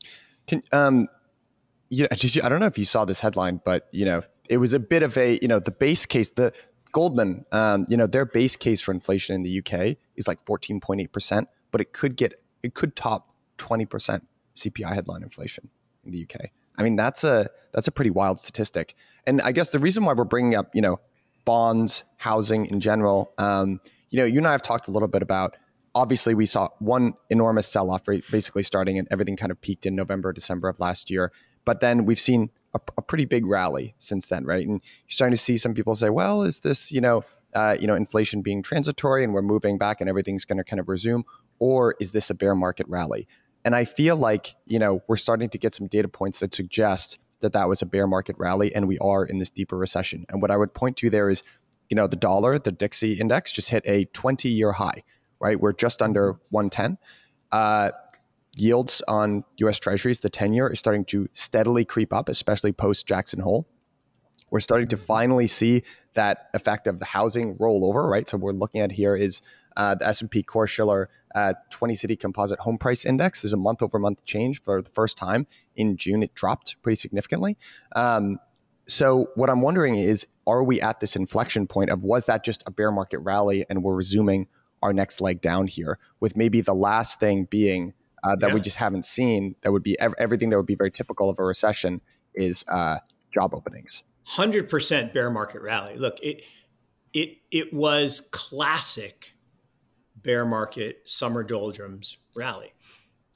Can 0.47 0.63
um, 0.73 1.09
you 1.89 2.03
know, 2.03 2.09
you, 2.19 2.43
I 2.43 2.49
don't 2.49 2.61
know 2.61 2.67
if 2.67 2.79
you 2.79 2.85
saw 2.85 3.05
this 3.05 3.21
headline, 3.21 3.61
but 3.65 3.89
you 3.91 4.05
know, 4.05 4.23
it 4.49 4.59
was 4.59 4.73
a 4.75 4.79
bit 4.79 5.03
of 5.03 5.17
a 5.17 5.39
you 5.41 5.49
know 5.49 5.59
the 5.59 5.71
base 5.71 6.07
case 6.07 6.31
the 6.31 6.53
Goldman, 6.93 7.47
um, 7.53 7.87
you 7.89 7.97
know, 7.97 8.07
their 8.07 8.27
base 8.27 8.55
case 8.55 8.83
for 8.83 8.93
inflation 8.93 9.35
in 9.35 9.43
the 9.43 9.61
UK 9.61 9.97
is 10.17 10.29
like 10.29 10.45
14.8 10.45 11.11
percent, 11.11 11.49
but 11.71 11.81
it 11.81 11.95
could 11.95 12.17
get 12.17 12.35
it 12.63 12.75
could 12.75 12.95
top 12.95 13.35
20 13.57 13.87
percent 13.87 14.27
CPI 14.57 14.93
headline 14.93 15.23
inflation 15.23 15.71
in 16.05 16.13
the 16.13 16.23
UK. 16.23 16.51
I 16.77 16.83
mean, 16.83 16.97
that's 16.97 17.25
a 17.25 17.49
that's 17.73 17.89
a 17.89 17.93
pretty 17.93 18.11
wild 18.11 18.41
statistic. 18.41 18.95
And 19.27 19.41
I 19.41 19.53
guess 19.53 19.71
the 19.71 19.79
reason 19.79 20.05
why 20.05 20.13
we're 20.13 20.25
bringing 20.25 20.55
up, 20.55 20.75
you 20.75 20.83
know, 20.83 21.01
bonds, 21.47 22.05
housing 22.19 22.67
in 22.67 22.81
general, 22.81 23.33
um, 23.39 23.81
you 24.11 24.19
know, 24.19 24.27
you 24.27 24.39
and 24.39 24.47
I 24.47 24.53
have 24.53 24.63
talked 24.63 24.89
a 24.89 24.91
little 24.91 25.09
bit 25.09 25.23
about. 25.23 25.57
Obviously, 25.95 26.35
we 26.35 26.47
saw 26.47 26.69
one 26.79 27.15
enormous 27.31 27.67
sell-off, 27.67 28.05
basically 28.05 28.63
starting 28.63 28.99
and 28.99 29.07
everything 29.11 29.37
kind 29.37 29.53
of 29.53 29.61
peaked 29.61 29.85
in 29.87 29.95
November, 29.95 30.33
December 30.33 30.69
of 30.69 30.81
last 30.81 31.11
year. 31.11 31.33
But 31.65 31.81
then 31.81 32.07
we've 32.07 32.21
seen 32.21 32.51
a, 32.75 32.81
a 32.97 33.03
pretty 33.03 33.25
big 33.25 33.47
rally 33.47 33.95
since 33.99 34.27
then, 34.27 34.45
right? 34.45 34.67
And 34.67 34.81
you're 34.83 35.11
starting 35.11 35.35
to 35.35 35.41
see 35.41 35.57
some 35.57 35.75
people 35.75 35.95
say, 35.95 36.11
"Well, 36.11 36.43
is 36.43 36.61
this, 36.61 36.91
you 36.91 37.01
know, 37.01 37.23
uh, 37.55 37.77
you 37.79 37.87
know, 37.87 37.95
inflation 37.95 38.43
being 38.43 38.63
transitory 38.63 39.23
and 39.23 39.35
we're 39.35 39.43
moving 39.43 39.79
back 39.79 40.01
and 40.01 40.09
everything's 40.09 40.45
going 40.45 40.59
to 40.59 40.65
kind 40.65 40.81
of 40.81 40.89
resume, 40.89 41.25
or 41.59 41.95
is 42.01 42.13
this 42.13 42.31
a 42.31 42.35
bear 42.35 42.55
market 42.55 42.89
rally?" 42.89 43.29
And 43.65 43.77
I 43.77 43.85
feel 43.85 44.17
like, 44.17 44.55
you 44.67 44.79
know, 44.79 45.03
we're 45.09 45.17
starting 45.17 45.49
to 45.51 45.59
get 45.59 45.73
some 45.73 45.87
data 45.87 46.09
points 46.09 46.41
that 46.41 46.55
suggest 46.55 47.19
that 47.41 47.53
that 47.53 47.69
was 47.69 47.83
a 47.83 47.87
bear 47.87 48.07
market 48.07 48.37
rally 48.39 48.75
and 48.75 48.89
we 48.89 48.99
are 48.99 49.25
in 49.25 49.39
this 49.39 49.51
deeper 49.51 49.77
recession. 49.77 50.25
And 50.29 50.41
what 50.41 50.51
I 50.51 50.57
would 50.57 50.75
point 50.75 50.97
to 50.99 51.11
there 51.11 51.29
is, 51.29 51.43
you 51.91 51.95
know, 51.95 52.07
the 52.07 52.17
dollar, 52.17 52.59
the 52.59 52.73
Dixie 52.73 53.15
index 53.15 53.53
just 53.53 53.69
hit 53.69 53.83
a 53.87 54.07
20 54.07 54.49
year 54.49 54.73
high, 54.73 55.03
right? 55.43 55.61
We're 55.61 55.73
just 55.73 56.01
under 56.01 56.39
110. 56.51 56.97
Uh, 57.51 57.91
yields 58.57 59.03
on 59.09 59.45
US 59.59 59.79
Treasuries, 59.79 60.21
the 60.21 60.31
10 60.31 60.53
year, 60.53 60.69
is 60.69 60.79
starting 60.79 61.05
to 61.07 61.29
steadily 61.33 61.85
creep 61.85 62.13
up, 62.13 62.29
especially 62.29 62.73
post 62.73 63.07
Jackson 63.07 63.41
Hole. 63.41 63.67
We're 64.51 64.61
starting 64.61 64.89
to 64.89 64.97
finally 64.97 65.47
see 65.47 65.83
that 66.15 66.49
effect 66.55 66.87
of 66.87 66.99
the 66.99 67.07
housing 67.07 67.57
rollover, 67.57 68.09
right? 68.09 68.29
So 68.29 68.37
we're 68.37 68.53
looking 68.53 68.81
at 68.81 68.93
here 68.93 69.17
is 69.17 69.41
uh, 69.77 69.95
the 69.95 70.07
S&P 70.07 70.43
Core 70.43 70.67
Shiller 70.67 71.09
uh, 71.35 71.55
20 71.71 71.95
city 71.95 72.17
composite 72.17 72.59
home 72.59 72.77
price 72.77 73.07
index 73.07 73.43
is 73.45 73.55
a 73.55 73.57
month 73.57 73.81
over 73.81 73.99
month 73.99 74.23
change 74.27 74.63
for 74.63 74.83
the 74.83 74.91
first 74.91 75.17
time 75.17 75.47
in 75.75 75.97
June. 75.97 76.23
It 76.23 76.35
dropped 76.35 76.77
pretty 76.83 76.97
significantly. 76.97 77.57
Um, 77.97 78.39
so 78.87 79.31
what 79.35 79.49
I'm 79.49 79.63
wondering 79.63 79.97
is, 79.97 80.27
are 80.47 80.63
we 80.63 80.81
at 80.83 81.01
this 81.01 81.17
inflection 81.17 81.67
point 81.67 81.89
of 81.89 82.05
was 82.05 82.27
that 82.27 82.45
just 82.45 82.63
a 82.67 82.71
bear 82.71 82.93
market 82.93 83.21
rally 83.21 83.65
and 83.71 83.83
we're 83.83 83.95
resuming 83.95 84.49
our 84.83 84.93
next 84.93 85.21
leg 85.21 85.41
down 85.41 85.67
here 85.67 85.99
with 86.21 86.37
maybe 86.37 86.61
the 86.61 86.75
last 86.75 87.21
thing 87.21 87.45
being 87.45 87.95
uh, 88.25 88.37
that 88.37 88.49
yeah. 88.49 88.55
we 88.55 88.61
just 88.61 88.77
haven't 88.77 89.05
seen 89.05 89.57
that 89.63 89.73
would 89.73 89.83
be 89.83 89.99
ev- 89.99 90.15
everything 90.19 90.51
that 90.51 90.57
would 90.57 90.67
be 90.67 90.75
very 90.75 90.91
typical 90.91 91.29
of 91.29 91.39
a 91.39 91.45
recession 91.45 92.01
is 92.35 92.65
uh, 92.69 92.97
job 93.33 93.55
openings. 93.55 94.05
Hundred 94.25 94.69
percent 94.69 95.13
bear 95.13 95.31
market 95.31 95.63
rally. 95.63 95.97
Look, 95.97 96.19
it 96.23 96.43
it 97.13 97.39
it 97.51 97.73
was 97.73 98.29
classic 98.31 99.35
bear 100.17 100.45
market 100.45 101.03
summer 101.05 101.43
doldrums 101.43 102.19
rally, 102.37 102.73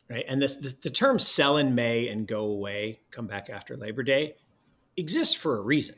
right? 0.08 0.24
And 0.28 0.40
this 0.40 0.54
the, 0.54 0.74
the 0.82 0.90
term 0.90 1.18
"sell 1.18 1.56
in 1.56 1.74
May 1.74 2.08
and 2.08 2.26
go 2.26 2.44
away, 2.44 3.00
come 3.10 3.26
back 3.26 3.50
after 3.50 3.76
Labor 3.76 4.04
Day" 4.04 4.36
exists 4.96 5.34
for 5.34 5.58
a 5.58 5.60
reason, 5.60 5.96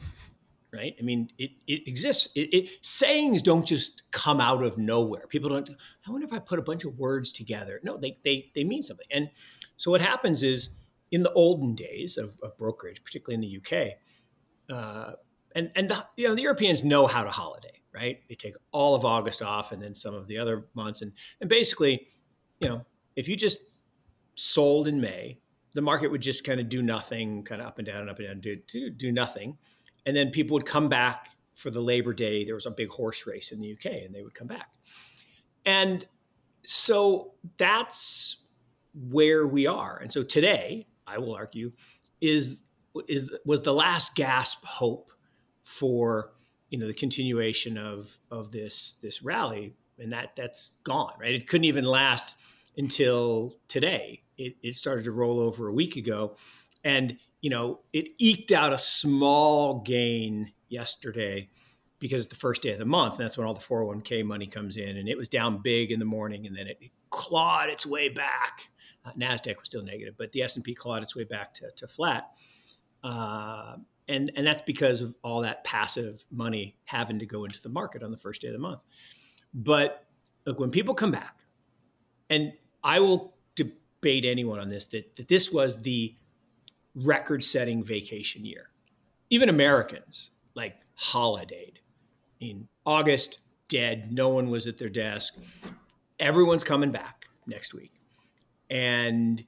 right? 0.72 0.94
I 0.98 1.02
mean, 1.02 1.28
it 1.38 1.50
it 1.66 1.86
exists. 1.86 2.28
It, 2.34 2.52
it, 2.52 2.70
sayings 2.82 3.42
don't 3.42 3.66
just 3.66 4.02
come 4.10 4.40
out 4.40 4.62
of 4.62 4.78
nowhere. 4.78 5.26
People 5.28 5.50
don't. 5.50 5.70
I 6.06 6.10
wonder 6.10 6.26
if 6.26 6.32
I 6.32 6.38
put 6.38 6.58
a 6.58 6.62
bunch 6.62 6.84
of 6.84 6.98
words 6.98 7.32
together. 7.32 7.80
No, 7.82 7.96
they 7.96 8.18
they 8.24 8.50
they 8.54 8.64
mean 8.64 8.82
something. 8.82 9.06
And 9.10 9.30
so 9.76 9.90
what 9.90 10.00
happens 10.00 10.42
is 10.42 10.70
in 11.10 11.22
the 11.22 11.32
olden 11.32 11.74
days 11.74 12.18
of, 12.18 12.38
of 12.42 12.56
brokerage, 12.58 13.02
particularly 13.02 13.34
in 13.34 13.40
the 13.40 13.58
UK. 13.58 13.94
Uh, 14.70 15.12
and 15.54 15.70
and 15.74 15.88
the, 15.88 16.04
you 16.16 16.28
know 16.28 16.34
the 16.34 16.42
Europeans 16.42 16.84
know 16.84 17.06
how 17.06 17.24
to 17.24 17.30
holiday 17.30 17.78
right? 17.98 18.20
They 18.28 18.34
take 18.34 18.54
all 18.72 18.94
of 18.94 19.04
August 19.04 19.42
off 19.42 19.72
and 19.72 19.82
then 19.82 19.94
some 19.94 20.14
of 20.14 20.28
the 20.28 20.38
other 20.38 20.66
months. 20.74 21.02
And, 21.02 21.12
and 21.40 21.48
basically, 21.48 22.06
you 22.60 22.68
know, 22.68 22.84
if 23.16 23.28
you 23.28 23.36
just 23.36 23.58
sold 24.34 24.88
in 24.88 25.00
May, 25.00 25.38
the 25.74 25.82
market 25.82 26.10
would 26.10 26.20
just 26.20 26.44
kind 26.44 26.60
of 26.60 26.68
do 26.68 26.82
nothing, 26.82 27.42
kind 27.44 27.60
of 27.60 27.68
up 27.68 27.78
and 27.78 27.86
down 27.86 28.02
and 28.02 28.10
up 28.10 28.18
and 28.18 28.28
down, 28.28 28.40
do, 28.40 28.56
do, 28.66 28.90
do 28.90 29.12
nothing. 29.12 29.58
And 30.08 30.16
then 30.16 30.30
people 30.30 30.54
would 30.54 30.64
come 30.64 30.88
back 30.88 31.28
for 31.52 31.70
the 31.70 31.82
Labor 31.82 32.14
Day. 32.14 32.42
There 32.42 32.54
was 32.54 32.64
a 32.64 32.70
big 32.70 32.88
horse 32.88 33.26
race 33.26 33.52
in 33.52 33.60
the 33.60 33.74
UK 33.74 34.04
and 34.06 34.14
they 34.14 34.22
would 34.22 34.32
come 34.32 34.46
back. 34.46 34.72
And 35.66 36.06
so 36.64 37.34
that's 37.58 38.38
where 38.94 39.46
we 39.46 39.66
are. 39.66 39.98
And 39.98 40.10
so 40.10 40.22
today, 40.22 40.86
I 41.06 41.18
will 41.18 41.34
argue, 41.34 41.72
is 42.22 42.62
is 43.06 43.30
was 43.44 43.60
the 43.60 43.74
last 43.74 44.14
gasp 44.14 44.64
hope 44.64 45.12
for 45.62 46.32
you 46.70 46.78
know 46.78 46.86
the 46.86 46.94
continuation 46.94 47.76
of 47.76 48.16
of 48.30 48.50
this 48.50 48.96
this 49.02 49.22
rally 49.22 49.74
and 49.98 50.10
that 50.10 50.30
that's 50.36 50.78
gone 50.82 51.12
right 51.20 51.34
it 51.34 51.46
couldn't 51.46 51.66
even 51.66 51.84
last 51.84 52.36
until 52.76 53.54
today 53.68 54.22
it, 54.36 54.56
it 54.62 54.74
started 54.74 55.04
to 55.04 55.12
roll 55.12 55.38
over 55.38 55.68
a 55.68 55.72
week 55.72 55.94
ago 55.94 56.34
and 56.82 57.18
you 57.40 57.50
know 57.50 57.80
it 57.92 58.08
eked 58.18 58.52
out 58.52 58.72
a 58.72 58.78
small 58.78 59.80
gain 59.80 60.52
yesterday 60.68 61.48
because 61.98 62.24
it's 62.24 62.32
the 62.32 62.38
first 62.38 62.62
day 62.62 62.70
of 62.70 62.78
the 62.78 62.84
month 62.84 63.14
and 63.14 63.24
that's 63.24 63.36
when 63.36 63.46
all 63.46 63.54
the 63.54 63.60
401k 63.60 64.24
money 64.24 64.46
comes 64.46 64.76
in 64.76 64.96
and 64.96 65.08
it 65.08 65.16
was 65.16 65.28
down 65.28 65.58
big 65.62 65.90
in 65.90 65.98
the 65.98 66.04
morning 66.04 66.46
and 66.46 66.56
then 66.56 66.66
it 66.66 66.78
clawed 67.10 67.68
its 67.68 67.86
way 67.86 68.08
back 68.08 68.68
uh, 69.04 69.12
nasdaq 69.18 69.56
was 69.56 69.66
still 69.66 69.82
negative 69.82 70.14
but 70.18 70.32
the 70.32 70.42
s&p 70.42 70.74
clawed 70.74 71.02
its 71.02 71.16
way 71.16 71.24
back 71.24 71.54
to, 71.54 71.70
to 71.76 71.86
flat 71.86 72.30
uh, 73.04 73.76
and 74.08 74.30
and 74.36 74.46
that's 74.46 74.62
because 74.62 75.02
of 75.02 75.14
all 75.22 75.42
that 75.42 75.62
passive 75.64 76.24
money 76.30 76.76
having 76.84 77.18
to 77.18 77.26
go 77.26 77.44
into 77.44 77.60
the 77.62 77.68
market 77.68 78.02
on 78.02 78.10
the 78.10 78.16
first 78.16 78.42
day 78.42 78.48
of 78.48 78.54
the 78.54 78.58
month. 78.58 78.80
But 79.54 80.06
look, 80.46 80.58
when 80.58 80.70
people 80.70 80.94
come 80.94 81.10
back, 81.10 81.36
and 82.30 82.52
I 82.82 83.00
will 83.00 83.36
debate 83.54 84.24
anyone 84.24 84.58
on 84.58 84.70
this 84.70 84.86
that, 84.86 85.14
that 85.16 85.28
this 85.28 85.52
was 85.52 85.82
the 85.82 86.14
record-setting 87.04 87.82
vacation 87.82 88.44
year. 88.44 88.70
Even 89.30 89.48
Americans 89.48 90.30
like 90.54 90.76
holidayed 90.98 91.78
in 92.40 92.68
August, 92.86 93.40
dead. 93.68 94.12
No 94.12 94.30
one 94.30 94.50
was 94.50 94.66
at 94.66 94.78
their 94.78 94.88
desk. 94.88 95.38
Everyone's 96.18 96.64
coming 96.64 96.90
back 96.90 97.26
next 97.46 97.74
week, 97.74 97.92
and 98.70 99.44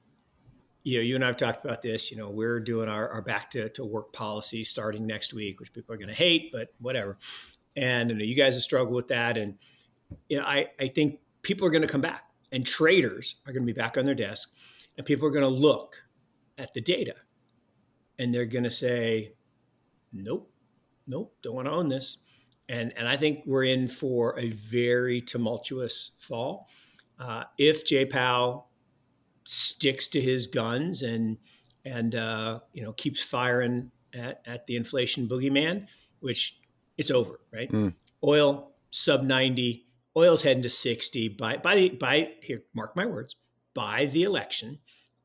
you 0.83 0.97
know, 0.97 1.03
you 1.03 1.15
and 1.15 1.23
I 1.23 1.27
have 1.27 1.37
talked 1.37 1.63
about 1.63 1.81
this. 1.81 2.11
You 2.11 2.17
know, 2.17 2.29
we're 2.29 2.59
doing 2.59 2.89
our, 2.89 3.09
our 3.09 3.21
back 3.21 3.51
to, 3.51 3.69
to 3.69 3.85
work 3.85 4.13
policy 4.13 4.63
starting 4.63 5.05
next 5.05 5.33
week, 5.33 5.59
which 5.59 5.73
people 5.73 5.93
are 5.93 5.97
going 5.97 6.07
to 6.07 6.13
hate, 6.13 6.51
but 6.51 6.69
whatever. 6.79 7.17
And 7.75 8.09
you, 8.09 8.15
know, 8.15 8.23
you 8.23 8.35
guys 8.35 8.55
have 8.55 8.63
struggled 8.63 8.95
with 8.95 9.07
that. 9.09 9.37
And, 9.37 9.55
you 10.27 10.37
know, 10.37 10.43
I, 10.43 10.69
I 10.79 10.87
think 10.87 11.19
people 11.41 11.67
are 11.67 11.69
going 11.69 11.83
to 11.83 11.87
come 11.87 12.01
back 12.01 12.25
and 12.51 12.65
traders 12.65 13.35
are 13.45 13.53
going 13.53 13.63
to 13.63 13.73
be 13.73 13.77
back 13.77 13.97
on 13.97 14.05
their 14.05 14.15
desk 14.15 14.51
and 14.97 15.05
people 15.05 15.27
are 15.27 15.31
going 15.31 15.43
to 15.43 15.49
look 15.49 16.03
at 16.57 16.73
the 16.73 16.81
data 16.81 17.15
and 18.21 18.31
they're 18.31 18.45
going 18.45 18.63
to 18.63 18.71
say, 18.71 19.33
nope, 20.13 20.51
nope, 21.07 21.33
don't 21.41 21.55
want 21.55 21.67
to 21.67 21.71
own 21.71 21.89
this. 21.89 22.17
And, 22.69 22.93
and 22.95 23.07
I 23.07 23.17
think 23.17 23.43
we're 23.47 23.63
in 23.63 23.87
for 23.87 24.39
a 24.39 24.51
very 24.51 25.21
tumultuous 25.21 26.11
fall. 26.17 26.67
Uh, 27.19 27.45
if 27.57 27.85
Jay 27.85 28.05
Powell 28.05 28.69
sticks 29.43 30.07
to 30.09 30.21
his 30.21 30.47
guns 30.47 31.01
and 31.01 31.37
and 31.83 32.13
uh, 32.13 32.59
you 32.73 32.83
know 32.83 32.93
keeps 32.93 33.23
firing 33.23 33.91
at, 34.13 34.41
at 34.45 34.67
the 34.67 34.75
inflation 34.75 35.27
boogeyman, 35.27 35.87
which 36.19 36.59
it's 36.97 37.09
over, 37.09 37.39
right? 37.51 37.71
Mm. 37.71 37.93
Oil 38.23 38.71
sub 38.91 39.23
ninety, 39.23 39.87
oil's 40.15 40.43
heading 40.43 40.63
to 40.63 40.69
sixty. 40.69 41.27
By 41.27 41.57
by 41.57 41.89
by 41.89 42.33
here, 42.41 42.63
mark 42.73 42.95
my 42.95 43.05
words. 43.05 43.35
By 43.73 44.05
the 44.05 44.23
election, 44.23 44.79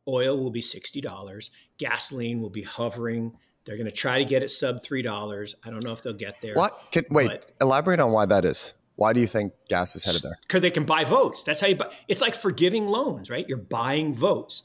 oil 0.08 0.38
will 0.38 0.50
be 0.50 0.60
sixty 0.60 1.00
dollars. 1.00 1.50
Gasoline 1.78 2.40
will 2.40 2.50
be 2.50 2.62
hovering. 2.62 3.36
They're 3.64 3.76
going 3.76 3.86
to 3.86 3.92
try 3.92 4.18
to 4.18 4.24
get 4.24 4.42
it 4.42 4.50
sub 4.50 4.82
three 4.82 5.02
dollars. 5.02 5.54
I 5.64 5.70
don't 5.70 5.82
know 5.84 5.92
if 5.92 6.02
they'll 6.02 6.12
get 6.12 6.40
there. 6.40 6.54
What? 6.54 6.78
Can, 6.92 7.04
wait, 7.10 7.44
elaborate 7.60 8.00
on 8.00 8.12
why 8.12 8.26
that 8.26 8.44
is. 8.44 8.74
Why 8.96 9.12
do 9.12 9.20
you 9.20 9.26
think 9.26 9.52
gas 9.68 9.94
is 9.94 10.04
headed 10.04 10.22
there? 10.22 10.38
Because 10.42 10.62
they 10.62 10.70
can 10.70 10.84
buy 10.84 11.04
votes. 11.04 11.42
That's 11.42 11.60
how 11.60 11.66
you 11.66 11.76
buy. 11.76 11.92
It's 12.08 12.22
like 12.22 12.34
forgiving 12.34 12.86
loans, 12.86 13.30
right? 13.30 13.46
You're 13.46 13.58
buying 13.58 14.14
votes. 14.14 14.62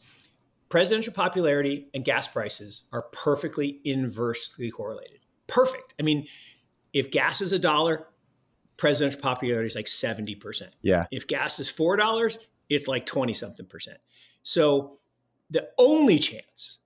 Presidential 0.69 1.11
popularity 1.11 1.87
and 1.93 2.05
gas 2.05 2.29
prices 2.29 2.83
are 2.93 3.01
perfectly 3.11 3.81
inversely 3.83 4.71
correlated. 4.71 5.19
Perfect. 5.47 5.93
I 5.99 6.03
mean, 6.03 6.27
if 6.93 7.11
gas 7.11 7.41
is 7.41 7.51
a 7.51 7.59
dollar, 7.59 8.07
presidential 8.77 9.19
popularity 9.19 9.67
is 9.67 9.75
like 9.75 9.87
70%. 9.87 10.69
Yeah. 10.81 11.07
If 11.11 11.27
gas 11.27 11.59
is 11.59 11.69
$4, 11.69 12.37
it's 12.69 12.87
like 12.87 13.05
20 13.05 13.33
something 13.33 13.65
percent. 13.65 13.97
So 14.43 14.97
the 15.51 15.69
only 15.77 16.17
chance, 16.17 16.79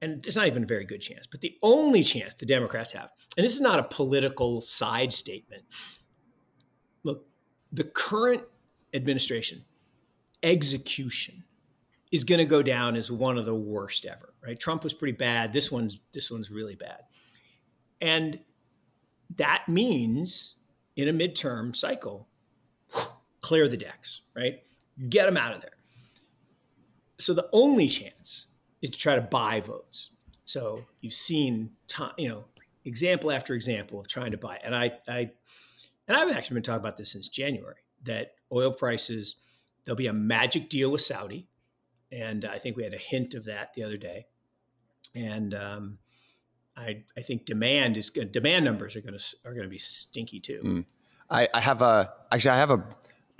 and 0.00 0.24
it's 0.26 0.36
not 0.36 0.46
even 0.46 0.62
a 0.62 0.66
very 0.66 0.84
good 0.84 1.00
chance, 1.00 1.26
but 1.26 1.42
the 1.42 1.56
only 1.62 2.02
chance 2.02 2.34
the 2.34 2.46
Democrats 2.46 2.92
have, 2.92 3.10
and 3.36 3.44
this 3.44 3.54
is 3.54 3.60
not 3.60 3.78
a 3.78 3.84
political 3.84 4.60
side 4.60 5.12
statement, 5.12 5.64
Look, 7.02 7.26
the 7.72 7.84
current 7.84 8.42
administration 8.92 9.64
execution 10.42 11.44
is 12.10 12.24
going 12.24 12.38
to 12.38 12.44
go 12.44 12.62
down 12.62 12.96
as 12.96 13.10
one 13.10 13.38
of 13.38 13.44
the 13.44 13.54
worst 13.54 14.04
ever, 14.04 14.34
right? 14.44 14.58
Trump 14.58 14.82
was 14.82 14.92
pretty 14.92 15.16
bad. 15.16 15.52
This 15.52 15.70
one's 15.70 16.00
this 16.12 16.30
one's 16.30 16.50
really 16.50 16.74
bad. 16.74 17.02
And 18.00 18.40
that 19.36 19.64
means 19.68 20.54
in 20.96 21.08
a 21.08 21.12
midterm 21.12 21.74
cycle, 21.76 22.28
clear 23.40 23.68
the 23.68 23.76
decks, 23.76 24.22
right? 24.34 24.62
Get 25.08 25.26
them 25.26 25.36
out 25.36 25.54
of 25.54 25.60
there. 25.60 25.70
So 27.20 27.34
the 27.34 27.48
only 27.52 27.88
chance 27.88 28.46
is 28.82 28.90
to 28.90 28.98
try 28.98 29.14
to 29.14 29.20
buy 29.20 29.60
votes. 29.60 30.10
So 30.44 30.84
you've 31.00 31.14
seen, 31.14 31.70
you 32.16 32.28
know, 32.28 32.44
example 32.84 33.30
after 33.30 33.54
example 33.54 34.00
of 34.00 34.08
trying 34.08 34.30
to 34.32 34.38
buy. 34.38 34.58
And 34.64 34.74
I, 34.74 34.92
I, 35.06 35.30
and 36.08 36.16
I've 36.16 36.34
actually 36.34 36.54
been 36.54 36.62
talking 36.64 36.80
about 36.80 36.96
this 36.96 37.12
since 37.12 37.28
January 37.28 37.76
that 38.04 38.32
oil 38.52 38.72
prices 38.72 39.36
there'll 39.84 39.96
be 39.96 40.06
a 40.06 40.12
magic 40.12 40.68
deal 40.68 40.90
with 40.90 41.00
Saudi, 41.00 41.48
and 42.12 42.44
I 42.44 42.58
think 42.58 42.76
we 42.76 42.84
had 42.84 42.94
a 42.94 42.98
hint 42.98 43.34
of 43.34 43.44
that 43.46 43.72
the 43.74 43.82
other 43.82 43.96
day. 43.96 44.26
And 45.14 45.54
um, 45.54 45.98
I, 46.76 47.04
I 47.16 47.20
think 47.22 47.44
demand 47.44 47.96
is 47.96 48.10
demand 48.10 48.64
numbers 48.64 48.96
are 48.96 49.00
going 49.00 49.18
to 49.18 49.36
are 49.44 49.52
going 49.52 49.64
to 49.64 49.70
be 49.70 49.78
stinky 49.78 50.40
too. 50.40 50.60
Mm. 50.64 50.84
I, 51.28 51.48
I 51.54 51.60
have 51.60 51.82
a 51.82 52.12
actually 52.30 52.50
I 52.50 52.56
have 52.56 52.70
a 52.70 52.84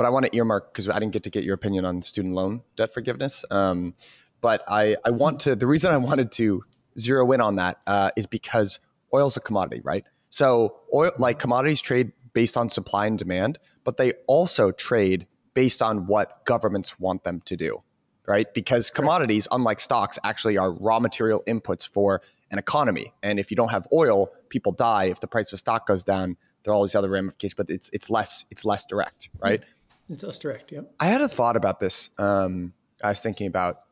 but 0.01 0.07
I 0.07 0.09
want 0.09 0.25
to 0.25 0.35
earmark 0.35 0.73
because 0.73 0.89
I 0.89 0.99
didn't 0.99 1.13
get 1.13 1.25
to 1.25 1.31
get 1.31 1.45
your 1.45 1.53
opinion 1.53 1.85
on 1.85 2.01
student 2.01 2.33
loan 2.33 2.63
debt 2.75 2.95
forgiveness. 2.95 3.45
Um, 3.51 3.93
but 4.41 4.65
I, 4.67 4.97
I 5.05 5.11
want 5.11 5.41
to, 5.41 5.55
the 5.55 5.67
reason 5.67 5.93
I 5.93 5.99
wanted 5.99 6.33
to 6.33 6.65
zero 6.99 7.31
in 7.33 7.43
on 7.43 7.57
that 7.57 7.83
uh, 7.87 8.09
is 8.17 8.25
because 8.25 8.79
oil's 9.13 9.37
a 9.37 9.41
commodity, 9.41 9.83
right? 9.85 10.07
So 10.31 10.79
oil, 10.95 11.13
like 11.19 11.39
commodities 11.39 11.83
trade 11.83 12.13
based 12.33 12.57
on 12.57 12.71
supply 12.71 13.05
and 13.05 13.19
demand, 13.19 13.59
but 13.85 13.99
they 13.99 14.15
also 14.27 14.71
trade 14.71 15.27
based 15.53 15.83
on 15.83 16.07
what 16.07 16.47
governments 16.47 16.99
want 16.99 17.25
them 17.25 17.43
to 17.43 17.55
do, 17.55 17.83
right? 18.27 18.47
Because 18.55 18.89
commodities, 18.89 19.49
unlike 19.53 19.81
stocks, 19.81 20.19
actually 20.25 20.57
are 20.57 20.73
raw 20.73 20.99
material 20.99 21.43
inputs 21.47 21.87
for 21.87 22.23
an 22.51 22.59
economy. 22.59 23.13
And 23.23 23.39
if 23.39 23.51
you 23.51 23.57
don't 23.59 23.69
have 23.71 23.87
oil, 23.93 24.33
people 24.49 24.73
die. 24.73 25.05
If 25.05 25.21
the 25.21 25.29
price 25.29 25.53
of 25.53 25.57
a 25.57 25.59
stock 25.59 25.87
goes 25.87 26.05
down, 26.05 26.39
there 26.63 26.73
are 26.73 26.75
all 26.75 26.85
these 26.85 26.95
other 26.95 27.11
ramifications, 27.11 27.55
but 27.55 27.69
it's 27.69 27.91
it's 27.93 28.09
less 28.09 28.47
it's 28.51 28.65
less 28.65 28.87
direct, 28.87 29.29
right? 29.39 29.63
It's 30.11 30.25
less 30.25 30.38
direct. 30.38 30.73
Yeah. 30.73 30.81
I 30.99 31.07
had 31.07 31.20
a 31.20 31.29
thought 31.29 31.57
about 31.57 31.79
this. 31.79 32.11
Um, 32.18 32.73
I 33.03 33.11
was 33.11 33.20
thinking 33.20 33.46
about 33.46 33.83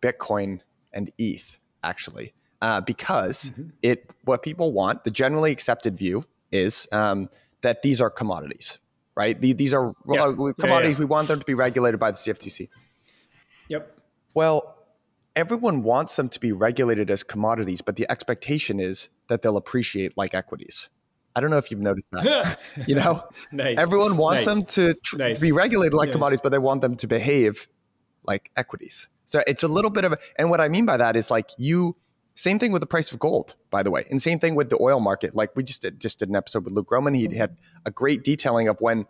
Bitcoin 0.00 0.60
and 0.92 1.10
ETH 1.18 1.56
actually, 1.84 2.34
uh, 2.60 2.80
because 2.80 3.50
mm-hmm. 3.50 3.68
it 3.82 4.10
what 4.24 4.42
people 4.42 4.72
want, 4.72 5.04
the 5.04 5.10
generally 5.10 5.52
accepted 5.52 5.96
view 5.96 6.24
is 6.50 6.88
um, 6.92 7.30
that 7.62 7.82
these 7.82 8.00
are 8.00 8.10
commodities, 8.10 8.78
right? 9.16 9.40
The, 9.40 9.52
these 9.52 9.72
are 9.72 9.94
yeah. 10.12 10.24
uh, 10.24 10.52
commodities. 10.52 10.58
Yeah, 10.60 10.82
yeah. 10.82 10.98
We 10.98 11.04
want 11.04 11.28
them 11.28 11.38
to 11.38 11.46
be 11.46 11.54
regulated 11.54 12.00
by 12.00 12.10
the 12.10 12.16
CFTC. 12.16 12.68
Yep. 13.68 13.98
Well, 14.34 14.76
everyone 15.36 15.82
wants 15.82 16.16
them 16.16 16.28
to 16.28 16.40
be 16.40 16.52
regulated 16.52 17.10
as 17.10 17.22
commodities, 17.22 17.80
but 17.80 17.96
the 17.96 18.10
expectation 18.10 18.80
is 18.80 19.08
that 19.28 19.42
they'll 19.42 19.56
appreciate 19.56 20.16
like 20.16 20.34
equities. 20.34 20.88
I 21.34 21.40
don't 21.40 21.50
know 21.50 21.58
if 21.58 21.70
you've 21.70 21.80
noticed 21.80 22.10
that. 22.12 22.58
you 22.86 22.94
know, 22.94 23.24
nice. 23.52 23.78
everyone 23.78 24.16
wants 24.16 24.46
nice. 24.46 24.54
them 24.54 24.64
to, 24.66 24.94
tr- 25.02 25.16
nice. 25.16 25.40
be 25.40 25.52
regulated 25.52 25.94
like 25.94 26.12
commodities, 26.12 26.40
but 26.42 26.50
they 26.50 26.58
want 26.58 26.80
them 26.80 26.96
to 26.96 27.06
behave 27.06 27.68
like 28.24 28.50
equities. 28.56 29.08
So 29.24 29.42
it's 29.46 29.62
a 29.62 29.68
little 29.68 29.90
bit 29.90 30.04
of 30.04 30.12
a, 30.12 30.18
and 30.36 30.50
what 30.50 30.60
I 30.60 30.68
mean 30.68 30.84
by 30.84 30.96
that 30.98 31.16
is 31.16 31.30
like 31.30 31.50
you, 31.56 31.96
same 32.34 32.58
thing 32.58 32.72
with 32.72 32.80
the 32.80 32.86
price 32.86 33.12
of 33.12 33.18
gold, 33.18 33.54
by 33.70 33.82
the 33.82 33.90
way, 33.90 34.06
and 34.10 34.20
same 34.20 34.38
thing 34.38 34.54
with 34.54 34.70
the 34.70 34.78
oil 34.80 35.00
market. 35.00 35.34
Like 35.34 35.56
we 35.56 35.62
just 35.62 35.82
did, 35.82 36.00
just 36.00 36.18
did 36.18 36.28
an 36.28 36.36
episode 36.36 36.64
with 36.64 36.74
Luke 36.74 36.88
Gromen. 36.88 37.14
He 37.14 37.34
had 37.34 37.56
a 37.84 37.90
great 37.90 38.24
detailing 38.24 38.68
of 38.68 38.80
when 38.80 39.06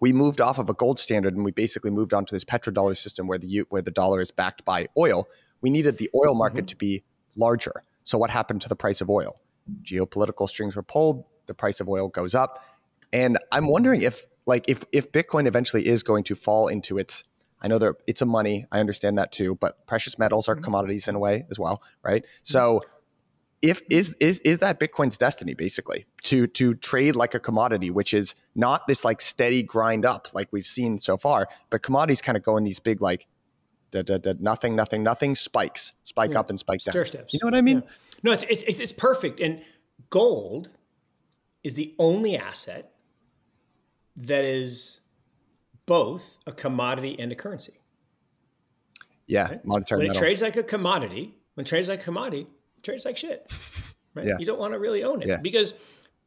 we 0.00 0.12
moved 0.12 0.40
off 0.40 0.58
of 0.58 0.68
a 0.68 0.74
gold 0.74 0.98
standard 0.98 1.34
and 1.34 1.44
we 1.44 1.52
basically 1.52 1.90
moved 1.90 2.12
on 2.12 2.24
to 2.26 2.34
this 2.34 2.44
petrodollar 2.44 2.96
system 2.96 3.28
where 3.28 3.38
the 3.38 3.60
where 3.68 3.82
the 3.82 3.90
dollar 3.90 4.20
is 4.20 4.32
backed 4.32 4.64
by 4.64 4.88
oil. 4.98 5.28
We 5.60 5.70
needed 5.70 5.98
the 5.98 6.10
oil 6.14 6.34
market 6.34 6.62
mm-hmm. 6.62 6.66
to 6.66 6.76
be 6.76 7.04
larger. 7.36 7.84
So 8.02 8.18
what 8.18 8.30
happened 8.30 8.62
to 8.62 8.68
the 8.68 8.74
price 8.74 9.00
of 9.00 9.08
oil? 9.08 9.40
Geopolitical 9.82 10.48
strings 10.48 10.74
were 10.74 10.82
pulled. 10.82 11.24
The 11.46 11.54
price 11.54 11.80
of 11.80 11.88
oil 11.88 12.08
goes 12.08 12.34
up, 12.34 12.64
and 13.12 13.38
I'm 13.50 13.66
wondering 13.66 14.02
if 14.02 14.24
like 14.46 14.64
if 14.68 14.84
if 14.92 15.12
Bitcoin 15.12 15.46
eventually 15.46 15.86
is 15.86 16.02
going 16.02 16.24
to 16.24 16.34
fall 16.34 16.68
into 16.68 16.98
its 16.98 17.24
I 17.60 17.68
know 17.68 17.78
that 17.78 17.94
it's 18.06 18.20
a 18.20 18.26
money. 18.26 18.66
I 18.72 18.80
understand 18.80 19.18
that 19.18 19.30
too, 19.30 19.54
but 19.56 19.86
precious 19.86 20.18
metals 20.18 20.48
are 20.48 20.54
mm-hmm. 20.54 20.64
commodities 20.64 21.06
in 21.06 21.14
a 21.14 21.18
way 21.18 21.46
as 21.50 21.58
well, 21.58 21.82
right? 22.02 22.24
So 22.42 22.82
if 23.62 23.80
is 23.88 24.14
is 24.18 24.40
is 24.40 24.58
that 24.58 24.80
Bitcoin's 24.80 25.16
destiny 25.16 25.54
basically 25.54 26.04
to 26.24 26.48
to 26.48 26.74
trade 26.74 27.14
like 27.14 27.34
a 27.34 27.40
commodity, 27.40 27.90
which 27.90 28.12
is 28.12 28.34
not 28.56 28.88
this 28.88 29.04
like 29.04 29.20
steady 29.20 29.62
grind 29.62 30.04
up 30.04 30.28
like 30.34 30.48
we've 30.50 30.66
seen 30.66 30.98
so 30.98 31.16
far, 31.16 31.48
but 31.70 31.82
commodities 31.82 32.20
kind 32.20 32.36
of 32.36 32.42
go 32.42 32.56
in 32.56 32.64
these 32.64 32.80
big 32.80 33.00
like 33.00 33.28
da, 33.92 34.02
da, 34.02 34.18
da, 34.18 34.32
nothing, 34.40 34.74
nothing, 34.74 35.04
nothing 35.04 35.36
spikes, 35.36 35.92
spike 36.02 36.32
yeah. 36.32 36.40
up 36.40 36.50
and 36.50 36.58
spike 36.58 36.80
down. 36.80 36.92
Stair 36.92 37.04
steps. 37.04 37.32
You 37.32 37.38
know 37.42 37.46
what 37.46 37.54
I 37.54 37.62
mean? 37.62 37.82
Yeah. 37.84 37.90
No, 38.24 38.32
it's, 38.32 38.44
it's 38.48 38.80
it's 38.80 38.92
perfect. 38.92 39.38
And 39.38 39.62
gold 40.10 40.70
is 41.62 41.74
the 41.74 41.94
only 41.98 42.36
asset 42.36 42.92
that 44.16 44.44
is 44.44 45.00
both 45.86 46.38
a 46.46 46.52
commodity 46.52 47.16
and 47.18 47.32
a 47.32 47.34
currency. 47.34 47.74
Yeah, 49.26 49.48
right? 49.48 49.64
monetary. 49.64 50.00
When 50.00 50.08
metal. 50.08 50.22
it 50.22 50.24
trades 50.24 50.42
like 50.42 50.56
a 50.56 50.62
commodity, 50.62 51.34
when 51.54 51.64
it 51.64 51.68
trades 51.68 51.88
like 51.88 52.00
a 52.00 52.04
commodity, 52.04 52.46
it 52.76 52.82
trades 52.82 53.04
like 53.04 53.16
shit. 53.16 53.50
Right? 54.14 54.26
Yeah. 54.26 54.36
You 54.38 54.44
don't 54.44 54.58
want 54.58 54.74
to 54.74 54.78
really 54.78 55.04
own 55.04 55.22
it 55.22 55.28
yeah. 55.28 55.38
because 55.38 55.72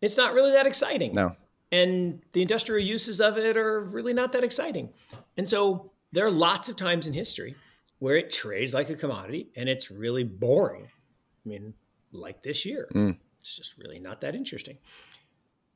it's 0.02 0.17
not 0.17 0.34
really 0.34 0.54
that 0.54 0.65
exciting. 0.65 1.13
No. 1.13 1.36
And 1.71 2.19
the 2.34 2.41
industrial 2.41 2.84
uses 2.84 3.21
of 3.21 3.38
it 3.38 3.58
are 3.58 3.82
really 3.82 4.12
not 4.12 4.32
that 4.32 4.43
exciting. 4.43 4.89
And 5.38 5.48
so 5.48 5.91
there 6.12 6.26
are 6.26 6.32
lots 6.32 6.67
of 6.67 6.78
times 6.78 7.06
in 7.06 7.13
history 7.13 7.54
where 8.00 8.15
it 8.15 8.32
trades 8.32 8.74
like 8.74 8.89
a 8.89 8.95
commodity 8.95 9.50
and 9.56 9.69
it's 9.69 9.91
really 9.91 10.24
boring. 10.24 10.86
I 10.86 11.50
mean, 11.50 11.76
like 12.12 12.41
this 12.41 12.65
year. 12.65 12.88
Mm. 12.95 13.17
It's 13.39 13.56
just 13.56 13.78
really 13.78 14.00
not 14.00 14.21
that 14.21 14.34
interesting. 14.34 14.78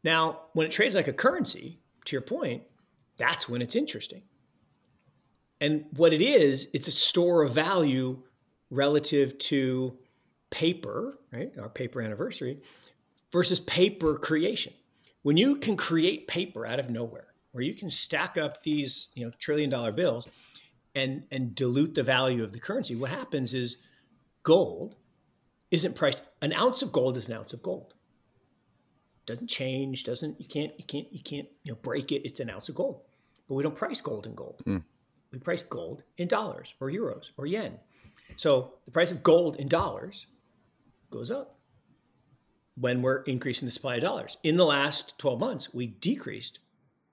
Now, 0.03 0.41
when 0.53 0.65
it 0.65 0.71
trades 0.71 0.95
like 0.95 1.07
a 1.07 1.13
currency, 1.13 1.79
to 2.05 2.15
your 2.15 2.21
point, 2.21 2.63
that's 3.17 3.49
when 3.49 3.62
it's 3.62 3.75
interesting. 3.75 4.23
And 5.62 5.85
what 5.95 6.13
it 6.13 6.21
is, 6.21 6.69
it's 6.73 6.88
a 6.88 6.91
store 6.91 7.43
of 7.43 7.53
value 7.53 8.23
relative 8.69 9.38
to 9.39 9.97
paper, 10.51 11.19
right? 11.31 11.51
Our 11.59 11.69
paper 11.69 12.01
anniversary 12.01 12.62
versus 13.31 13.59
paper 13.59 14.17
creation. 14.17 14.73
When 15.21 15.38
you 15.38 15.57
can 15.57 15.75
create 15.75 16.27
paper 16.27 16.65
out 16.65 16.79
of 16.79 16.89
nowhere, 16.89 17.27
where 17.51 17.63
you 17.63 17.73
can 17.73 17.89
stack 17.89 18.38
up 18.38 18.62
these, 18.62 19.09
you 19.15 19.25
know, 19.25 19.31
trillion 19.38 19.69
dollar 19.69 19.91
bills 19.91 20.27
and 20.95 21.23
and 21.31 21.53
dilute 21.55 21.95
the 21.95 22.03
value 22.03 22.43
of 22.43 22.53
the 22.53 22.59
currency, 22.59 22.95
what 22.95 23.12
happens 23.12 23.53
is 23.53 23.77
gold 24.43 24.95
isn't 25.71 25.95
priced 25.95 26.21
an 26.41 26.53
ounce 26.53 26.81
of 26.81 26.91
gold 26.91 27.17
is 27.17 27.27
an 27.27 27.35
ounce 27.35 27.53
of 27.53 27.62
gold. 27.62 27.93
Doesn't 29.29 29.47
change, 29.47 30.05
doesn't 30.05 30.41
you 30.41 30.47
can't 30.47 30.71
you 30.79 30.83
can't 30.85 31.05
you 31.13 31.21
can't 31.21 31.47
you 31.61 31.71
know 31.71 31.77
break 31.83 32.11
it, 32.11 32.25
it's 32.25 32.39
an 32.39 32.49
ounce 32.49 32.67
of 32.67 32.73
gold. 32.73 33.01
But 33.47 33.53
we 33.53 33.61
don't 33.61 33.75
price 33.75 34.01
gold 34.01 34.25
in 34.25 34.33
gold. 34.33 34.63
Mm. 34.65 34.81
We 35.31 35.37
price 35.37 35.61
gold 35.61 36.01
in 36.17 36.27
dollars 36.27 36.73
or 36.79 36.89
euros 36.89 37.29
or 37.37 37.45
yen. 37.45 37.77
So 38.37 38.73
the 38.85 38.91
price 38.91 39.11
of 39.11 39.21
gold 39.21 39.57
in 39.57 39.67
dollars 39.67 40.25
goes 41.11 41.29
up 41.29 41.59
when 42.73 43.03
we're 43.03 43.21
increasing 43.21 43.67
the 43.67 43.71
supply 43.71 43.97
of 43.97 44.01
dollars. 44.01 44.37
In 44.41 44.57
the 44.57 44.65
last 44.65 45.19
12 45.19 45.39
months, 45.39 45.73
we 45.75 45.85
decreased 45.85 46.57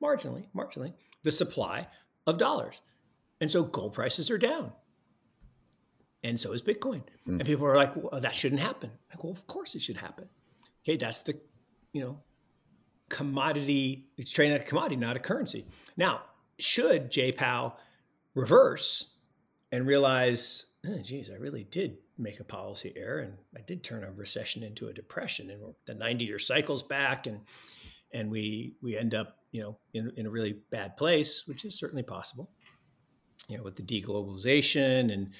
marginally, 0.02 0.46
marginally 0.56 0.94
the 1.22 1.30
supply 1.30 1.86
of 2.26 2.38
dollars. 2.38 2.80
And 3.42 3.50
so 3.50 3.62
gold 3.62 3.92
prices 3.92 4.30
are 4.30 4.38
down. 4.38 4.72
And 6.24 6.40
so 6.40 6.52
is 6.52 6.62
Bitcoin. 6.62 7.02
Mm. 7.28 7.40
And 7.40 7.44
people 7.44 7.66
are 7.66 7.76
like, 7.76 7.94
well, 7.94 8.22
that 8.22 8.34
shouldn't 8.34 8.62
happen. 8.62 8.90
Like, 9.10 9.22
well, 9.22 9.34
of 9.34 9.46
course 9.46 9.74
it 9.74 9.82
should 9.82 9.98
happen. 9.98 10.30
Okay, 10.82 10.96
that's 10.96 11.18
the, 11.20 11.38
you 11.96 12.02
know, 12.02 12.18
commodity, 13.08 14.10
it's 14.18 14.30
trading 14.30 14.52
like 14.52 14.60
a 14.60 14.66
commodity, 14.66 14.96
not 14.96 15.16
a 15.16 15.18
currency. 15.18 15.64
Now, 15.96 16.20
should 16.58 17.10
Powell 17.38 17.78
reverse 18.34 19.14
and 19.72 19.86
realize, 19.86 20.66
oh, 20.86 20.98
geez, 20.98 21.30
I 21.30 21.36
really 21.36 21.64
did 21.64 21.96
make 22.18 22.38
a 22.38 22.44
policy 22.44 22.92
error 22.96 23.20
and 23.20 23.38
I 23.56 23.62
did 23.62 23.82
turn 23.82 24.04
a 24.04 24.10
recession 24.10 24.62
into 24.62 24.88
a 24.88 24.92
depression 24.92 25.50
and 25.50 25.74
the 25.86 25.94
90 25.94 26.24
year 26.26 26.38
cycle's 26.38 26.82
back 26.82 27.26
and 27.26 27.40
and 28.12 28.30
we 28.30 28.74
we 28.80 28.96
end 28.96 29.14
up 29.14 29.36
you 29.52 29.60
know 29.60 29.76
in, 29.92 30.10
in 30.16 30.24
a 30.24 30.30
really 30.30 30.60
bad 30.70 30.96
place 30.96 31.46
which 31.46 31.66
is 31.66 31.78
certainly 31.78 32.02
possible 32.02 32.48
you 33.48 33.58
know 33.58 33.62
with 33.62 33.76
the 33.76 33.82
deglobalization 33.82 35.12
and 35.12 35.32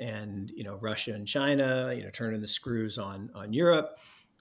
and 0.00 0.50
you 0.56 0.64
know 0.64 0.74
Russia 0.80 1.12
and 1.12 1.28
China 1.28 1.94
you 1.96 2.02
know 2.02 2.10
turning 2.10 2.40
the 2.40 2.48
screws 2.48 2.98
on 2.98 3.30
on 3.32 3.52
Europe 3.52 3.96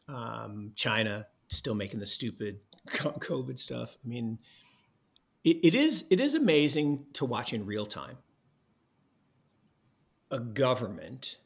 um, 0.07 0.71
China 0.75 1.27
still 1.55 1.75
making 1.75 1.99
the 1.99 2.05
stupid 2.05 2.59
COVID 2.89 3.59
stuff 3.59 3.97
I 4.03 4.07
mean 4.07 4.39
it, 5.43 5.57
it 5.63 5.75
is 5.75 6.05
it 6.09 6.19
is 6.19 6.33
amazing 6.33 7.05
to 7.13 7.25
watch 7.25 7.53
in 7.53 7.65
real 7.65 7.85
time 7.85 8.17
a 10.31 10.39
government 10.39 11.37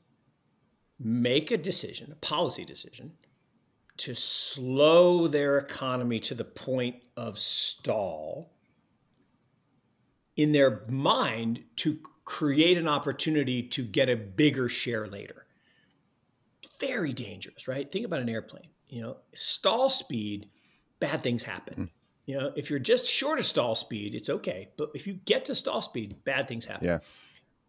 make 0.99 1.51
a 1.51 1.57
decision, 1.57 2.11
a 2.11 2.15
policy 2.15 2.65
decision, 2.65 3.13
to 3.97 4.15
slow 4.15 5.27
their 5.27 5.57
economy 5.57 6.19
to 6.21 6.33
the 6.33 6.45
point 6.45 6.95
of 7.15 7.37
stall 7.37 8.53
in 10.35 10.51
their 10.51 10.83
mind 10.87 11.63
to 11.75 11.99
create 12.23 12.77
an 12.77 12.87
opportunity 12.87 13.63
to 13.63 13.83
get 13.83 14.09
a 14.09 14.15
bigger 14.15 14.69
share 14.69 15.07
later. 15.07 15.45
Very 16.79 17.11
dangerous, 17.11 17.67
right? 17.67 17.91
Think 17.91 18.05
about 18.05 18.21
an 18.21 18.29
airplane. 18.29 18.69
You 18.89 19.01
know, 19.01 19.17
stall 19.33 19.89
speed, 19.89 20.49
bad 20.99 21.23
things 21.23 21.43
happen. 21.43 21.75
Mm. 21.75 21.89
You 22.25 22.37
know, 22.37 22.53
if 22.55 22.69
you're 22.69 22.79
just 22.79 23.05
short 23.05 23.39
of 23.39 23.45
stall 23.45 23.75
speed, 23.75 24.13
it's 24.15 24.29
okay. 24.29 24.69
But 24.77 24.91
if 24.93 25.07
you 25.07 25.13
get 25.13 25.45
to 25.45 25.55
stall 25.55 25.81
speed, 25.81 26.23
bad 26.25 26.47
things 26.47 26.65
happen. 26.65 26.87
Yeah. 26.87 26.99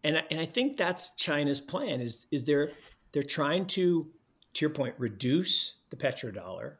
And, 0.03 0.23
and 0.31 0.39
I 0.39 0.45
think 0.45 0.77
that's 0.77 1.15
China's 1.15 1.59
plan 1.59 2.01
is 2.01 2.25
is 2.31 2.45
they're 2.45 2.69
they're 3.11 3.23
trying 3.23 3.65
to 3.67 4.07
to 4.53 4.65
your 4.65 4.69
point, 4.69 4.95
reduce 4.97 5.77
the 5.89 5.95
petrodollar 5.95 6.75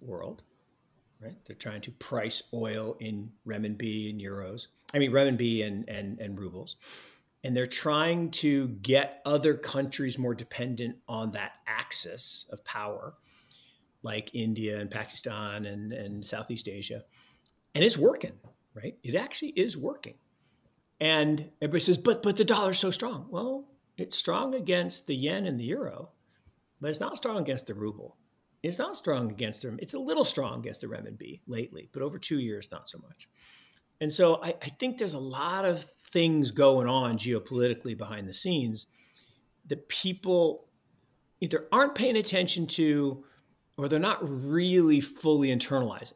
world, 0.00 0.42
right? 1.20 1.36
They're 1.46 1.56
trying 1.56 1.80
to 1.82 1.90
price 1.92 2.42
oil 2.54 2.96
in 3.00 3.32
renminbi 3.46 4.10
and 4.10 4.20
euros. 4.20 4.68
I 4.94 4.98
mean, 4.98 5.12
renminbi 5.12 5.66
and, 5.66 5.88
and, 5.88 6.18
and 6.18 6.38
rubles. 6.38 6.76
And 7.42 7.56
they're 7.56 7.66
trying 7.66 8.30
to 8.32 8.68
get 8.68 9.22
other 9.24 9.54
countries 9.54 10.18
more 10.18 10.34
dependent 10.34 10.96
on 11.08 11.32
that 11.32 11.52
axis 11.66 12.46
of 12.50 12.64
power, 12.64 13.14
like 14.02 14.34
India 14.34 14.78
and 14.78 14.90
Pakistan 14.90 15.66
and, 15.66 15.92
and 15.92 16.26
Southeast 16.26 16.68
Asia. 16.68 17.02
And 17.74 17.84
it's 17.84 17.98
working, 17.98 18.32
right? 18.74 18.96
It 19.02 19.14
actually 19.14 19.50
is 19.50 19.76
working. 19.76 20.14
And 21.00 21.50
everybody 21.62 21.80
says, 21.80 21.98
but 21.98 22.22
but 22.22 22.36
the 22.36 22.44
dollar's 22.44 22.78
so 22.78 22.90
strong. 22.90 23.26
Well, 23.30 23.66
it's 23.96 24.16
strong 24.16 24.54
against 24.54 25.06
the 25.06 25.14
yen 25.14 25.46
and 25.46 25.58
the 25.58 25.64
euro, 25.64 26.10
but 26.80 26.90
it's 26.90 27.00
not 27.00 27.16
strong 27.16 27.38
against 27.38 27.66
the 27.66 27.74
ruble. 27.74 28.16
It's 28.62 28.78
not 28.78 28.96
strong 28.96 29.30
against 29.30 29.62
them. 29.62 29.78
It's 29.80 29.94
a 29.94 29.98
little 29.98 30.24
strong 30.24 30.58
against 30.60 30.82
the 30.82 30.86
renminbi 30.86 31.40
lately, 31.46 31.88
but 31.92 32.02
over 32.02 32.18
two 32.18 32.38
years, 32.38 32.68
not 32.70 32.88
so 32.88 32.98
much. 32.98 33.28
And 34.00 34.12
so 34.12 34.42
I, 34.42 34.54
I 34.62 34.68
think 34.78 34.98
there's 34.98 35.14
a 35.14 35.18
lot 35.18 35.64
of 35.64 35.84
things 35.84 36.50
going 36.50 36.88
on 36.88 37.18
geopolitically 37.18 37.96
behind 37.96 38.28
the 38.28 38.34
scenes 38.34 38.86
that 39.66 39.88
people 39.88 40.66
either 41.40 41.66
aren't 41.72 41.94
paying 41.94 42.16
attention 42.16 42.66
to 42.66 43.24
or 43.80 43.88
they're 43.88 43.98
not 43.98 44.18
really 44.20 45.00
fully 45.00 45.48
internalizing. 45.48 46.12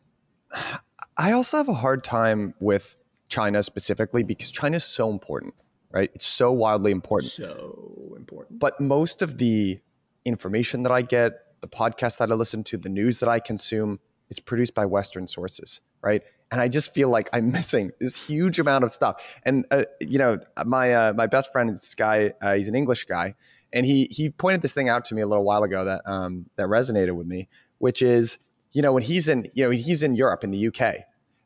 I 1.16 1.32
also 1.32 1.56
have 1.56 1.68
a 1.68 1.74
hard 1.74 2.04
time 2.04 2.52
with 2.60 2.96
China 3.28 3.62
specifically 3.62 4.22
because 4.22 4.50
China 4.50 4.76
is 4.76 4.84
so 4.84 5.10
important, 5.10 5.54
right? 5.90 6.10
It's 6.14 6.26
so 6.26 6.52
wildly 6.52 6.92
important. 6.92 7.32
So 7.32 8.12
important. 8.16 8.58
But 8.58 8.80
most 8.82 9.22
of 9.22 9.38
the 9.38 9.80
information 10.26 10.82
that 10.82 10.92
I 10.92 11.00
get, 11.00 11.60
the 11.62 11.68
podcast 11.68 12.18
that 12.18 12.30
I 12.30 12.34
listen 12.34 12.64
to, 12.64 12.76
the 12.76 12.90
news 12.90 13.20
that 13.20 13.30
I 13.30 13.40
consume, 13.40 13.98
it's 14.28 14.40
produced 14.40 14.74
by 14.74 14.84
Western 14.84 15.26
sources, 15.26 15.80
right? 16.02 16.22
And 16.50 16.60
I 16.60 16.68
just 16.68 16.92
feel 16.92 17.08
like 17.08 17.30
I'm 17.32 17.50
missing 17.58 17.92
this 17.98 18.22
huge 18.22 18.58
amount 18.58 18.84
of 18.84 18.92
stuff. 18.92 19.40
And 19.44 19.64
uh, 19.70 19.84
you 20.00 20.18
know, 20.18 20.38
my 20.66 20.92
uh, 20.92 21.14
my 21.14 21.26
best 21.26 21.50
friend 21.50 21.70
is 21.70 21.80
this 21.80 21.94
guy. 21.94 22.34
Uh, 22.42 22.56
he's 22.56 22.68
an 22.68 22.74
English 22.74 23.04
guy, 23.04 23.36
and 23.74 23.84
he 23.84 24.08
he 24.10 24.30
pointed 24.30 24.62
this 24.62 24.72
thing 24.72 24.88
out 24.88 25.04
to 25.06 25.14
me 25.14 25.20
a 25.20 25.26
little 25.26 25.44
while 25.44 25.64
ago 25.64 25.84
that 25.84 26.02
um, 26.06 26.46
that 26.56 26.68
resonated 26.68 27.14
with 27.16 27.26
me, 27.26 27.48
which 27.78 28.00
is 28.00 28.38
you 28.72 28.80
know 28.80 28.92
when 28.92 29.02
he's 29.02 29.28
in 29.28 29.50
you 29.52 29.64
know 29.64 29.70
he's 29.70 30.02
in 30.02 30.14
Europe 30.14 30.44
in 30.44 30.52
the 30.52 30.68
UK, 30.68 30.94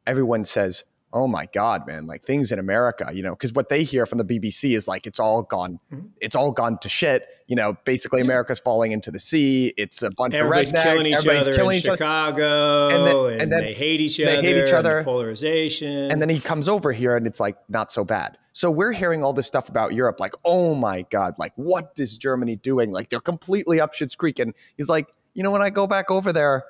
everyone 0.07 0.45
says 0.45 0.85
oh 1.13 1.27
my 1.27 1.47
god 1.53 1.87
man 1.87 2.07
like 2.07 2.23
things 2.23 2.53
in 2.53 2.59
america 2.59 3.11
you 3.15 3.23
know 3.23 3.31
because 3.31 3.53
what 3.53 3.69
they 3.69 3.83
hear 3.83 4.05
from 4.05 4.19
the 4.19 4.25
bbc 4.25 4.77
is 4.77 4.87
like 4.87 5.07
it's 5.07 5.19
all 5.19 5.43
gone 5.43 5.81
mm-hmm. 5.93 6.07
it's 6.21 6.37
all 6.37 6.51
gone 6.51 6.79
to 6.79 6.89
shit 6.89 7.27
you 7.47 7.57
know 7.57 7.77
basically 7.85 8.21
yeah. 8.21 8.25
america's 8.25 8.61
falling 8.61 8.93
into 8.93 9.11
the 9.11 9.19
sea 9.19 9.73
it's 9.77 10.03
a 10.03 10.11
bunch 10.11 10.35
everybody's 10.35 10.71
of 10.71 10.77
rednecks 10.77 10.83
killing 10.83 11.07
each 11.07 11.15
everybody's 11.15 11.49
other 11.49 11.57
killing 11.57 11.77
in 11.77 11.79
each 11.79 11.85
chicago 11.85 12.89
other. 12.89 12.95
and 12.95 13.07
then, 13.07 13.41
and 13.41 13.53
then 13.53 13.61
they 13.63 13.73
hate 13.73 14.01
each 14.01 14.19
they 14.19 14.37
other 14.37 14.43
hate 14.43 14.63
each 14.63 14.73
other 14.73 15.03
polarization 15.05 16.11
and 16.11 16.21
then 16.21 16.29
he 16.29 16.41
comes 16.41 16.69
over 16.69 16.93
here 16.93 17.17
and 17.17 17.27
it's 17.27 17.41
like 17.41 17.57
not 17.69 17.91
so 17.91 18.05
bad 18.05 18.37
so 18.53 18.71
we're 18.71 18.93
hearing 18.93 19.25
all 19.25 19.33
this 19.33 19.47
stuff 19.47 19.69
about 19.69 19.95
europe 19.95 20.21
like 20.21 20.35
oh 20.45 20.75
my 20.75 21.03
god 21.11 21.35
like 21.39 21.53
what 21.57 21.93
is 21.97 22.19
germany 22.19 22.57
doing 22.57 22.91
like 22.91 23.09
they're 23.09 23.21
completely 23.21 23.81
up 23.81 23.95
shit's 23.95 24.15
creek 24.15 24.39
and 24.39 24.53
he's 24.77 24.89
like 24.89 25.09
you 25.33 25.43
know 25.43 25.51
when 25.51 25.63
i 25.63 25.71
go 25.71 25.87
back 25.87 26.11
over 26.11 26.33
there 26.33 26.65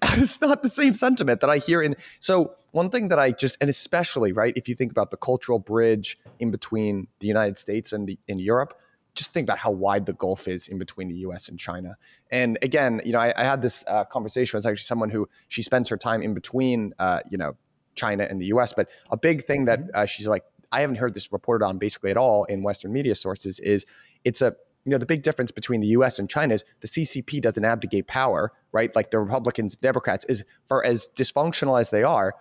it's 0.16 0.40
not 0.40 0.62
the 0.62 0.68
same 0.68 0.94
sentiment 0.94 1.40
that 1.40 1.50
I 1.50 1.58
hear 1.58 1.82
in. 1.82 1.94
So 2.18 2.54
one 2.72 2.90
thing 2.90 3.08
that 3.08 3.18
I 3.18 3.32
just, 3.32 3.56
and 3.60 3.68
especially 3.68 4.32
right, 4.32 4.52
if 4.56 4.68
you 4.68 4.74
think 4.74 4.90
about 4.90 5.10
the 5.10 5.16
cultural 5.16 5.58
bridge 5.58 6.18
in 6.38 6.50
between 6.50 7.08
the 7.20 7.26
United 7.26 7.58
States 7.58 7.92
and 7.92 8.08
the 8.08 8.18
in 8.28 8.38
Europe, 8.38 8.78
just 9.14 9.32
think 9.32 9.46
about 9.46 9.58
how 9.58 9.70
wide 9.72 10.06
the 10.06 10.12
gulf 10.12 10.46
is 10.46 10.68
in 10.68 10.78
between 10.78 11.08
the 11.08 11.16
U.S. 11.16 11.48
and 11.48 11.58
China. 11.58 11.96
And 12.30 12.58
again, 12.62 13.00
you 13.04 13.12
know, 13.12 13.18
I, 13.18 13.32
I 13.36 13.42
had 13.42 13.60
this 13.60 13.84
uh, 13.88 14.04
conversation 14.04 14.56
with 14.56 14.66
actually 14.66 14.84
someone 14.84 15.10
who 15.10 15.28
she 15.48 15.62
spends 15.62 15.88
her 15.88 15.96
time 15.96 16.22
in 16.22 16.32
between, 16.32 16.92
uh, 16.98 17.20
you 17.28 17.36
know, 17.36 17.56
China 17.96 18.26
and 18.28 18.40
the 18.40 18.46
U.S. 18.46 18.72
But 18.72 18.88
a 19.10 19.16
big 19.16 19.44
thing 19.44 19.64
that 19.64 19.80
mm-hmm. 19.80 19.90
uh, 19.94 20.06
she's 20.06 20.28
like, 20.28 20.44
I 20.72 20.82
haven't 20.82 20.96
heard 20.96 21.14
this 21.14 21.32
reported 21.32 21.64
on 21.64 21.78
basically 21.78 22.12
at 22.12 22.16
all 22.16 22.44
in 22.44 22.62
Western 22.62 22.92
media 22.92 23.16
sources 23.16 23.58
is 23.58 23.84
it's 24.24 24.40
a 24.40 24.54
you 24.84 24.92
know, 24.92 24.98
the 24.98 25.06
big 25.06 25.22
difference 25.22 25.50
between 25.50 25.80
the 25.80 25.88
US 25.88 26.18
and 26.18 26.28
China 26.28 26.54
is 26.54 26.64
the 26.80 26.88
CCP 26.88 27.42
doesn't 27.42 27.64
abdicate 27.64 28.06
power, 28.06 28.52
right? 28.72 28.94
Like 28.96 29.10
the 29.10 29.18
Republicans, 29.18 29.76
Democrats, 29.76 30.24
is 30.24 30.42
for 30.68 30.84
as 30.84 31.10
dysfunctional 31.14 31.78
as 31.78 31.90
they 31.90 32.02
are, 32.02 32.34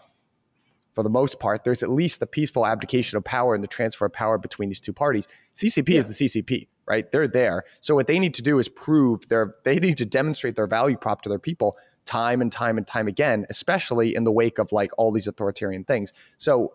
for 0.93 1.03
the 1.03 1.09
most 1.09 1.39
part, 1.39 1.63
there's 1.63 1.83
at 1.83 1.89
least 1.89 2.19
the 2.19 2.27
peaceful 2.27 2.65
abdication 2.65 3.17
of 3.17 3.23
power 3.23 3.53
and 3.53 3.63
the 3.63 3.67
transfer 3.67 4.05
of 4.05 4.13
power 4.13 4.37
between 4.37 4.69
these 4.69 4.81
two 4.81 4.93
parties. 4.93 5.27
CCP 5.55 5.89
yeah. 5.89 5.97
is 5.99 6.17
the 6.17 6.25
CCP, 6.25 6.67
right? 6.85 7.11
They're 7.11 7.27
there. 7.27 7.63
So 7.79 7.95
what 7.95 8.07
they 8.07 8.19
need 8.19 8.33
to 8.35 8.41
do 8.41 8.59
is 8.59 8.67
prove 8.67 9.27
their 9.29 9.55
they 9.63 9.79
need 9.79 9.97
to 9.97 10.05
demonstrate 10.05 10.55
their 10.55 10.67
value 10.67 10.97
prop 10.97 11.21
to 11.23 11.29
their 11.29 11.39
people 11.39 11.77
time 12.05 12.41
and 12.41 12.51
time 12.51 12.77
and 12.77 12.87
time 12.87 13.07
again, 13.07 13.45
especially 13.49 14.15
in 14.15 14.23
the 14.23 14.31
wake 14.31 14.57
of 14.57 14.71
like 14.71 14.91
all 14.97 15.11
these 15.11 15.27
authoritarian 15.27 15.83
things. 15.83 16.11
So 16.37 16.73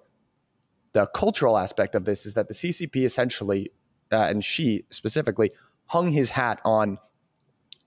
the 0.92 1.06
cultural 1.08 1.58
aspect 1.58 1.96
of 1.96 2.04
this 2.04 2.24
is 2.24 2.34
that 2.34 2.46
the 2.46 2.54
CCP 2.54 3.04
essentially 3.04 3.70
uh, 4.12 4.28
and 4.30 4.44
Xi 4.44 4.84
specifically 4.90 5.50
hung 5.86 6.08
his 6.08 6.30
hat 6.30 6.60
on 6.64 6.98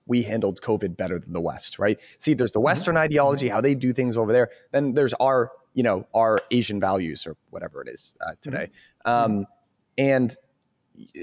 we 0.08 0.22
handled 0.22 0.60
COVID 0.60 0.96
better 0.96 1.18
than 1.18 1.32
the 1.32 1.40
West, 1.40 1.78
right? 1.78 2.00
See, 2.16 2.34
there's 2.34 2.50
the 2.50 2.58
mm-hmm. 2.58 2.64
Western 2.64 2.94
mm-hmm. 2.96 3.04
ideology, 3.04 3.48
how 3.48 3.60
they 3.60 3.74
do 3.74 3.92
things 3.92 4.16
over 4.16 4.32
there. 4.32 4.50
Then 4.72 4.94
there's 4.94 5.14
our, 5.14 5.52
you 5.74 5.82
know, 5.82 6.06
our 6.14 6.38
Asian 6.50 6.80
values 6.80 7.26
or 7.26 7.36
whatever 7.50 7.82
it 7.82 7.88
is 7.88 8.14
uh, 8.20 8.32
today. 8.40 8.70
Mm-hmm. 9.06 9.10
Um, 9.10 9.46
and 9.96 10.36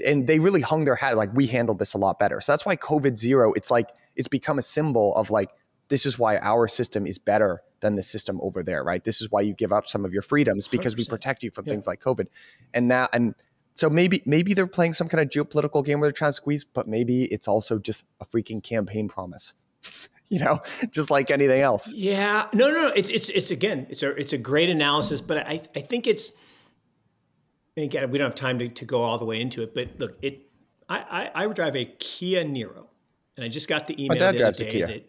and 0.06 0.26
they 0.26 0.38
really 0.38 0.62
hung 0.62 0.84
their 0.84 0.94
hat 0.94 1.16
like 1.16 1.34
we 1.34 1.46
handled 1.46 1.78
this 1.78 1.94
a 1.94 1.98
lot 1.98 2.18
better. 2.18 2.40
So 2.40 2.52
that's 2.52 2.64
why 2.64 2.76
COVID 2.76 3.16
zero. 3.18 3.52
It's 3.52 3.70
like 3.70 3.90
it's 4.14 4.28
become 4.28 4.58
a 4.58 4.62
symbol 4.62 5.14
of 5.14 5.30
like 5.30 5.50
this 5.88 6.06
is 6.06 6.18
why 6.18 6.38
our 6.38 6.66
system 6.68 7.06
is 7.06 7.18
better 7.18 7.62
than 7.80 7.96
the 7.96 8.02
system 8.02 8.40
over 8.42 8.62
there, 8.62 8.82
right? 8.82 9.04
This 9.04 9.20
is 9.20 9.30
why 9.30 9.42
you 9.42 9.54
give 9.54 9.72
up 9.72 9.86
some 9.86 10.04
of 10.04 10.12
your 10.12 10.22
freedoms 10.22 10.66
because 10.66 10.94
100%. 10.94 10.98
we 10.98 11.04
protect 11.04 11.42
you 11.42 11.50
from 11.50 11.66
yeah. 11.66 11.72
things 11.72 11.86
like 11.86 12.00
COVID. 12.00 12.26
And 12.74 12.88
now 12.88 13.08
and 13.12 13.34
so 13.72 13.90
maybe 13.90 14.22
maybe 14.24 14.54
they're 14.54 14.66
playing 14.66 14.94
some 14.94 15.08
kind 15.08 15.20
of 15.22 15.28
geopolitical 15.28 15.84
game 15.84 16.00
where 16.00 16.08
they're 16.08 16.12
trying 16.12 16.30
to 16.30 16.36
squeeze, 16.36 16.64
but 16.64 16.88
maybe 16.88 17.24
it's 17.24 17.46
also 17.46 17.78
just 17.78 18.04
a 18.20 18.24
freaking 18.24 18.62
campaign 18.62 19.08
promise. 19.08 19.52
you 20.28 20.40
know, 20.40 20.60
just 20.90 21.10
like 21.10 21.30
anything 21.30 21.60
else. 21.60 21.92
Yeah. 21.92 22.48
No, 22.52 22.70
no, 22.70 22.88
no. 22.88 22.92
It's 22.94 23.10
it's 23.10 23.28
it's 23.30 23.50
again, 23.50 23.86
it's 23.90 24.02
a 24.02 24.10
it's 24.10 24.32
a 24.32 24.38
great 24.38 24.70
analysis, 24.70 25.20
but 25.20 25.38
I 25.38 25.62
I 25.74 25.80
think 25.80 26.06
it's 26.06 26.32
again, 27.76 28.10
we 28.10 28.18
don't 28.18 28.30
have 28.30 28.34
time 28.34 28.58
to, 28.58 28.68
to 28.68 28.84
go 28.84 29.02
all 29.02 29.18
the 29.18 29.24
way 29.24 29.40
into 29.40 29.62
it, 29.62 29.74
but 29.74 29.98
look, 29.98 30.16
it 30.22 30.46
I, 30.88 31.30
I, 31.34 31.44
I 31.44 31.46
drive 31.48 31.76
a 31.76 31.84
Kia 31.84 32.44
Niro. 32.44 32.86
And 33.36 33.44
I 33.44 33.48
just 33.48 33.68
got 33.68 33.86
the 33.86 33.94
email 34.02 34.16
my 34.16 34.18
dad 34.18 34.34
the 34.34 34.38
drives 34.38 34.60
other 34.60 34.70
day 34.70 34.82
a 34.82 34.86
Kia. 34.86 35.02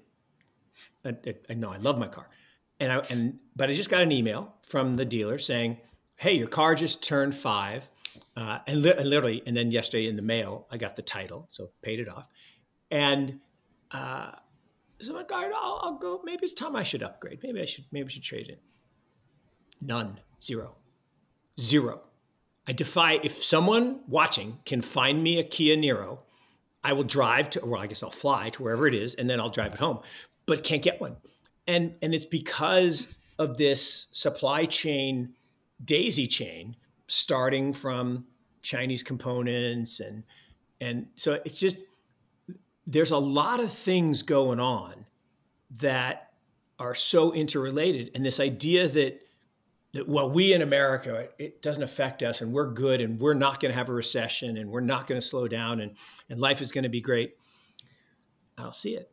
that 1.04 1.28
I, 1.50 1.52
I 1.52 1.54
know 1.54 1.70
I 1.70 1.78
love 1.78 1.98
my 1.98 2.08
car. 2.08 2.28
And 2.80 2.92
I 2.92 2.98
and 3.10 3.40
but 3.56 3.70
I 3.70 3.74
just 3.74 3.90
got 3.90 4.02
an 4.02 4.12
email 4.12 4.56
from 4.64 4.98
the 4.98 5.06
dealer 5.06 5.40
saying, 5.40 5.78
Hey, 6.16 6.34
your 6.34 6.48
car 6.48 6.76
just 6.76 7.04
turned 7.04 7.36
five 7.36 7.90
uh, 8.36 8.60
and, 8.68 8.82
li- 8.82 8.94
and, 8.98 9.10
literally, 9.10 9.44
and 9.46 9.56
then 9.56 9.72
yesterday 9.72 10.08
in 10.08 10.16
the 10.16 10.22
mail, 10.22 10.68
I 10.72 10.78
got 10.78 10.96
the 10.96 11.02
title, 11.02 11.48
so 11.52 11.70
paid 11.82 12.00
it 12.00 12.10
off. 12.10 12.28
And 12.92 13.40
uh, 13.92 14.32
so 15.00 15.12
I'm 15.12 15.18
like, 15.18 15.32
all 15.32 15.42
right, 15.42 15.52
I'll, 15.56 15.80
I'll 15.84 15.98
go. 15.98 16.22
Maybe 16.24 16.44
it's 16.44 16.54
time 16.54 16.76
I 16.76 16.84
should 16.84 17.04
upgrade. 17.04 17.40
Maybe 17.44 17.62
I 17.62 17.66
should. 17.66 17.86
Maybe 17.92 18.08
I 18.08 18.10
should 18.10 18.24
trade 18.24 18.50
it. 18.50 18.62
None. 19.82 20.20
Zero. 20.42 20.76
Zero. 21.60 22.02
I 22.68 22.74
defy 22.74 23.20
if 23.24 23.44
someone 23.44 24.02
watching 24.08 24.60
can 24.66 24.82
find 24.82 25.24
me 25.24 25.40
a 25.40 25.44
Kia 25.44 25.78
Niro, 25.78 26.20
I 26.84 26.94
will 26.94 27.04
drive 27.04 27.50
to. 27.52 27.66
Well, 27.66 27.82
I 27.82 27.88
guess 27.88 28.04
I'll 28.04 28.10
fly 28.10 28.50
to 28.52 28.64
wherever 28.64 28.88
it 28.88 28.96
is, 28.96 29.16
and 29.16 29.30
then 29.30 29.40
I'll 29.40 29.50
drive 29.50 29.74
it 29.74 29.80
home. 29.80 30.00
But 30.46 30.64
can't 30.64 30.82
get 30.82 31.00
one. 31.00 31.18
And 31.68 31.96
and 32.02 32.14
it's 32.14 32.26
because 32.26 33.16
of 33.40 33.58
this 33.58 34.08
supply 34.12 34.66
chain 34.66 35.34
daisy 35.84 36.28
chain 36.28 36.76
starting 37.08 37.72
from 37.72 38.26
Chinese 38.62 39.04
components 39.04 40.00
and 40.00 40.24
and 40.82 41.08
so 41.16 41.40
it's 41.46 41.60
just 41.60 41.78
there's 42.88 43.12
a 43.12 43.18
lot 43.18 43.60
of 43.60 43.72
things 43.72 44.24
going 44.24 44.60
on 44.60 45.06
that 45.70 46.32
are 46.80 46.96
so 46.96 47.34
interrelated 47.34 48.10
and 48.16 48.26
this 48.26 48.40
idea 48.40 48.88
that 48.88 49.22
that 49.94 50.08
well 50.08 50.30
we 50.32 50.54
in 50.54 50.62
America 50.62 51.28
it 51.38 51.62
doesn't 51.62 51.84
affect 51.84 52.24
us 52.24 52.42
and 52.42 52.54
we're 52.54 52.72
good 52.72 53.02
and 53.02 53.20
we're 53.20 53.34
not 53.34 53.60
going 53.60 53.72
to 53.72 53.78
have 53.78 53.90
a 53.90 53.94
recession 53.94 54.58
and 54.58 54.70
we're 54.70 54.80
not 54.80 55.08
going 55.08 55.20
to 55.20 55.26
slow 55.26 55.48
down 55.48 55.82
and 55.82 55.96
and 56.30 56.40
life 56.40 56.62
is 56.62 56.72
going 56.72 56.84
to 56.84 56.90
be 56.90 57.02
great 57.02 57.36
I 58.58 58.64
don't 58.64 58.76
see 58.76 58.96
it. 58.96 59.12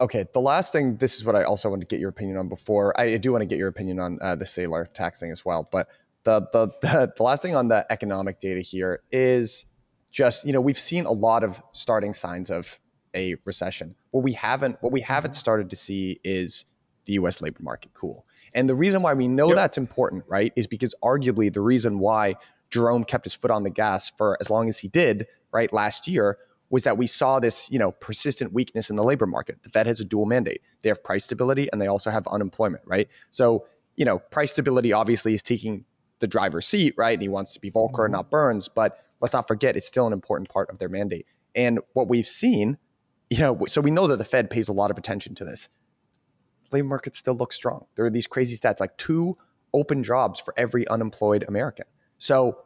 Okay, 0.00 0.24
the 0.32 0.40
last 0.40 0.72
thing. 0.72 0.96
This 0.96 1.16
is 1.16 1.24
what 1.24 1.36
I 1.36 1.42
also 1.42 1.68
want 1.68 1.82
to 1.82 1.86
get 1.86 2.00
your 2.00 2.08
opinion 2.08 2.38
on. 2.38 2.48
Before 2.48 2.98
I 2.98 3.18
do 3.18 3.32
want 3.32 3.42
to 3.42 3.46
get 3.46 3.58
your 3.58 3.68
opinion 3.68 3.98
on 3.98 4.18
uh, 4.22 4.34
the 4.34 4.46
Saylor 4.46 4.90
tax 4.92 5.20
thing 5.20 5.30
as 5.30 5.44
well. 5.44 5.68
But 5.70 5.88
the, 6.24 6.48
the 6.52 6.68
the 6.80 7.12
the 7.16 7.22
last 7.22 7.42
thing 7.42 7.54
on 7.54 7.68
the 7.68 7.84
economic 7.90 8.40
data 8.40 8.60
here 8.60 9.02
is 9.12 9.66
just 10.10 10.46
you 10.46 10.52
know 10.52 10.60
we've 10.60 10.78
seen 10.78 11.04
a 11.04 11.12
lot 11.12 11.44
of 11.44 11.60
starting 11.72 12.14
signs 12.14 12.50
of 12.50 12.78
a 13.14 13.36
recession. 13.44 13.94
What 14.10 14.24
we 14.24 14.32
haven't 14.32 14.76
what 14.80 14.92
we 14.92 15.00
haven't 15.00 15.32
mm-hmm. 15.32 15.40
started 15.40 15.70
to 15.70 15.76
see 15.76 16.20
is 16.24 16.64
the 17.06 17.14
U.S. 17.14 17.40
labor 17.40 17.62
market 17.62 17.92
cool. 17.94 18.26
And 18.54 18.68
the 18.68 18.74
reason 18.74 19.02
why 19.02 19.14
we 19.14 19.28
know 19.28 19.48
yep. 19.48 19.56
that's 19.56 19.78
important, 19.78 20.24
right, 20.26 20.52
is 20.56 20.66
because 20.66 20.94
arguably 21.02 21.52
the 21.52 21.60
reason 21.60 21.98
why 21.98 22.34
Jerome 22.70 23.04
kept 23.04 23.24
his 23.24 23.34
foot 23.34 23.50
on 23.50 23.62
the 23.62 23.70
gas 23.70 24.10
for 24.10 24.36
as 24.40 24.50
long 24.50 24.68
as 24.68 24.78
he 24.78 24.88
did, 24.88 25.26
right, 25.52 25.72
last 25.72 26.08
year 26.08 26.38
was 26.68 26.84
that 26.84 26.96
we 26.96 27.06
saw 27.06 27.40
this, 27.40 27.70
you 27.70 27.78
know, 27.78 27.90
persistent 27.92 28.52
weakness 28.52 28.90
in 28.90 28.96
the 28.96 29.02
labor 29.02 29.26
market. 29.26 29.62
The 29.62 29.70
Fed 29.70 29.86
has 29.86 30.00
a 30.00 30.04
dual 30.04 30.24
mandate. 30.24 30.62
They 30.82 30.88
have 30.88 31.02
price 31.02 31.24
stability 31.24 31.68
and 31.72 31.82
they 31.82 31.88
also 31.88 32.10
have 32.10 32.26
unemployment, 32.28 32.84
right? 32.86 33.08
So, 33.30 33.66
you 33.96 34.04
know, 34.04 34.18
price 34.18 34.52
stability 34.52 34.92
obviously 34.92 35.34
is 35.34 35.42
taking 35.42 35.84
the 36.20 36.28
driver's 36.28 36.66
seat, 36.66 36.94
right? 36.96 37.14
And 37.14 37.22
he 37.22 37.28
wants 37.28 37.52
to 37.54 37.60
be 37.60 37.70
Volcker 37.70 37.90
mm-hmm. 37.90 38.04
and 38.04 38.12
not 38.12 38.30
Burns, 38.30 38.68
but 38.68 39.04
let's 39.20 39.34
not 39.34 39.48
forget 39.48 39.76
it's 39.76 39.86
still 39.86 40.06
an 40.06 40.12
important 40.12 40.48
part 40.48 40.70
of 40.70 40.78
their 40.78 40.88
mandate. 40.88 41.26
And 41.56 41.80
what 41.94 42.08
we've 42.08 42.28
seen, 42.28 42.78
you 43.30 43.38
know, 43.38 43.58
so 43.66 43.80
we 43.80 43.90
know 43.90 44.06
that 44.08 44.16
the 44.16 44.24
Fed 44.24 44.50
pays 44.50 44.68
a 44.68 44.72
lot 44.72 44.90
of 44.90 44.98
attention 44.98 45.34
to 45.36 45.44
this. 45.44 45.68
Labor 46.72 46.88
market 46.88 47.14
still 47.14 47.34
looks 47.34 47.56
strong. 47.56 47.86
There 47.94 48.04
are 48.04 48.10
these 48.10 48.26
crazy 48.26 48.56
stats 48.56 48.80
like 48.80 48.96
two 48.96 49.38
open 49.72 50.02
jobs 50.02 50.40
for 50.40 50.52
every 50.56 50.86
unemployed 50.88 51.44
American. 51.48 51.86
So 52.18 52.58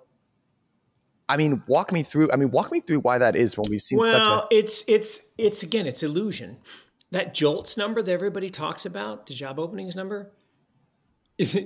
I 1.28 1.36
mean, 1.36 1.62
walk 1.66 1.92
me 1.92 2.02
through. 2.02 2.30
I 2.32 2.36
mean, 2.36 2.50
walk 2.50 2.70
me 2.70 2.80
through 2.80 3.00
why 3.00 3.18
that 3.18 3.34
is 3.34 3.56
when 3.56 3.66
we've 3.70 3.80
seen 3.80 3.98
well, 3.98 4.10
such 4.10 4.26
a. 4.26 4.46
it's 4.56 4.84
it's 4.88 5.32
it's 5.38 5.62
again, 5.62 5.86
it's 5.86 6.02
illusion. 6.02 6.58
That 7.10 7.34
JOLTS 7.34 7.76
number 7.76 8.02
that 8.02 8.12
everybody 8.12 8.50
talks 8.50 8.84
about, 8.84 9.26
the 9.26 9.34
job 9.34 9.58
openings 9.58 9.94
number, 9.94 10.32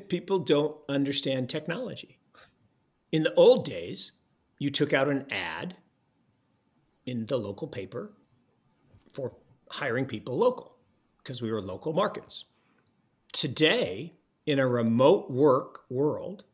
people 0.09 0.41
don't 0.41 0.77
understand 0.89 1.49
technology. 1.49 2.19
In 3.11 3.23
the 3.23 3.33
old 3.35 3.65
days, 3.65 4.13
you 4.59 4.71
took 4.71 4.93
out 4.93 5.09
an 5.09 5.27
ad 5.31 5.77
in 7.07 7.27
the 7.27 7.39
local 7.39 7.67
paper 7.67 8.13
for 9.15 9.33
hiring 9.71 10.07
people 10.07 10.37
local 10.37 10.77
because 11.19 11.43
we 11.43 11.53
were 11.53 11.61
local 11.61 11.93
markets. 11.93 12.45
Today, 13.33 14.15
in 14.47 14.59
a 14.59 14.67
remote 14.67 15.31
work 15.31 15.83
world, 15.91 16.45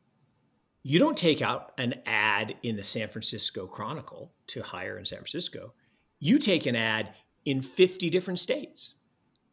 you 0.83 0.99
don't 0.99 1.17
take 1.17 1.41
out 1.41 1.73
an 1.79 1.95
ad 2.05 2.57
in 2.63 2.77
the 2.77 2.83
San 2.83 3.09
Francisco 3.09 3.67
Chronicle 3.67 4.33
to 4.49 4.63
hire 4.63 4.99
in 4.99 5.07
San 5.07 5.19
Francisco. 5.19 5.73
You 6.19 6.39
take 6.39 6.67
an 6.67 6.77
ad 6.77 7.15
in 7.45 7.63
50 7.63 8.11
different 8.11 8.41
states. 8.41 8.95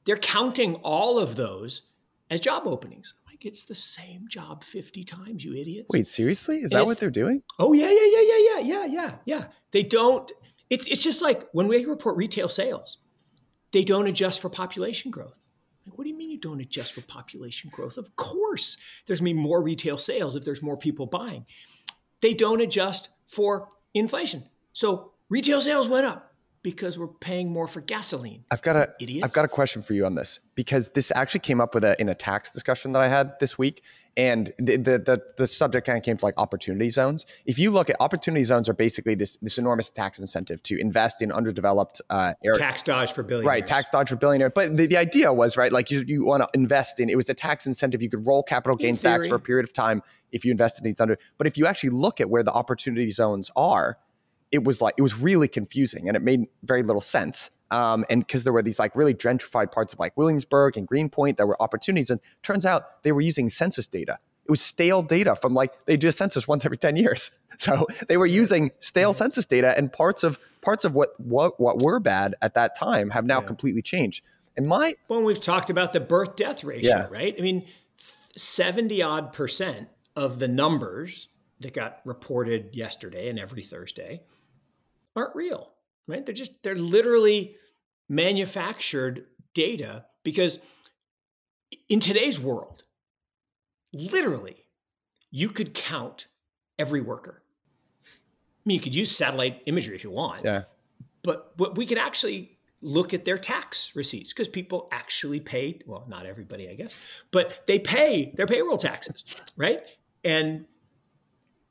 They're 0.06 0.18
counting 0.18 0.76
all 0.84 1.20
of 1.20 1.36
those 1.36 1.84
as 2.30 2.40
job 2.40 2.64
openings. 2.66 3.14
Like 3.28 3.46
it's 3.46 3.64
the 3.64 3.76
same 3.76 4.26
job 4.28 4.64
50 4.64 5.04
times, 5.04 5.46
you 5.46 5.54
idiots. 5.54 5.88
Wait, 5.94 6.08
seriously? 6.08 6.58
Is 6.58 6.72
and 6.72 6.80
that 6.80 6.86
what 6.86 7.00
they're 7.00 7.10
doing? 7.10 7.44
Oh 7.60 7.74
yeah, 7.74 7.90
yeah, 7.90 8.08
yeah, 8.12 8.22
yeah, 8.22 8.38
yeah, 8.38 8.60
yeah, 8.60 8.86
yeah, 8.86 9.12
yeah. 9.26 9.46
They 9.72 9.84
don't 9.84 10.32
it's 10.72 10.88
it's 10.88 11.04
just 11.04 11.22
like 11.22 11.48
when 11.52 11.68
we 11.68 11.86
report 11.86 12.18
retail 12.18 12.50
sales, 12.50 12.98
they 13.74 13.84
don't 13.84 14.08
adjust 14.08 14.40
for 14.40 14.50
population 14.50 15.12
growth. 15.12 15.48
Like, 15.86 15.98
what 15.98 16.06
do 16.06 16.10
you 16.10 16.18
mean 16.18 16.32
you 16.32 16.40
don't 16.40 16.62
adjust 16.62 16.94
for 16.94 17.02
population 17.02 17.70
growth? 17.72 17.98
Of 17.98 18.16
course, 18.16 18.78
there's 19.06 19.20
going 19.20 19.34
to 19.34 19.38
be 19.38 19.42
more 19.42 19.62
retail 19.62 19.98
sales 19.98 20.36
if 20.36 20.46
there's 20.46 20.62
more 20.62 20.78
people 20.78 21.06
buying. 21.06 21.46
They 22.22 22.34
don't 22.34 22.62
adjust 22.62 23.10
for 23.26 23.70
inflation. 23.94 24.44
So 24.74 25.12
retail 25.30 25.60
sales 25.60 25.88
went 25.88 26.06
up 26.06 26.31
because 26.64 26.98
we're 26.98 27.08
paying 27.08 27.52
more 27.52 27.68
for 27.68 27.82
gasoline. 27.82 28.44
I've 28.52 28.62
got 28.62 28.76
a 28.76 28.94
Idiots. 29.00 29.24
I've 29.24 29.34
got 29.34 29.46
a 29.46 29.48
question 29.48 29.82
for 29.82 29.94
you 29.94 30.06
on 30.06 30.16
this 30.16 30.40
because 30.56 30.90
this 30.90 31.12
actually 31.16 31.40
came 31.42 31.60
up 31.60 31.74
with 31.74 31.84
a 31.84 32.00
in 32.00 32.10
a 32.10 32.16
tax 32.16 32.52
discussion 32.52 32.92
that 32.94 33.02
I 33.02 33.08
had 33.08 33.40
this 33.40 33.58
week 33.58 33.84
and 34.18 34.52
the, 34.58 34.78
the 34.78 34.98
the 35.00 35.22
the, 35.38 35.48
subject 35.48 35.88
kind 35.88 35.98
of 35.98 36.04
came 36.04 36.18
to 36.18 36.26
like 36.26 36.34
opportunity 36.38 36.90
zones. 36.90 37.26
If 37.46 37.58
you 37.58 37.72
look 37.72 37.90
at 37.90 37.96
opportunity 38.00 38.44
zones, 38.44 38.68
are 38.68 38.74
basically 38.74 39.16
this 39.16 39.38
this 39.38 39.58
enormous 39.58 39.90
tax 39.90 40.20
incentive 40.20 40.62
to 40.64 40.78
invest 40.78 41.22
in 41.22 41.32
underdeveloped 41.32 42.02
uh, 42.10 42.34
areas. 42.44 42.60
Tax 42.60 42.84
dodge 42.84 43.14
for 43.14 43.24
billionaires. 43.24 43.48
Right, 43.48 43.66
tax 43.66 43.90
dodge 43.90 44.10
for 44.10 44.18
billionaires. 44.18 44.52
But 44.54 44.76
the, 44.76 44.88
the 44.88 44.98
idea 44.98 45.32
was 45.32 45.56
right, 45.56 45.72
like 45.72 45.92
you, 45.92 46.04
you 46.06 46.26
want 46.26 46.44
to 46.44 46.50
invest 46.54 47.00
in. 47.00 47.10
It 47.10 47.16
was 47.16 47.30
a 47.30 47.34
tax 47.34 47.66
incentive. 47.66 48.02
You 48.02 48.10
could 48.10 48.28
roll 48.28 48.44
capital 48.44 48.76
gains 48.76 49.02
tax 49.02 49.28
for 49.28 49.36
a 49.36 49.40
period 49.40 49.64
of 49.64 49.74
time 49.74 50.02
if 50.32 50.44
you 50.44 50.52
invested 50.52 50.84
in 50.84 50.92
these 50.92 51.00
under. 51.00 51.18
But 51.38 51.48
if 51.48 51.58
you 51.58 51.66
actually 51.66 51.92
look 51.92 52.20
at 52.20 52.30
where 52.30 52.44
the 52.44 52.54
opportunity 52.54 53.10
zones 53.12 53.50
are, 53.56 53.98
it 54.52 54.64
was 54.64 54.82
like 54.82 54.94
it 54.98 55.02
was 55.02 55.18
really 55.18 55.48
confusing 55.48 56.08
and 56.08 56.18
it 56.18 56.22
made 56.22 56.46
very 56.64 56.84
little 56.84 57.02
sense. 57.02 57.50
Um, 57.72 58.06
and 58.10 58.26
because 58.26 58.44
there 58.44 58.52
were 58.52 58.62
these 58.62 58.80
like 58.80 58.96
really 58.96 59.14
gentrified 59.14 59.72
parts 59.72 59.94
of 59.94 60.00
like 60.00 60.16
Williamsburg 60.18 60.76
and 60.76 60.86
Greenpoint 60.86 61.38
that 61.38 61.48
were 61.48 61.62
opportunities, 61.62 62.10
and 62.10 62.20
turns 62.44 62.66
out 62.66 63.02
they 63.04 63.14
were 63.14 63.22
using 63.22 63.50
census 63.50 63.88
data. 63.88 64.20
It 64.46 64.52
was 64.52 64.62
stale 64.62 65.02
data 65.02 65.36
from 65.36 65.54
like 65.54 65.74
they 65.86 65.96
do 65.96 66.10
a 66.10 66.12
census 66.12 66.48
once 66.48 66.66
every 66.66 66.78
ten 66.78 66.98
years, 66.98 67.32
so 67.58 67.88
they 68.10 68.18
were 68.18 68.26
using 68.26 68.72
stale 68.82 69.14
census 69.14 69.46
data, 69.46 69.74
and 69.78 69.92
parts 69.92 70.26
of 70.26 70.38
parts 70.62 70.84
of 70.84 70.94
what 70.94 71.18
what 71.18 71.60
what 71.62 71.82
were 71.82 72.02
bad 72.02 72.36
at 72.42 72.56
that 72.56 72.76
time 72.78 73.10
have 73.12 73.26
now 73.26 73.40
yeah. 73.40 73.48
completely 73.48 73.82
changed. 73.82 74.26
And 74.58 74.68
my 74.68 74.96
when 75.08 75.24
we've 75.24 75.40
talked 75.40 75.70
about 75.70 75.94
the 75.94 76.02
birth 76.02 76.36
death 76.36 76.66
ratio, 76.66 76.90
yeah. 76.90 77.08
right? 77.10 77.34
I 77.38 77.42
mean, 77.42 77.66
seventy 78.36 79.02
odd 79.02 79.32
percent 79.32 79.88
of 80.18 80.40
the 80.40 80.50
numbers 80.50 81.30
that 81.62 81.74
got 81.74 82.02
reported 82.04 82.76
yesterday 82.76 83.30
and 83.30 83.40
every 83.40 83.62
Thursday 83.62 84.24
aren't 85.16 85.36
real, 85.36 85.72
right? 86.08 86.26
They're 86.26 86.36
just 86.36 86.64
they're 86.64 86.76
literally 86.76 87.56
manufactured 88.10 89.26
data 89.54 90.06
because 90.24 90.60
in 91.90 92.00
today's 92.00 92.40
world, 92.40 92.84
literally, 93.94 94.66
you 95.30 95.50
could 95.50 95.74
count 95.74 96.28
every 96.78 97.02
worker. 97.02 97.42
I 98.04 98.64
mean, 98.66 98.76
you 98.76 98.82
could 98.82 98.96
use 98.96 99.16
satellite 99.16 99.62
imagery 99.66 99.96
if 99.96 100.04
you 100.04 100.12
want. 100.12 100.46
Yeah. 100.46 100.64
But 101.24 101.58
but 101.58 101.78
we 101.78 101.86
could 101.86 101.98
actually 101.98 102.58
look 102.82 103.14
at 103.14 103.26
their 103.26 103.38
tax 103.38 103.96
receipts 103.96 104.34
because 104.34 104.48
people 104.48 104.88
actually 104.92 105.40
pay 105.40 105.80
well 105.86 106.04
not 106.08 106.26
everybody 106.26 106.68
i 106.68 106.74
guess 106.74 107.00
but 107.30 107.66
they 107.68 107.78
pay 107.78 108.34
their 108.36 108.48
payroll 108.48 108.78
taxes 108.78 109.24
right 109.56 109.82
and 110.24 110.66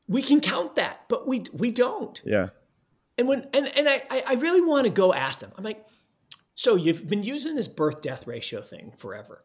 we 0.06 0.22
can 0.22 0.40
count 0.40 0.76
that 0.76 1.04
but 1.08 1.26
we 1.26 1.44
we 1.52 1.70
don't 1.70 2.22
yeah 2.24 2.50
and 3.20 3.28
when 3.28 3.46
and 3.52 3.66
and 3.76 3.86
I 3.86 4.02
I 4.26 4.34
really 4.34 4.62
want 4.62 4.86
to 4.86 4.90
go 4.90 5.12
ask 5.12 5.40
them. 5.40 5.52
I'm 5.56 5.62
like, 5.62 5.84
so 6.54 6.74
you've 6.74 7.06
been 7.06 7.22
using 7.22 7.54
this 7.54 7.68
birth 7.68 8.00
death 8.00 8.26
ratio 8.26 8.62
thing 8.62 8.94
forever. 8.96 9.44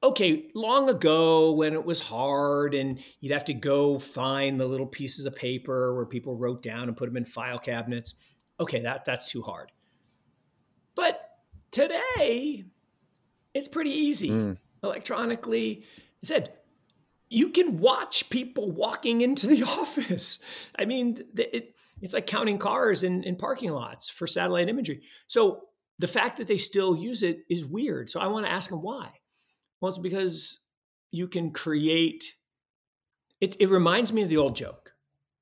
Okay, 0.00 0.50
long 0.54 0.88
ago 0.88 1.52
when 1.54 1.72
it 1.72 1.84
was 1.84 2.00
hard 2.00 2.72
and 2.72 3.00
you'd 3.20 3.32
have 3.32 3.46
to 3.46 3.54
go 3.54 3.98
find 3.98 4.60
the 4.60 4.66
little 4.66 4.86
pieces 4.86 5.26
of 5.26 5.34
paper 5.34 5.92
where 5.94 6.06
people 6.06 6.36
wrote 6.36 6.62
down 6.62 6.86
and 6.86 6.96
put 6.96 7.06
them 7.06 7.16
in 7.16 7.24
file 7.24 7.58
cabinets. 7.58 8.14
Okay, 8.60 8.80
that 8.82 9.04
that's 9.04 9.28
too 9.28 9.42
hard. 9.42 9.72
But 10.94 11.20
today, 11.72 12.64
it's 13.54 13.66
pretty 13.66 13.90
easy 13.90 14.30
mm. 14.30 14.56
electronically. 14.84 15.84
I 16.22 16.26
said 16.26 16.52
you 17.28 17.48
can 17.48 17.78
watch 17.78 18.30
people 18.30 18.70
walking 18.70 19.20
into 19.20 19.48
the 19.48 19.62
office. 19.80 20.38
I 20.78 20.84
mean, 20.84 21.24
it, 21.36 21.73
it's 22.00 22.12
like 22.12 22.26
counting 22.26 22.58
cars 22.58 23.02
in, 23.02 23.22
in 23.24 23.36
parking 23.36 23.70
lots 23.70 24.10
for 24.10 24.26
satellite 24.26 24.68
imagery. 24.68 25.02
So 25.26 25.62
the 25.98 26.08
fact 26.08 26.38
that 26.38 26.46
they 26.46 26.58
still 26.58 26.96
use 26.96 27.22
it 27.22 27.44
is 27.48 27.64
weird. 27.64 28.10
So 28.10 28.20
I 28.20 28.26
want 28.26 28.46
to 28.46 28.52
ask 28.52 28.70
them 28.70 28.82
why. 28.82 29.10
Well, 29.80 29.88
it's 29.88 29.98
because 29.98 30.60
you 31.10 31.28
can 31.28 31.50
create. 31.50 32.34
It, 33.40 33.56
it 33.60 33.70
reminds 33.70 34.12
me 34.12 34.22
of 34.22 34.28
the 34.28 34.36
old 34.36 34.56
joke, 34.56 34.94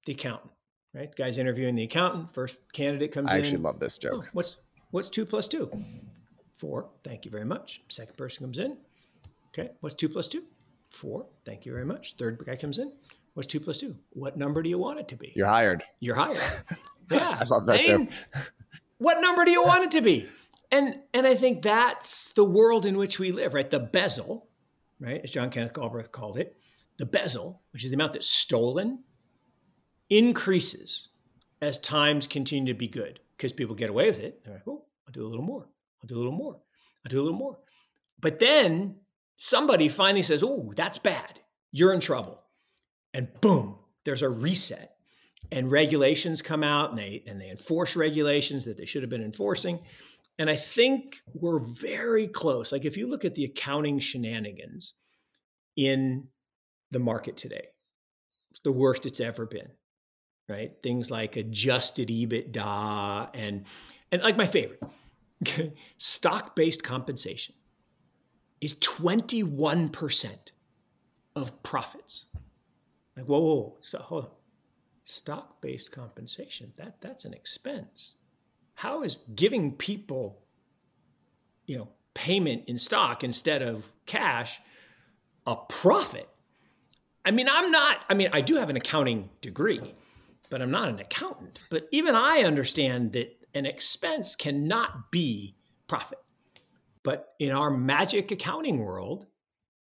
the 0.07 0.13
accountant, 0.13 0.53
right? 0.95 1.11
The 1.15 1.23
guy's 1.23 1.39
interviewing 1.39 1.75
the 1.75 1.85
accountant. 1.85 2.31
First 2.33 2.57
candidate 2.73 3.13
comes 3.13 3.31
I 3.31 3.37
in. 3.37 3.43
I 3.43 3.45
actually 3.45 3.63
love 3.63 3.81
this 3.81 3.99
oh, 4.01 4.03
joke. 4.03 4.25
Oh, 4.27 4.29
what's 4.33 4.57
what's 4.91 5.09
two 5.09 5.25
plus 5.25 5.49
two? 5.49 5.71
Four. 6.57 6.91
Thank 7.03 7.25
you 7.25 7.31
very 7.31 7.45
much. 7.45 7.83
Second 7.89 8.17
person 8.17 8.45
comes 8.45 8.59
in. 8.59 8.77
Okay. 9.49 9.71
What's 9.81 9.95
two 9.95 10.09
plus 10.09 10.29
two? 10.29 10.45
Four. 10.91 11.27
Thank 11.45 11.67
you 11.67 11.73
very 11.73 11.85
much. 11.85 12.15
Third 12.15 12.43
guy 12.45 12.57
comes 12.57 12.79
in. 12.79 12.93
What's 13.35 13.47
two 13.47 13.61
plus 13.61 13.79
two? 13.79 13.97
What 14.11 14.37
number 14.37 14.63
do 14.63 14.69
you 14.69 14.79
want 14.79 15.01
it 15.01 15.09
to 15.09 15.17
be? 15.17 15.33
You're 15.35 15.47
hired. 15.47 15.85
You're 16.01 16.17
hired. 16.17 16.39
Yeah. 17.11 17.37
I 17.41 17.45
love 17.45 17.67
that 17.67 17.81
I 17.81 17.97
mean, 17.97 18.09
what 18.97 19.21
number 19.21 19.45
do 19.45 19.51
you 19.51 19.63
want 19.63 19.85
it 19.85 19.91
to 19.91 20.01
be? 20.01 20.29
And 20.71 21.01
and 21.13 21.27
I 21.27 21.35
think 21.35 21.61
that's 21.61 22.33
the 22.33 22.45
world 22.45 22.87
in 22.87 22.97
which 22.97 23.19
we 23.19 23.33
live, 23.33 23.53
right? 23.53 23.69
The 23.69 23.81
bezzle, 23.81 24.45
right? 24.99 25.21
As 25.23 25.31
John 25.31 25.51
Kenneth 25.51 25.75
Galbraith 25.75 26.11
called 26.11 26.39
it, 26.39 26.57
the 26.97 27.05
bezzle, 27.05 27.59
which 27.73 27.85
is 27.85 27.91
the 27.91 27.97
amount 27.97 28.15
that's 28.15 28.29
stolen, 28.29 29.01
increases 30.09 31.09
as 31.61 31.79
times 31.79 32.27
continue 32.27 32.73
to 32.73 32.79
be 32.79 32.89
good 32.89 33.21
because 33.37 33.53
people 33.53 33.75
get 33.75 33.91
away 33.91 34.09
with 34.09 34.21
it. 34.21 34.43
They're 34.45 34.55
like, 34.55 34.69
oh, 34.69 34.85
I'll 35.07 35.13
do 35.13 35.27
a 35.27 35.29
little 35.29 35.45
more. 35.45 35.67
I'll 36.03 36.09
do 36.09 36.17
a 36.17 36.19
little 36.19 36.33
more. 36.33 36.57
I'll 37.05 37.11
do 37.11 37.21
a 37.21 37.25
little 37.25 37.39
more. 37.39 37.59
But 38.21 38.39
then 38.39 38.97
somebody 39.37 39.89
finally 39.89 40.23
says, 40.23 40.43
oh, 40.43 40.73
that's 40.77 40.99
bad. 40.99 41.41
You're 41.73 41.93
in 41.93 42.01
trouble 42.01 42.42
and 43.15 43.29
boom, 43.41 43.77
there's 44.05 44.23
a 44.23 44.29
reset. 44.29 44.97
And 45.51 45.71
regulations 45.71 46.41
come 46.41 46.63
out 46.63 46.91
and 46.91 46.99
they 46.99 47.23
and 47.27 47.41
they 47.41 47.51
enforce 47.51 47.95
regulations 47.95 48.65
that 48.65 48.79
they 48.79 48.87
should 48.87 49.03
have 49.03 49.11
been 49.11 49.23
enforcing. 49.23 49.81
And 50.39 50.49
I 50.49 50.57
think 50.57 51.21
we're 51.35 51.59
very 51.59 52.27
close. 52.27 52.73
Like 52.73 52.87
if 52.87 52.97
you 52.97 53.07
look 53.07 53.25
at 53.25 53.35
the 53.35 53.45
accounting 53.45 53.99
shenanigans 53.99 54.95
in 55.77 56.29
the 56.91 56.99
market 56.99 57.37
today, 57.37 57.67
it's 58.51 58.61
the 58.61 58.73
worst 58.73 59.05
it's 59.05 59.21
ever 59.21 59.45
been. 59.45 59.69
Right? 60.49 60.73
Things 60.83 61.11
like 61.11 61.37
adjusted 61.37 62.09
EBITDA 62.09 63.31
and 63.35 63.67
and 64.11 64.23
like 64.23 64.37
my 64.37 64.47
favorite, 64.47 64.83
stock-based 65.99 66.83
compensation 66.83 67.55
is 68.61 68.75
21% 68.75 70.53
of 71.35 71.63
profits. 71.63 72.27
Like, 73.17 73.27
whoa, 73.27 73.41
whoa. 73.41 73.79
So, 73.81 73.99
hold 73.99 74.25
on. 74.25 74.31
Stock-based 75.05 75.91
compensation, 75.91 76.73
that, 76.77 77.01
that's 77.01 77.25
an 77.25 77.35
expense. 77.35 78.15
how 78.75 79.03
is 79.03 79.19
giving 79.35 79.73
people, 79.73 80.41
you 81.67 81.77
know, 81.79 81.89
payment 82.15 82.65
in 82.67 82.79
stock 82.79 83.23
instead 83.23 83.63
of 83.63 83.93
cash 84.07 84.61
a 85.47 85.57
profit? 85.57 86.29
I 87.25 87.31
mean, 87.31 87.49
I'm 87.49 87.71
not, 87.71 87.99
I 88.09 88.15
mean, 88.15 88.29
I 88.33 88.41
do 88.41 88.57
have 88.57 88.71
an 88.71 88.77
accounting 88.77 89.31
degree, 89.41 89.95
but 90.51 90.61
I'm 90.61 90.71
not 90.71 90.89
an 90.89 90.99
accountant. 90.99 91.61
But 91.71 91.89
even 91.93 92.15
I 92.17 92.43
understand 92.43 93.13
that 93.13 93.37
an 93.55 93.67
expense 93.67 94.35
cannot 94.35 95.11
be 95.13 95.55
profit. 95.87 96.19
But 97.05 97.35
in 97.39 97.53
our 97.53 97.71
magic 97.71 98.31
accounting 98.31 98.79
world, 98.79 99.27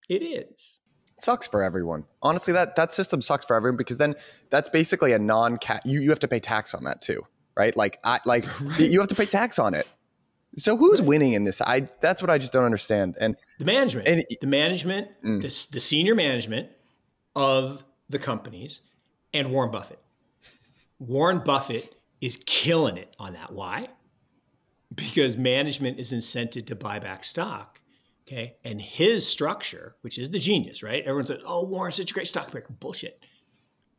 it 0.09 0.23
is. 0.23 0.80
Sucks 1.21 1.47
for 1.47 1.63
everyone. 1.63 2.05
Honestly, 2.23 2.53
that 2.53 2.77
that 2.77 2.93
system 2.93 3.21
sucks 3.21 3.45
for 3.45 3.55
everyone 3.55 3.77
because 3.77 3.99
then 3.99 4.15
that's 4.49 4.69
basically 4.69 5.13
a 5.13 5.19
non 5.19 5.59
cat 5.59 5.85
you, 5.85 6.01
you 6.01 6.11
have 6.11 6.21
to 6.21 6.29
pay 6.29 6.41
tax 6.41 6.75
on 6.75 6.85
that 6.85 7.03
too, 7.03 7.27
right? 7.57 7.77
Like 7.77 7.99
I 8.05 8.21
like 8.25 8.47
right. 8.63 8.81
you 8.81 8.99
have 9.01 9.09
to 9.09 9.15
pay 9.15 9.27
tax 9.27 9.59
on 9.59 9.75
it. 9.75 9.87
So 10.57 10.77
who's 10.77 11.01
right. 11.01 11.09
winning 11.09 11.35
in 11.35 11.45
this? 11.45 11.61
I 11.61 11.89
that's 12.01 12.23
what 12.23 12.31
I 12.31 12.39
just 12.39 12.53
don't 12.53 12.65
understand. 12.65 13.17
And 13.21 13.37
the 13.59 13.65
management, 13.65 14.09
and, 14.09 14.25
the 14.41 14.47
management, 14.47 15.09
mm. 15.25 15.41
the, 15.41 15.73
the 15.73 15.81
senior 15.81 16.15
management 16.15 16.69
of 17.37 17.85
the 18.09 18.19
companies, 18.19 18.81
and 19.33 19.53
Warren 19.53 19.71
Buffett. 19.71 20.01
Warren 20.99 21.41
Buffett 21.41 21.95
is 22.21 22.43
killing 22.47 22.97
it 22.97 23.15
on 23.19 23.35
that. 23.35 23.53
Why? 23.53 23.89
Because 24.95 25.37
management 25.37 25.99
is 25.99 26.13
incented 26.13 26.67
to 26.67 26.77
buy 26.77 26.99
back 26.99 27.25
stock. 27.25 27.81
Okay. 28.31 28.57
And 28.63 28.81
his 28.81 29.27
structure, 29.27 29.97
which 30.03 30.17
is 30.17 30.31
the 30.31 30.39
genius, 30.39 30.83
right? 30.83 31.03
Everyone 31.03 31.27
says, 31.27 31.41
oh, 31.45 31.65
Warren's 31.65 31.97
such 31.97 32.13
a 32.13 32.15
great 32.15 32.29
stock 32.29 32.53
picker. 32.53 32.73
Bullshit. 32.79 33.19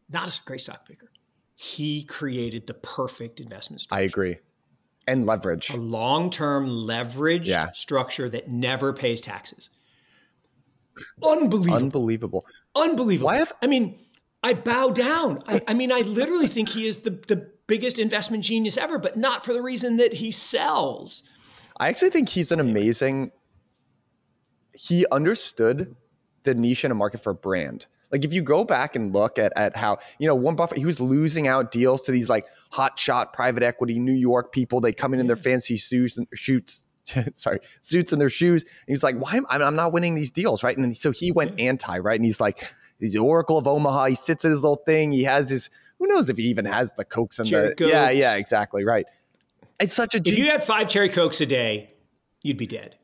Not 0.09 0.33
a 0.35 0.39
great 0.45 0.61
stock 0.61 0.87
picker. 0.87 1.11
He 1.55 2.03
created 2.05 2.65
the 2.65 2.73
perfect 2.73 3.39
investment 3.39 3.81
structure. 3.81 4.01
I 4.01 4.05
agree. 4.05 4.37
And 5.05 5.25
leverage. 5.25 5.69
A 5.71 5.77
long 5.77 6.29
term 6.29 6.67
leveraged 6.67 7.45
yeah. 7.45 7.71
structure 7.73 8.29
that 8.29 8.47
never 8.47 8.93
pays 8.93 9.19
taxes. 9.19 9.69
Unbelievable. 11.21 11.75
Unbelievable. 11.75 12.45
Unbelievable. 12.75 13.25
Why 13.25 13.37
have- 13.37 13.53
I 13.61 13.67
mean, 13.67 13.99
I 14.43 14.53
bow 14.53 14.91
down. 14.91 15.39
I, 15.47 15.61
I 15.67 15.73
mean, 15.73 15.91
I 15.91 16.01
literally 16.01 16.47
think 16.47 16.69
he 16.69 16.87
is 16.87 16.99
the, 16.99 17.11
the 17.11 17.51
biggest 17.67 17.99
investment 17.99 18.43
genius 18.43 18.77
ever, 18.77 18.97
but 18.97 19.17
not 19.17 19.43
for 19.43 19.53
the 19.53 19.61
reason 19.61 19.97
that 19.97 20.13
he 20.13 20.31
sells. 20.31 21.23
I 21.77 21.89
actually 21.89 22.11
think 22.11 22.29
he's 22.29 22.51
an 22.51 22.59
amazing. 22.59 23.31
He 24.73 25.05
understood 25.11 25.95
the 26.43 26.55
niche 26.55 26.85
in 26.85 26.91
a 26.91 26.95
market 26.95 27.19
for 27.21 27.31
a 27.31 27.35
brand. 27.35 27.87
Like 28.11 28.25
if 28.25 28.33
you 28.33 28.41
go 28.41 28.65
back 28.65 28.95
and 28.95 29.13
look 29.13 29.39
at, 29.39 29.53
at 29.55 29.75
how, 29.77 29.99
you 30.19 30.27
know, 30.27 30.35
Warren 30.35 30.55
Buffett, 30.55 30.77
he 30.77 30.85
was 30.85 30.99
losing 30.99 31.47
out 31.47 31.71
deals 31.71 32.01
to 32.01 32.11
these 32.11 32.27
like 32.27 32.45
hot 32.69 32.99
shot 32.99 33.31
private 33.31 33.63
equity 33.63 33.99
New 33.99 34.13
York 34.13 34.51
people. 34.51 34.81
They 34.81 34.91
come 34.91 35.13
in 35.13 35.19
in 35.19 35.27
their 35.27 35.37
mm. 35.37 35.43
fancy 35.43 35.77
suits 35.77 36.17
and 36.17 36.27
shoots, 36.33 36.83
sorry, 37.33 37.59
suits 37.79 38.11
and 38.11 38.21
their 38.21 38.29
shoes. 38.29 38.63
And 38.63 38.71
he's 38.87 39.03
like, 39.03 39.15
why 39.15 39.37
am 39.37 39.45
I, 39.49 39.57
I'm 39.57 39.75
not 39.75 39.93
winning 39.93 40.15
these 40.15 40.31
deals, 40.31 40.61
right? 40.61 40.77
And 40.77 40.97
so 40.97 41.11
he 41.11 41.31
went 41.31 41.55
mm. 41.55 41.61
anti, 41.61 41.99
right? 41.99 42.17
And 42.19 42.25
he's 42.25 42.41
like, 42.41 42.65
the 43.09 43.17
Oracle 43.17 43.57
of 43.57 43.67
Omaha. 43.67 44.05
He 44.05 44.15
sits 44.15 44.45
at 44.45 44.51
his 44.51 44.61
little 44.61 44.81
thing. 44.85 45.11
He 45.11 45.23
has 45.23 45.49
his 45.49 45.69
who 45.97 46.07
knows 46.07 46.29
if 46.29 46.37
he 46.37 46.43
even 46.43 46.65
has 46.65 46.91
the 46.97 47.05
cokes 47.05 47.39
and 47.39 47.47
cherry 47.47 47.69
the 47.69 47.75
cokes. 47.75 47.91
yeah 47.91 48.09
yeah 48.09 48.35
exactly 48.35 48.85
right. 48.85 49.05
It's 49.79 49.95
such 49.95 50.13
a 50.15 50.19
if 50.19 50.37
you 50.37 50.45
had 50.45 50.63
five 50.63 50.89
cherry 50.89 51.09
cokes 51.09 51.41
a 51.41 51.45
day, 51.45 51.90
you'd 52.41 52.57
be 52.57 52.67
dead. 52.67 52.95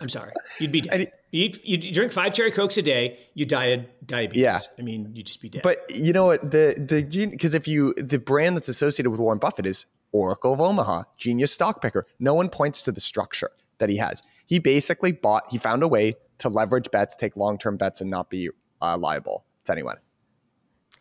I'm 0.00 0.08
sorry, 0.08 0.32
you'd 0.58 0.72
be 0.72 0.80
dead. 0.82 1.12
You 1.30 1.52
you 1.62 1.92
drink 1.92 2.12
five 2.12 2.34
cherry 2.34 2.50
cokes 2.50 2.76
a 2.76 2.82
day, 2.82 3.18
you 3.34 3.46
die 3.46 3.66
of 3.66 3.86
diabetes. 4.04 4.42
Yeah, 4.42 4.60
I 4.78 4.82
mean 4.82 5.10
you'd 5.14 5.26
just 5.26 5.40
be 5.40 5.48
dead. 5.48 5.62
But 5.62 5.78
you 5.94 6.12
know 6.12 6.26
what 6.26 6.50
the 6.50 6.74
the 6.76 7.26
because 7.26 7.54
if 7.54 7.68
you 7.68 7.94
the 7.96 8.18
brand 8.18 8.56
that's 8.56 8.68
associated 8.68 9.10
with 9.10 9.20
Warren 9.20 9.38
Buffett 9.38 9.66
is 9.66 9.86
Oracle 10.12 10.52
of 10.52 10.60
Omaha, 10.60 11.04
genius 11.16 11.52
stock 11.52 11.80
picker. 11.80 12.06
No 12.18 12.34
one 12.34 12.48
points 12.48 12.82
to 12.82 12.92
the 12.92 13.00
structure 13.00 13.50
that 13.78 13.88
he 13.88 13.96
has. 13.96 14.22
He 14.46 14.58
basically 14.58 15.12
bought. 15.12 15.44
He 15.50 15.58
found 15.58 15.82
a 15.82 15.88
way 15.88 16.16
to 16.38 16.48
leverage 16.48 16.90
bets, 16.90 17.16
take 17.16 17.36
long 17.36 17.58
term 17.58 17.76
bets, 17.76 18.00
and 18.00 18.10
not 18.10 18.30
be 18.30 18.50
uh, 18.80 18.96
liable 18.96 19.44
to 19.64 19.72
anyone. 19.72 19.96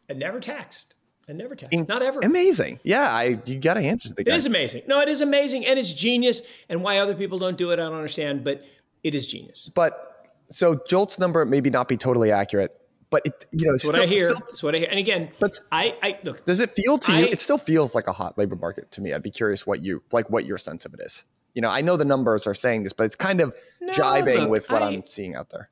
And 0.07 0.19
never 0.19 0.39
taxed. 0.39 0.95
And 1.29 1.37
never 1.37 1.55
taxed. 1.55 1.75
In- 1.75 1.85
not 1.87 2.01
ever. 2.01 2.19
Amazing. 2.23 2.79
Yeah, 2.83 3.07
I 3.07 3.39
you 3.45 3.59
got 3.59 3.75
to 3.75 3.81
answer 3.81 4.09
the 4.11 4.23
guy. 4.23 4.33
It 4.33 4.37
is 4.37 4.47
amazing. 4.47 4.81
No, 4.87 4.99
it 4.99 5.07
is 5.07 5.21
amazing, 5.21 5.63
and 5.63 5.77
it's 5.77 5.93
genius. 5.93 6.41
And 6.69 6.81
why 6.81 6.97
other 6.97 7.13
people 7.13 7.37
don't 7.37 7.55
do 7.55 7.69
it, 7.69 7.73
I 7.73 7.83
don't 7.83 7.93
understand. 7.93 8.43
But 8.43 8.63
it 9.03 9.13
is 9.13 9.27
genius. 9.27 9.69
But 9.75 10.27
so 10.49 10.75
JOLTS 10.89 11.19
number 11.19 11.45
maybe 11.45 11.69
not 11.69 11.87
be 11.87 11.97
totally 11.97 12.31
accurate, 12.31 12.75
but 13.11 13.21
it 13.25 13.45
you 13.51 13.67
know 13.67 13.75
it's 13.75 13.85
what 13.85 13.93
I 13.93 14.07
hear. 14.07 14.29
Still, 14.29 14.39
That's 14.39 14.63
what 14.63 14.73
I 14.73 14.79
hear. 14.79 14.87
And 14.89 14.97
again, 14.97 15.29
but 15.39 15.53
I, 15.71 15.95
I 16.01 16.19
look. 16.23 16.45
Does 16.45 16.61
it 16.61 16.71
feel 16.71 16.97
to 16.97 17.11
I, 17.11 17.19
you? 17.19 17.25
It 17.27 17.39
still 17.39 17.59
feels 17.59 17.93
like 17.93 18.07
a 18.07 18.11
hot 18.11 18.35
labor 18.39 18.55
market 18.55 18.91
to 18.93 19.01
me. 19.01 19.13
I'd 19.13 19.21
be 19.21 19.29
curious 19.29 19.67
what 19.67 19.83
you 19.83 20.01
like, 20.11 20.31
what 20.31 20.45
your 20.45 20.57
sense 20.57 20.83
of 20.83 20.95
it 20.95 20.99
is. 20.99 21.23
You 21.53 21.61
know, 21.61 21.69
I 21.69 21.81
know 21.81 21.95
the 21.95 22.05
numbers 22.05 22.47
are 22.47 22.55
saying 22.55 22.83
this, 22.83 22.93
but 22.93 23.03
it's 23.03 23.15
kind 23.15 23.39
of 23.39 23.53
no, 23.79 23.93
jibing 23.93 24.39
look, 24.39 24.49
with 24.49 24.69
what 24.71 24.81
I, 24.81 24.87
I'm 24.87 25.05
seeing 25.05 25.35
out 25.35 25.51
there. 25.51 25.69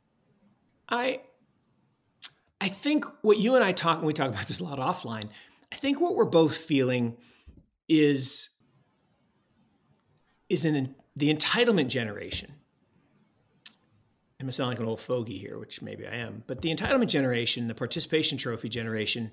I 0.88 1.22
I 2.60 2.70
think 2.70 3.06
what 3.22 3.38
you 3.38 3.56
and 3.56 3.64
I 3.64 3.72
talk, 3.72 3.98
and 3.98 4.08
we 4.08 4.14
talk 4.14 4.30
about 4.30 4.48
this 4.48 4.60
a 4.60 4.64
lot 4.64 4.80
offline, 4.80 5.30
I 5.72 5.76
think 5.76 6.00
what 6.00 6.16
we're 6.16 6.26
both 6.26 6.56
feeling 6.56 7.18
is 7.88 8.50
is 10.50 10.66
an 10.66 10.96
the 11.16 11.34
entitlement 11.34 11.88
generation. 11.88 12.54
I'm 14.40 14.46
gonna 14.46 14.52
sound 14.52 14.70
like 14.70 14.80
an 14.80 14.86
old 14.86 15.00
fogey 15.00 15.38
here, 15.38 15.58
which 15.58 15.82
maybe 15.82 16.08
I 16.08 16.16
am, 16.16 16.44
but 16.46 16.62
the 16.62 16.74
entitlement 16.74 17.08
generation, 17.08 17.68
the 17.68 17.74
participation 17.74 18.38
trophy 18.38 18.70
generation, 18.70 19.32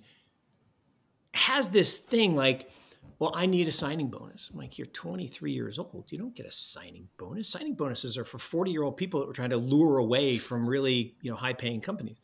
has 1.35 1.69
this 1.69 1.95
thing 1.95 2.35
like, 2.35 2.71
well, 3.19 3.33
I 3.35 3.45
need 3.45 3.69
a 3.69 3.73
signing 3.73 4.09
bonus. 4.09 4.51
I'm 4.51 4.59
like, 4.59 4.79
you're 4.79 4.87
23 4.87 5.53
years 5.53 5.79
old. 5.79 6.07
You 6.09 6.17
don't 6.17 6.35
get 6.35 6.47
a 6.47 6.53
signing 6.53 7.09
bonus. 7.19 7.51
Signing 7.51 7.75
bonuses 7.75 8.17
are 8.17 8.25
for 8.25 8.39
40 8.39 8.71
year 8.71 8.83
old 8.83 8.97
people 8.97 9.21
that 9.21 9.27
were 9.27 9.35
trying 9.35 9.51
to 9.51 9.59
lure 9.59 9.99
away 9.99 10.39
from 10.39 10.67
really, 10.67 11.15
you 11.21 11.31
know, 11.31 11.37
high 11.37 11.53
paying 11.53 11.83
companies 11.83 12.17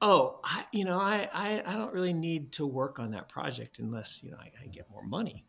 oh, 0.00 0.40
I, 0.44 0.64
you 0.72 0.84
know, 0.84 1.00
I, 1.00 1.28
I, 1.32 1.62
I 1.66 1.72
don't 1.74 1.92
really 1.92 2.12
need 2.12 2.52
to 2.52 2.66
work 2.66 2.98
on 2.98 3.10
that 3.12 3.28
project 3.28 3.78
unless, 3.78 4.20
you 4.22 4.30
know, 4.30 4.36
I, 4.38 4.50
I 4.62 4.66
get 4.68 4.90
more 4.90 5.04
money. 5.04 5.44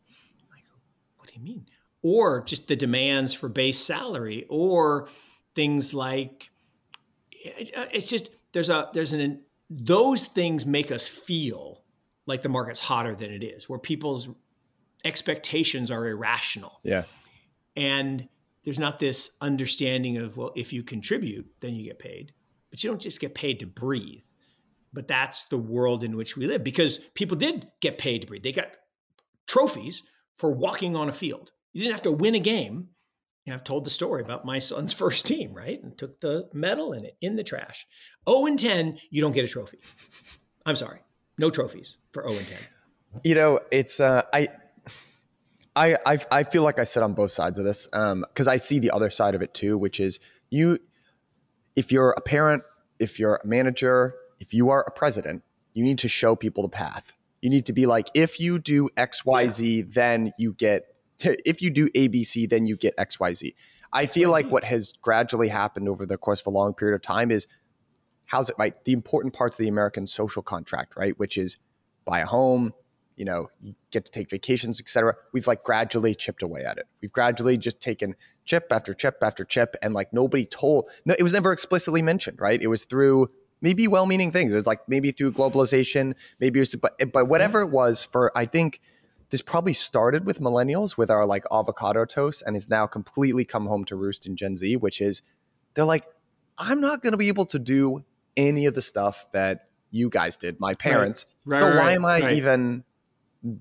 I 0.51 0.59
go, 0.61 0.75
what 1.17 1.27
do 1.27 1.35
you 1.35 1.43
mean? 1.43 1.65
Or 2.01 2.43
just 2.43 2.67
the 2.67 2.75
demands 2.75 3.33
for 3.33 3.49
base 3.49 3.79
salary 3.79 4.45
or 4.49 5.09
things 5.55 5.93
like, 5.93 6.49
uh, 7.45 7.85
it's 7.91 8.09
just, 8.09 8.29
there's 8.53 8.69
a, 8.69 8.89
there's 8.93 9.13
an, 9.13 9.41
those 9.69 10.25
things 10.25 10.65
make 10.65 10.91
us 10.91 11.07
feel 11.07 11.83
like 12.25 12.41
the 12.41 12.49
market's 12.49 12.79
hotter 12.79 13.15
than 13.15 13.31
it 13.31 13.43
is, 13.43 13.69
where 13.69 13.79
people's 13.79 14.29
expectations 15.03 15.91
are 15.91 16.07
irrational. 16.07 16.79
Yeah. 16.83 17.03
And 17.75 18.27
there's 18.63 18.79
not 18.79 18.99
this 18.99 19.37
understanding 19.41 20.17
of, 20.17 20.37
well, 20.37 20.51
if 20.55 20.73
you 20.73 20.83
contribute, 20.83 21.47
then 21.59 21.75
you 21.75 21.85
get 21.85 21.99
paid. 21.99 22.33
But 22.69 22.83
you 22.83 22.89
don't 22.89 23.01
just 23.01 23.19
get 23.19 23.33
paid 23.33 23.59
to 23.59 23.65
breathe 23.65 24.21
but 24.93 25.07
that's 25.07 25.45
the 25.45 25.57
world 25.57 26.03
in 26.03 26.15
which 26.15 26.35
we 26.35 26.47
live 26.47 26.63
because 26.63 26.97
people 27.13 27.37
did 27.37 27.67
get 27.81 27.97
paid 27.97 28.21
to 28.21 28.27
breathe. 28.27 28.43
They 28.43 28.51
got 28.51 28.75
trophies 29.47 30.03
for 30.37 30.51
walking 30.51 30.95
on 30.95 31.09
a 31.09 31.13
field. 31.13 31.51
You 31.73 31.81
didn't 31.81 31.93
have 31.93 32.03
to 32.03 32.11
win 32.11 32.35
a 32.35 32.39
game. 32.39 32.89
And 33.45 33.53
I've 33.53 33.63
told 33.63 33.83
the 33.83 33.89
story 33.89 34.21
about 34.21 34.45
my 34.45 34.59
son's 34.59 34.93
first 35.03 35.25
team, 35.25 35.53
right? 35.53 35.81
And 35.81 35.97
took 35.97 36.21
the 36.21 36.49
medal 36.53 36.93
in 36.93 37.05
it 37.05 37.17
in 37.21 37.35
the 37.35 37.43
trash. 37.43 37.85
0 38.27 38.45
and 38.45 38.59
10, 38.59 38.97
you 39.09 39.21
don't 39.21 39.31
get 39.31 39.45
a 39.45 39.47
trophy. 39.47 39.79
I'm 40.65 40.75
sorry. 40.75 40.99
No 41.37 41.49
trophies 41.49 41.97
for 42.11 42.27
0 42.27 42.37
and 42.37 42.47
10. 42.47 42.57
You 43.23 43.35
know, 43.35 43.59
it's 43.71 43.99
uh 43.99 44.23
I 44.31 44.47
I 45.75 45.97
I, 46.05 46.19
I 46.31 46.43
feel 46.43 46.63
like 46.63 46.77
I 46.77 46.83
sit 46.83 47.01
on 47.01 47.13
both 47.13 47.31
sides 47.31 47.57
of 47.57 47.65
this 47.65 47.87
um 47.93 48.23
because 48.29 48.47
I 48.47 48.57
see 48.57 48.79
the 48.79 48.91
other 48.91 49.09
side 49.09 49.35
of 49.35 49.41
it 49.41 49.53
too, 49.53 49.77
which 49.77 49.99
is 49.99 50.19
you 50.49 50.77
if 51.75 51.91
you're 51.91 52.11
a 52.11 52.21
parent, 52.21 52.63
if 52.99 53.19
you're 53.19 53.39
a 53.43 53.47
manager, 53.47 54.13
if 54.39 54.53
you 54.53 54.69
are 54.69 54.83
a 54.87 54.91
president, 54.91 55.43
you 55.73 55.83
need 55.83 55.99
to 55.99 56.07
show 56.07 56.35
people 56.35 56.63
the 56.63 56.69
path. 56.69 57.13
You 57.41 57.49
need 57.49 57.65
to 57.67 57.73
be 57.73 57.85
like, 57.85 58.09
if 58.13 58.39
you 58.39 58.59
do 58.59 58.89
XYZ, 58.97 59.77
yeah. 59.77 59.83
then 59.87 60.31
you 60.37 60.53
get, 60.53 60.83
if 61.19 61.61
you 61.61 61.69
do 61.69 61.89
ABC, 61.89 62.49
then 62.49 62.65
you 62.65 62.75
get 62.75 62.95
XYZ. 62.97 63.53
I 63.91 64.05
feel 64.05 64.29
like 64.29 64.49
what 64.49 64.63
has 64.63 64.93
gradually 65.01 65.47
happened 65.47 65.89
over 65.89 66.05
the 66.05 66.17
course 66.17 66.41
of 66.41 66.47
a 66.47 66.51
long 66.51 66.73
period 66.73 66.95
of 66.95 67.01
time 67.01 67.31
is 67.31 67.47
how's 68.25 68.49
it 68.49 68.55
right? 68.59 68.73
The 68.85 68.93
important 68.93 69.33
parts 69.33 69.59
of 69.59 69.63
the 69.63 69.69
American 69.69 70.05
social 70.05 70.43
contract, 70.43 70.95
right? 70.95 71.17
Which 71.17 71.37
is 71.37 71.57
buy 72.05 72.19
a 72.19 72.25
home, 72.25 72.73
you 73.15 73.25
know, 73.25 73.49
you 73.59 73.73
get 73.91 74.05
to 74.05 74.11
take 74.11 74.29
vacations, 74.29 74.79
etc. 74.79 75.15
We've 75.33 75.47
like 75.47 75.63
gradually 75.63 76.15
chipped 76.15 76.43
away 76.43 76.63
at 76.63 76.77
it. 76.77 76.85
We've 77.01 77.11
gradually 77.11 77.57
just 77.57 77.81
taken 77.81 78.15
chip 78.45 78.67
after 78.71 78.93
chip 78.93 79.17
after 79.21 79.43
chip, 79.43 79.75
and 79.81 79.93
like 79.93 80.13
nobody 80.13 80.45
told. 80.45 80.89
No, 81.05 81.15
it 81.19 81.23
was 81.23 81.33
never 81.33 81.51
explicitly 81.51 82.01
mentioned, 82.01 82.39
right? 82.39 82.61
It 82.61 82.67
was 82.67 82.85
through 82.85 83.29
maybe 83.61 83.87
well-meaning 83.87 84.31
things. 84.31 84.53
It 84.53 84.55
was 84.55 84.67
like 84.67 84.87
maybe 84.87 85.11
through 85.11 85.33
globalization, 85.33 86.15
maybe 86.39 86.59
it 86.59 86.61
was, 86.61 86.75
but 86.75 86.95
eh, 86.99 87.05
but 87.05 87.27
whatever 87.27 87.61
it 87.61 87.69
was 87.69 88.03
for, 88.03 88.31
I 88.37 88.45
think 88.45 88.81
this 89.29 89.41
probably 89.41 89.73
started 89.73 90.25
with 90.25 90.39
millennials 90.39 90.97
with 90.97 91.11
our 91.11 91.25
like 91.25 91.43
avocado 91.51 92.05
toast, 92.05 92.43
and 92.45 92.55
has 92.55 92.69
now 92.69 92.87
completely 92.87 93.45
come 93.45 93.67
home 93.67 93.85
to 93.85 93.95
roost 93.95 94.25
in 94.25 94.35
Gen 94.35 94.55
Z, 94.55 94.77
which 94.77 95.01
is 95.01 95.21
they're 95.73 95.85
like, 95.85 96.05
I'm 96.57 96.81
not 96.81 97.03
going 97.03 97.11
to 97.11 97.17
be 97.17 97.27
able 97.27 97.45
to 97.47 97.59
do 97.59 98.03
any 98.35 98.65
of 98.65 98.73
the 98.73 98.81
stuff 98.81 99.25
that 99.33 99.67
you 99.91 100.09
guys 100.09 100.37
did, 100.37 100.59
my 100.59 100.73
parents. 100.73 101.25
Right. 101.45 101.61
Right, 101.61 101.71
so 101.71 101.77
why 101.77 101.91
am 101.93 102.05
I 102.05 102.33
even 102.33 102.83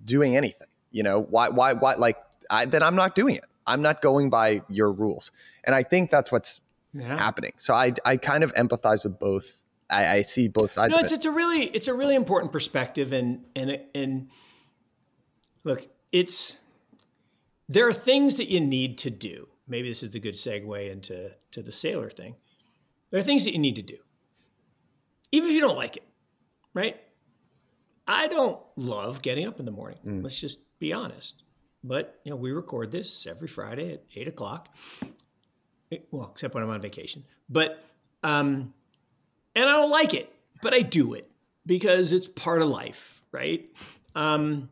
doing 0.05 0.37
anything? 0.37 0.69
You 0.91 1.03
know, 1.03 1.21
why 1.21 1.49
why 1.49 1.75
why 1.75 1.95
like 1.95 2.17
I, 2.51 2.65
then 2.65 2.83
I'm 2.83 2.97
not 2.97 3.15
doing 3.15 3.37
it. 3.37 3.45
I'm 3.67 3.83
not 3.83 4.01
going 4.01 4.31
by 4.31 4.63
your 4.71 4.91
rules. 4.91 5.31
And 5.65 5.75
I 5.75 5.83
think 5.83 6.11
that's 6.11 6.33
what's 6.33 6.61
yeah. 6.95 7.19
happening. 7.19 7.53
So 7.59 7.75
I, 7.75 7.93
I 8.05 8.17
kind 8.17 8.43
of 8.43 8.55
empathize 8.55 9.05
with 9.05 9.19
both. 9.19 9.65
I, 9.91 10.17
I 10.17 10.23
see 10.23 10.49
both 10.49 10.71
sides. 10.71 10.95
No, 10.95 11.03
it's, 11.03 11.13
it. 11.13 11.17
it's 11.17 11.25
a 11.25 11.31
really, 11.31 11.65
it's 11.65 11.89
a 11.89 11.95
really 11.95 12.15
important 12.15 12.53
perspective. 12.53 13.13
And, 13.13 13.45
and, 13.57 13.81
and 13.95 14.29
look, 15.65 15.87
it's, 16.13 16.57
there 17.69 17.89
are 17.89 17.93
things 17.93 18.37
that 18.37 18.49
you 18.49 18.61
need 18.61 18.99
to 18.99 19.11
do. 19.11 19.49
Maybe 19.67 19.89
this 19.89 20.03
is 20.03 20.11
the 20.11 20.21
good 20.21 20.35
segue 20.35 20.91
into 20.91 21.31
to 21.51 21.63
the 21.63 21.71
Saylor 21.71 22.13
thing. 22.13 22.35
There 23.11 23.21
are 23.21 23.25
things 23.25 23.45
that 23.45 23.53
you 23.53 23.59
need 23.59 23.77
to 23.77 23.83
do, 23.83 23.97
even 25.33 25.49
if 25.49 25.55
you 25.55 25.61
don't 25.61 25.77
like 25.77 25.97
it, 25.97 26.05
right? 26.75 26.97
I 28.07 28.27
don't 28.29 28.61
love 28.77 29.21
getting 29.23 29.47
up 29.47 29.59
in 29.59 29.67
the 29.67 29.71
morning. 29.71 29.99
Mm. 30.07 30.23
Let's 30.23 30.41
just 30.41 30.61
be 30.79 30.93
honest. 30.93 31.43
But 31.85 32.19
you 32.25 32.31
know, 32.31 32.37
we 32.37 32.51
record 32.51 32.91
this 32.91 33.27
every 33.27 33.49
Friday 33.49 33.93
at 33.93 34.03
eight 34.17 34.29
o'clock. 34.29 34.69
well, 36.11 36.31
except 36.33 36.55
when 36.55 36.63
I'm 36.63 36.71
on 36.71 36.81
vacation. 36.81 37.25
But 37.49 37.83
um, 38.23 38.75
and 39.59 39.69
I 39.69 39.77
don't 39.77 39.91
like 39.91 40.15
it, 40.15 40.33
but 40.63 40.73
I 40.73 40.83
do 40.83 41.15
it 41.15 41.29
because 41.67 42.13
it's 42.13 42.29
part 42.29 42.63
of 42.63 42.69
life, 42.69 43.25
right? 43.33 43.69
Um, 44.15 44.71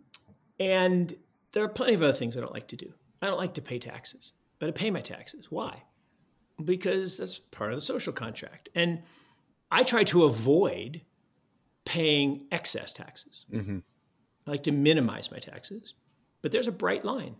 and 0.60 1.12
there 1.52 1.64
are 1.64 1.68
plenty 1.68 1.94
of 1.94 2.02
other 2.02 2.12
things 2.12 2.36
I 2.36 2.40
don't 2.40 2.52
like 2.52 2.68
to 2.68 2.76
do. 2.76 2.92
I 3.20 3.26
don't 3.26 3.36
like 3.36 3.54
to 3.54 3.62
pay 3.62 3.80
taxes, 3.80 4.32
but 4.60 4.68
I 4.68 4.72
pay 4.72 4.92
my 4.92 5.00
taxes. 5.00 5.50
Why? 5.50 5.82
Because 6.64 7.18
that's 7.18 7.36
part 7.36 7.72
of 7.72 7.76
the 7.78 7.80
social 7.80 8.12
contract. 8.12 8.68
And 8.76 9.02
I 9.72 9.82
try 9.82 10.04
to 10.04 10.24
avoid 10.24 11.00
paying 11.84 12.46
excess 12.52 12.92
taxes. 12.92 13.44
Mm-hmm. 13.52 13.78
I 14.46 14.50
like 14.50 14.62
to 14.64 14.72
minimize 14.72 15.32
my 15.32 15.38
taxes, 15.38 15.94
but 16.42 16.52
there's 16.52 16.68
a 16.68 16.72
bright 16.72 17.04
line. 17.04 17.34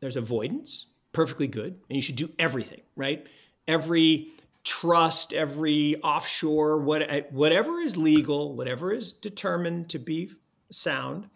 There's 0.00 0.16
avoidance, 0.16 0.86
perfectly 1.12 1.46
good, 1.46 1.78
and 1.88 1.96
you 1.96 2.02
should 2.02 2.16
do 2.16 2.32
everything, 2.36 2.80
right? 2.96 3.24
Every 3.68 4.32
trust, 4.64 5.32
every 5.32 6.00
offshore, 6.02 6.78
what, 6.80 7.30
whatever 7.30 7.80
is 7.80 7.96
legal, 7.96 8.54
whatever 8.54 8.92
is 8.92 9.12
determined 9.12 9.90
to 9.90 9.98
be 9.98 10.30
sound, 10.72 11.28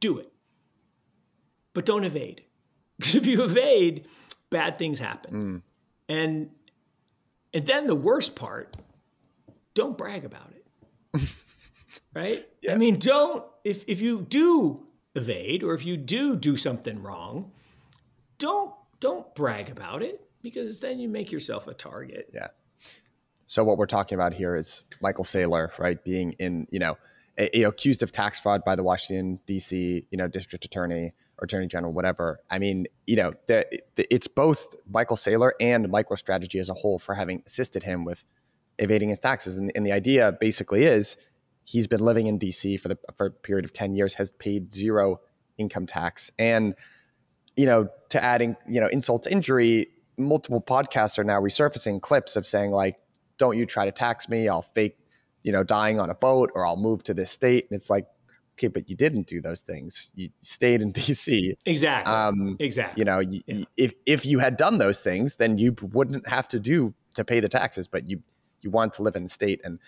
do 0.00 0.18
it. 0.18 0.32
But 1.72 1.86
don't 1.86 2.04
evade. 2.04 2.42
Because 2.98 3.16
if 3.16 3.26
you 3.26 3.42
evade, 3.42 4.06
bad 4.48 4.78
things 4.78 5.00
happen. 5.00 5.34
Mm. 5.34 5.62
And 6.08 6.50
and 7.52 7.66
then 7.66 7.88
the 7.88 7.96
worst 7.96 8.36
part, 8.36 8.76
don't 9.74 9.98
brag 9.98 10.24
about 10.24 10.52
it. 10.54 11.22
right? 12.14 12.46
Yeah. 12.60 12.74
I 12.74 12.76
mean, 12.76 13.00
don't 13.00 13.44
if 13.64 13.82
if 13.88 14.00
you 14.00 14.20
do 14.20 14.86
evade 15.16 15.64
or 15.64 15.74
if 15.74 15.84
you 15.84 15.96
do 15.96 16.36
do 16.36 16.56
something 16.56 17.02
wrong, 17.02 17.50
don't 18.38 18.72
don't 19.00 19.34
brag 19.34 19.68
about 19.68 20.02
it 20.02 20.20
because 20.42 20.78
then 20.78 21.00
you 21.00 21.08
make 21.08 21.32
yourself 21.32 21.66
a 21.66 21.74
target. 21.74 22.30
Yeah. 22.32 22.48
So 23.46 23.64
what 23.64 23.78
we're 23.78 23.86
talking 23.86 24.16
about 24.16 24.32
here 24.32 24.56
is 24.56 24.82
Michael 25.00 25.24
Saylor, 25.24 25.76
right, 25.78 26.02
being 26.02 26.32
in, 26.38 26.66
you 26.70 26.78
know, 26.78 26.96
a, 27.38 27.60
a 27.60 27.62
accused 27.64 28.02
of 28.02 28.12
tax 28.12 28.40
fraud 28.40 28.64
by 28.64 28.76
the 28.76 28.82
Washington 28.82 29.40
D.C. 29.46 30.06
you 30.10 30.18
know 30.18 30.28
district 30.28 30.64
attorney 30.64 31.12
or 31.38 31.44
attorney 31.44 31.66
general, 31.66 31.92
whatever. 31.92 32.40
I 32.50 32.58
mean, 32.58 32.86
you 33.06 33.16
know, 33.16 33.32
the, 33.46 33.64
the, 33.94 34.06
it's 34.14 34.28
both 34.28 34.74
Michael 34.88 35.16
Saylor 35.16 35.52
and 35.60 35.88
MicroStrategy 35.88 36.60
as 36.60 36.68
a 36.68 36.74
whole 36.74 36.98
for 36.98 37.14
having 37.14 37.42
assisted 37.46 37.82
him 37.82 38.04
with 38.04 38.24
evading 38.78 39.08
his 39.08 39.18
taxes. 39.18 39.56
And, 39.56 39.72
and 39.74 39.84
the 39.84 39.92
idea 39.92 40.32
basically 40.32 40.84
is 40.84 41.16
he's 41.64 41.86
been 41.86 42.00
living 42.00 42.26
in 42.26 42.38
DC 42.38 42.78
for 42.78 42.88
the 42.88 42.98
for 43.16 43.26
a 43.26 43.30
period 43.30 43.64
of 43.64 43.72
10 43.72 43.94
years, 43.94 44.14
has 44.14 44.32
paid 44.32 44.72
zero 44.72 45.20
income 45.58 45.86
tax. 45.86 46.30
And, 46.38 46.74
you 47.56 47.66
know, 47.66 47.88
to 48.10 48.22
adding, 48.22 48.56
you 48.68 48.80
know, 48.80 48.88
insult 48.88 49.24
to 49.24 49.32
injury, 49.32 49.88
multiple 50.16 50.60
podcasts 50.60 51.18
are 51.18 51.24
now 51.24 51.40
resurfacing 51.40 52.00
clips 52.02 52.36
of 52.36 52.46
saying, 52.46 52.70
like, 52.70 52.96
don't 53.42 53.58
you 53.58 53.66
try 53.66 53.84
to 53.84 53.90
tax 53.90 54.28
me, 54.28 54.48
I'll 54.48 54.62
fake, 54.62 54.96
you 55.42 55.50
know, 55.50 55.64
dying 55.64 55.98
on 55.98 56.10
a 56.10 56.14
boat 56.14 56.52
or 56.54 56.64
I'll 56.64 56.76
move 56.76 57.02
to 57.02 57.12
this 57.12 57.28
state. 57.28 57.66
And 57.68 57.76
it's 57.76 57.90
like, 57.90 58.06
okay, 58.52 58.68
but 58.68 58.88
you 58.88 58.94
didn't 58.94 59.26
do 59.26 59.40
those 59.40 59.62
things. 59.62 60.12
You 60.14 60.28
stayed 60.42 60.80
in 60.80 60.92
DC. 60.92 61.54
Exactly. 61.66 62.14
Um, 62.14 62.56
exactly. 62.60 63.00
You 63.00 63.04
know, 63.04 63.18
you, 63.18 63.40
yeah. 63.48 63.64
if 63.76 63.94
if 64.06 64.24
you 64.24 64.38
had 64.38 64.56
done 64.56 64.78
those 64.78 65.00
things, 65.00 65.34
then 65.36 65.58
you 65.58 65.74
wouldn't 65.82 66.28
have 66.28 66.46
to 66.48 66.60
do 66.60 66.94
to 67.16 67.24
pay 67.24 67.40
the 67.40 67.48
taxes. 67.48 67.88
But 67.88 68.08
you 68.08 68.22
you 68.60 68.70
want 68.70 68.92
to 68.92 69.02
live 69.02 69.16
in 69.16 69.24
the 69.24 69.28
state, 69.28 69.60
and 69.64 69.80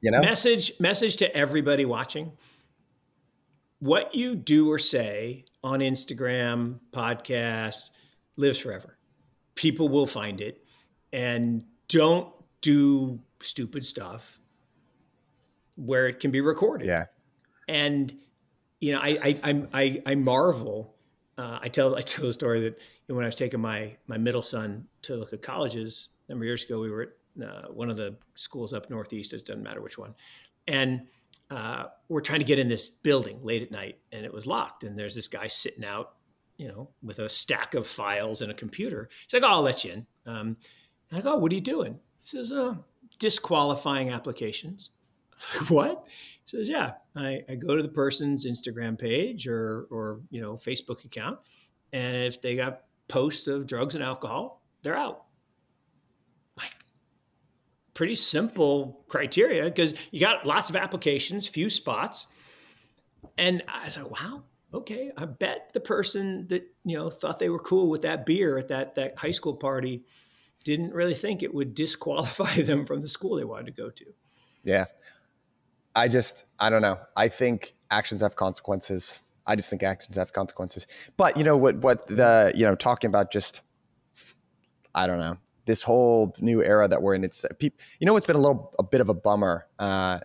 you 0.00 0.12
know, 0.12 0.20
message 0.20 0.78
message 0.78 1.16
to 1.16 1.36
everybody 1.36 1.84
watching. 1.84 2.30
What 3.80 4.14
you 4.14 4.36
do 4.36 4.70
or 4.70 4.78
say 4.78 5.46
on 5.64 5.80
Instagram, 5.80 6.78
podcast, 6.92 7.90
lives 8.36 8.60
forever. 8.60 8.96
People 9.56 9.88
will 9.88 10.06
find 10.06 10.40
it, 10.40 10.65
and 11.12 11.64
don't 11.88 12.32
do 12.60 13.20
stupid 13.40 13.84
stuff 13.84 14.38
where 15.76 16.08
it 16.08 16.20
can 16.20 16.30
be 16.30 16.40
recorded. 16.40 16.88
Yeah. 16.88 17.04
And 17.68 18.12
you 18.80 18.92
know, 18.92 19.00
I 19.02 19.38
I 19.42 19.66
I, 19.72 20.02
I 20.06 20.14
marvel. 20.14 20.94
Uh, 21.38 21.58
I 21.60 21.68
tell 21.68 21.96
I 21.96 22.00
tell 22.02 22.26
the 22.26 22.32
story 22.32 22.60
that 22.60 22.74
you 22.74 23.08
know, 23.08 23.14
when 23.14 23.24
I 23.24 23.28
was 23.28 23.34
taking 23.34 23.60
my 23.60 23.96
my 24.06 24.18
middle 24.18 24.42
son 24.42 24.86
to 25.02 25.16
look 25.16 25.32
at 25.32 25.42
colleges 25.42 26.10
a 26.28 26.32
number 26.32 26.44
of 26.44 26.46
years 26.46 26.64
ago, 26.64 26.80
we 26.80 26.90
were 26.90 27.02
at 27.02 27.44
uh, 27.46 27.68
one 27.68 27.90
of 27.90 27.96
the 27.96 28.16
schools 28.34 28.72
up 28.72 28.90
northeast. 28.90 29.32
It 29.32 29.46
doesn't 29.46 29.62
matter 29.62 29.80
which 29.80 29.98
one, 29.98 30.14
and 30.66 31.02
uh, 31.50 31.84
we're 32.08 32.20
trying 32.20 32.40
to 32.40 32.44
get 32.44 32.58
in 32.58 32.68
this 32.68 32.88
building 32.88 33.38
late 33.42 33.62
at 33.62 33.70
night, 33.70 33.98
and 34.12 34.24
it 34.24 34.32
was 34.32 34.46
locked. 34.46 34.84
And 34.84 34.98
there's 34.98 35.14
this 35.14 35.28
guy 35.28 35.46
sitting 35.46 35.84
out, 35.84 36.14
you 36.56 36.68
know, 36.68 36.90
with 37.02 37.18
a 37.18 37.28
stack 37.28 37.74
of 37.74 37.86
files 37.86 38.40
and 38.40 38.50
a 38.50 38.54
computer. 38.54 39.08
He's 39.26 39.40
like, 39.40 39.48
oh, 39.48 39.54
"I'll 39.54 39.62
let 39.62 39.84
you 39.84 39.92
in." 39.92 40.06
Um, 40.26 40.56
I 41.12 41.20
go, 41.20 41.34
oh, 41.34 41.36
"What 41.38 41.52
are 41.52 41.54
you 41.54 41.60
doing?" 41.60 42.00
He 42.22 42.28
says, 42.28 42.52
"Uh, 42.52 42.74
disqualifying 43.18 44.10
applications." 44.10 44.90
what? 45.68 46.04
He 46.44 46.56
says, 46.56 46.68
yeah, 46.68 46.92
I, 47.14 47.40
I 47.48 47.54
go 47.56 47.76
to 47.76 47.82
the 47.82 47.88
person's 47.88 48.46
Instagram 48.46 48.98
page 48.98 49.46
or, 49.46 49.86
or, 49.90 50.20
you 50.30 50.40
know, 50.40 50.54
Facebook 50.54 51.04
account. 51.04 51.38
And 51.92 52.16
if 52.24 52.40
they 52.40 52.56
got 52.56 52.82
posts 53.08 53.46
of 53.46 53.66
drugs 53.66 53.94
and 53.94 54.02
alcohol, 54.02 54.62
they're 54.82 54.96
out. 54.96 55.24
Like 56.56 56.72
pretty 57.94 58.14
simple 58.14 59.04
criteria 59.08 59.64
because 59.64 59.94
you 60.10 60.20
got 60.20 60.46
lots 60.46 60.70
of 60.70 60.76
applications, 60.76 61.46
few 61.46 61.70
spots. 61.70 62.26
And 63.38 63.62
I 63.68 63.84
was 63.84 63.96
like, 63.96 64.10
wow, 64.10 64.44
okay. 64.72 65.10
I 65.16 65.26
bet 65.26 65.70
the 65.72 65.80
person 65.80 66.46
that, 66.48 66.66
you 66.84 66.96
know, 66.96 67.10
thought 67.10 67.38
they 67.38 67.48
were 67.48 67.58
cool 67.58 67.90
with 67.90 68.02
that 68.02 68.24
beer 68.24 68.58
at 68.58 68.68
that, 68.68 68.94
that 68.94 69.18
high 69.18 69.30
school 69.30 69.54
party 69.54 70.04
didn't 70.66 70.92
really 70.92 71.14
think 71.14 71.42
it 71.42 71.54
would 71.54 71.74
disqualify 71.84 72.60
them 72.62 72.84
from 72.84 73.00
the 73.00 73.08
school 73.08 73.36
they 73.36 73.44
wanted 73.44 73.66
to 73.66 73.72
go 73.72 73.90
to. 73.90 74.04
Yeah. 74.64 74.86
I 75.94 76.08
just, 76.08 76.44
I 76.58 76.68
don't 76.68 76.82
know. 76.82 76.98
I 77.16 77.28
think 77.28 77.74
actions 77.90 78.20
have 78.20 78.36
consequences. 78.36 79.18
I 79.46 79.54
just 79.56 79.70
think 79.70 79.82
actions 79.82 80.16
have 80.16 80.32
consequences. 80.32 80.86
But 81.16 81.36
you 81.36 81.44
know 81.44 81.56
what? 81.56 81.76
What 81.76 82.06
the 82.08 82.52
you 82.54 82.66
know 82.66 82.74
talking 82.74 83.08
about 83.08 83.30
just, 83.30 83.60
I 84.92 85.06
don't 85.06 85.18
know 85.18 85.38
this 85.66 85.82
whole 85.82 86.34
new 86.40 86.62
era 86.62 86.88
that 86.88 87.02
we're 87.02 87.14
in. 87.14 87.22
It's 87.22 87.44
you 87.60 87.70
know 88.02 88.12
what's 88.12 88.26
been 88.26 88.36
a 88.36 88.40
little 88.40 88.74
a 88.78 88.82
bit 88.82 89.00
of 89.00 89.08
a 89.08 89.14
bummer 89.14 89.66
uh, 89.78 90.20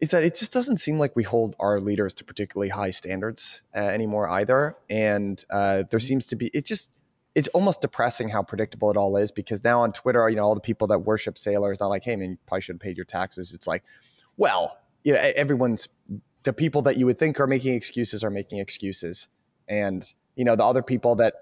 is 0.00 0.10
that 0.10 0.24
it 0.24 0.34
just 0.34 0.52
doesn't 0.52 0.76
seem 0.76 0.98
like 0.98 1.16
we 1.16 1.22
hold 1.22 1.54
our 1.58 1.80
leaders 1.80 2.14
to 2.14 2.24
particularly 2.24 2.68
high 2.68 2.90
standards 2.90 3.62
uh, 3.74 3.78
anymore 3.78 4.28
either. 4.28 4.76
And 4.88 5.42
uh, 5.50 5.56
there 5.56 5.84
mm-hmm. 5.84 5.98
seems 5.98 6.26
to 6.26 6.36
be 6.36 6.50
it 6.54 6.64
just 6.64 6.90
it's 7.34 7.48
almost 7.48 7.80
depressing 7.80 8.28
how 8.28 8.42
predictable 8.42 8.90
it 8.90 8.96
all 8.96 9.16
is 9.16 9.32
because 9.32 9.64
now 9.64 9.80
on 9.80 9.92
Twitter, 9.92 10.28
you 10.28 10.36
know, 10.36 10.42
all 10.42 10.54
the 10.54 10.60
people 10.60 10.86
that 10.86 11.00
worship 11.00 11.34
Saylor's, 11.34 11.80
not 11.80 11.88
like, 11.88 12.04
hey 12.04 12.16
man, 12.16 12.30
you 12.30 12.38
probably 12.46 12.62
should 12.62 12.76
have 12.76 12.80
paid 12.80 12.96
your 12.96 13.06
taxes. 13.06 13.52
It's 13.52 13.66
like 13.66 13.82
well, 14.36 14.78
you 15.02 15.12
know, 15.12 15.20
everyone's 15.36 15.88
the 16.42 16.52
people 16.52 16.82
that 16.82 16.96
you 16.96 17.06
would 17.06 17.18
think 17.18 17.40
are 17.40 17.46
making 17.46 17.74
excuses 17.74 18.22
are 18.24 18.30
making 18.30 18.58
excuses, 18.58 19.28
and 19.68 20.12
you 20.36 20.44
know 20.44 20.56
the 20.56 20.64
other 20.64 20.82
people 20.82 21.16
that 21.16 21.34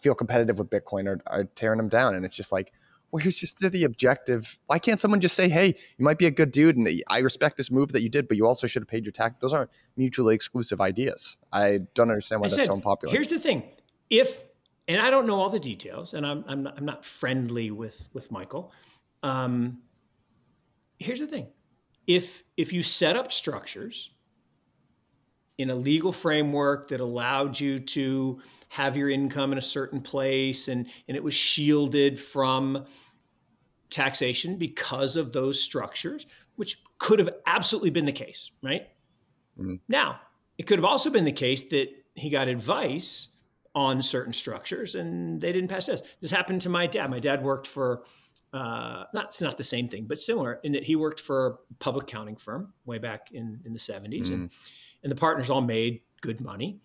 feel 0.00 0.14
competitive 0.14 0.58
with 0.58 0.70
Bitcoin 0.70 1.08
are, 1.08 1.20
are 1.26 1.44
tearing 1.44 1.78
them 1.78 1.88
down, 1.88 2.14
and 2.14 2.24
it's 2.24 2.34
just 2.34 2.52
like, 2.52 2.72
well, 3.10 3.20
here's 3.20 3.38
just 3.38 3.58
the 3.58 3.84
objective. 3.84 4.58
Why 4.66 4.78
can't 4.78 5.00
someone 5.00 5.20
just 5.20 5.34
say, 5.34 5.48
hey, 5.48 5.74
you 5.98 6.04
might 6.04 6.18
be 6.18 6.26
a 6.26 6.30
good 6.30 6.52
dude, 6.52 6.76
and 6.76 7.02
I 7.08 7.18
respect 7.18 7.56
this 7.56 7.70
move 7.70 7.92
that 7.92 8.02
you 8.02 8.08
did, 8.08 8.28
but 8.28 8.36
you 8.36 8.46
also 8.46 8.66
should 8.66 8.82
have 8.82 8.88
paid 8.88 9.04
your 9.04 9.12
tax. 9.12 9.36
Those 9.40 9.52
aren't 9.52 9.70
mutually 9.96 10.34
exclusive 10.34 10.80
ideas. 10.80 11.36
I 11.52 11.80
don't 11.94 12.10
understand 12.10 12.40
why 12.40 12.46
I 12.46 12.48
that's 12.48 12.62
said, 12.62 12.66
so 12.66 12.74
unpopular. 12.74 13.12
Here's 13.12 13.28
the 13.28 13.40
thing: 13.40 13.64
if 14.10 14.44
and 14.88 15.00
I 15.00 15.10
don't 15.10 15.26
know 15.26 15.40
all 15.40 15.50
the 15.50 15.60
details, 15.60 16.14
and 16.14 16.26
I'm 16.26 16.44
I'm 16.46 16.62
not, 16.62 16.74
I'm 16.76 16.84
not 16.84 17.04
friendly 17.04 17.70
with 17.70 18.08
with 18.12 18.30
Michael. 18.30 18.72
Um, 19.22 19.78
here's 20.98 21.20
the 21.20 21.26
thing: 21.26 21.48
if 22.06 22.42
if 22.56 22.72
you 22.72 22.82
set 22.82 23.16
up 23.16 23.32
structures 23.32 24.10
in 25.58 25.70
a 25.70 25.74
legal 25.74 26.12
framework 26.12 26.88
that 26.88 27.00
allowed 27.00 27.58
you 27.58 27.78
to 27.78 28.40
have 28.68 28.96
your 28.96 29.08
income 29.08 29.52
in 29.52 29.58
a 29.58 29.62
certain 29.62 30.00
place 30.00 30.68
and 30.68 30.86
and 31.08 31.16
it 31.16 31.22
was 31.22 31.34
shielded 31.34 32.18
from 32.18 32.84
taxation 33.90 34.56
because 34.56 35.16
of 35.16 35.32
those 35.32 35.62
structures 35.62 36.26
which 36.56 36.82
could 36.98 37.18
have 37.18 37.30
absolutely 37.46 37.90
been 37.90 38.04
the 38.04 38.12
case 38.12 38.50
right 38.62 38.88
mm-hmm. 39.58 39.76
now 39.88 40.20
it 40.58 40.64
could 40.64 40.78
have 40.78 40.84
also 40.84 41.10
been 41.10 41.24
the 41.24 41.32
case 41.32 41.68
that 41.68 41.88
he 42.14 42.28
got 42.28 42.48
advice 42.48 43.35
on 43.76 44.00
certain 44.00 44.32
structures 44.32 44.94
and 44.94 45.38
they 45.38 45.52
didn't 45.52 45.68
pass 45.68 45.84
tests. 45.86 46.08
This 46.22 46.30
happened 46.30 46.62
to 46.62 46.70
my 46.70 46.86
dad. 46.86 47.10
My 47.10 47.18
dad 47.18 47.44
worked 47.44 47.66
for 47.66 48.04
uh, 48.54 49.04
not 49.12 49.26
it's 49.26 49.42
not 49.42 49.58
the 49.58 49.64
same 49.64 49.86
thing, 49.86 50.06
but 50.06 50.18
similar 50.18 50.60
in 50.64 50.72
that 50.72 50.82
he 50.82 50.96
worked 50.96 51.20
for 51.20 51.46
a 51.46 51.74
public 51.74 52.04
accounting 52.04 52.36
firm 52.36 52.72
way 52.86 52.96
back 52.96 53.30
in, 53.32 53.60
in 53.66 53.74
the 53.74 53.78
70s. 53.78 54.28
Mm. 54.28 54.32
And, 54.32 54.50
and 55.02 55.12
the 55.12 55.16
partners 55.16 55.50
all 55.50 55.60
made 55.60 56.00
good 56.22 56.40
money 56.40 56.80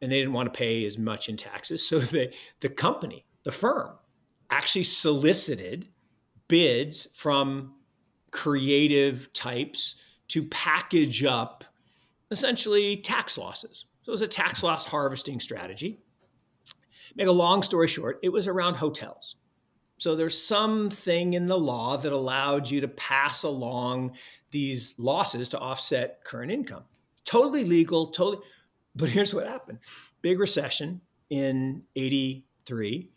and 0.00 0.12
they 0.12 0.18
didn't 0.18 0.32
want 0.32 0.52
to 0.52 0.56
pay 0.56 0.84
as 0.84 0.96
much 0.96 1.28
in 1.28 1.36
taxes. 1.36 1.82
So 1.88 1.98
they, 1.98 2.32
the 2.60 2.68
company, 2.68 3.26
the 3.42 3.50
firm, 3.52 3.96
actually 4.48 4.84
solicited 4.84 5.88
bids 6.46 7.08
from 7.14 7.74
creative 8.30 9.32
types 9.32 10.00
to 10.28 10.44
package 10.44 11.24
up 11.24 11.64
essentially 12.30 12.98
tax 12.98 13.36
losses. 13.36 13.86
So 14.02 14.10
it 14.10 14.12
was 14.12 14.22
a 14.22 14.28
tax 14.28 14.62
loss 14.62 14.86
harvesting 14.86 15.40
strategy. 15.40 16.00
Make 17.14 17.26
a 17.26 17.32
long 17.32 17.62
story 17.62 17.88
short, 17.88 18.18
it 18.22 18.28
was 18.30 18.46
around 18.46 18.74
hotels. 18.74 19.36
So 19.98 20.14
there's 20.14 20.40
something 20.40 21.34
in 21.34 21.46
the 21.46 21.58
law 21.58 21.96
that 21.96 22.12
allowed 22.12 22.70
you 22.70 22.80
to 22.80 22.88
pass 22.88 23.42
along 23.42 24.12
these 24.50 24.98
losses 24.98 25.48
to 25.50 25.58
offset 25.58 26.22
current 26.24 26.52
income. 26.52 26.84
Totally 27.24 27.64
legal, 27.64 28.12
totally. 28.12 28.42
But 28.94 29.08
here's 29.10 29.34
what 29.34 29.46
happened 29.46 29.80
big 30.22 30.38
recession 30.38 31.00
in 31.30 31.82
83, 31.96 33.10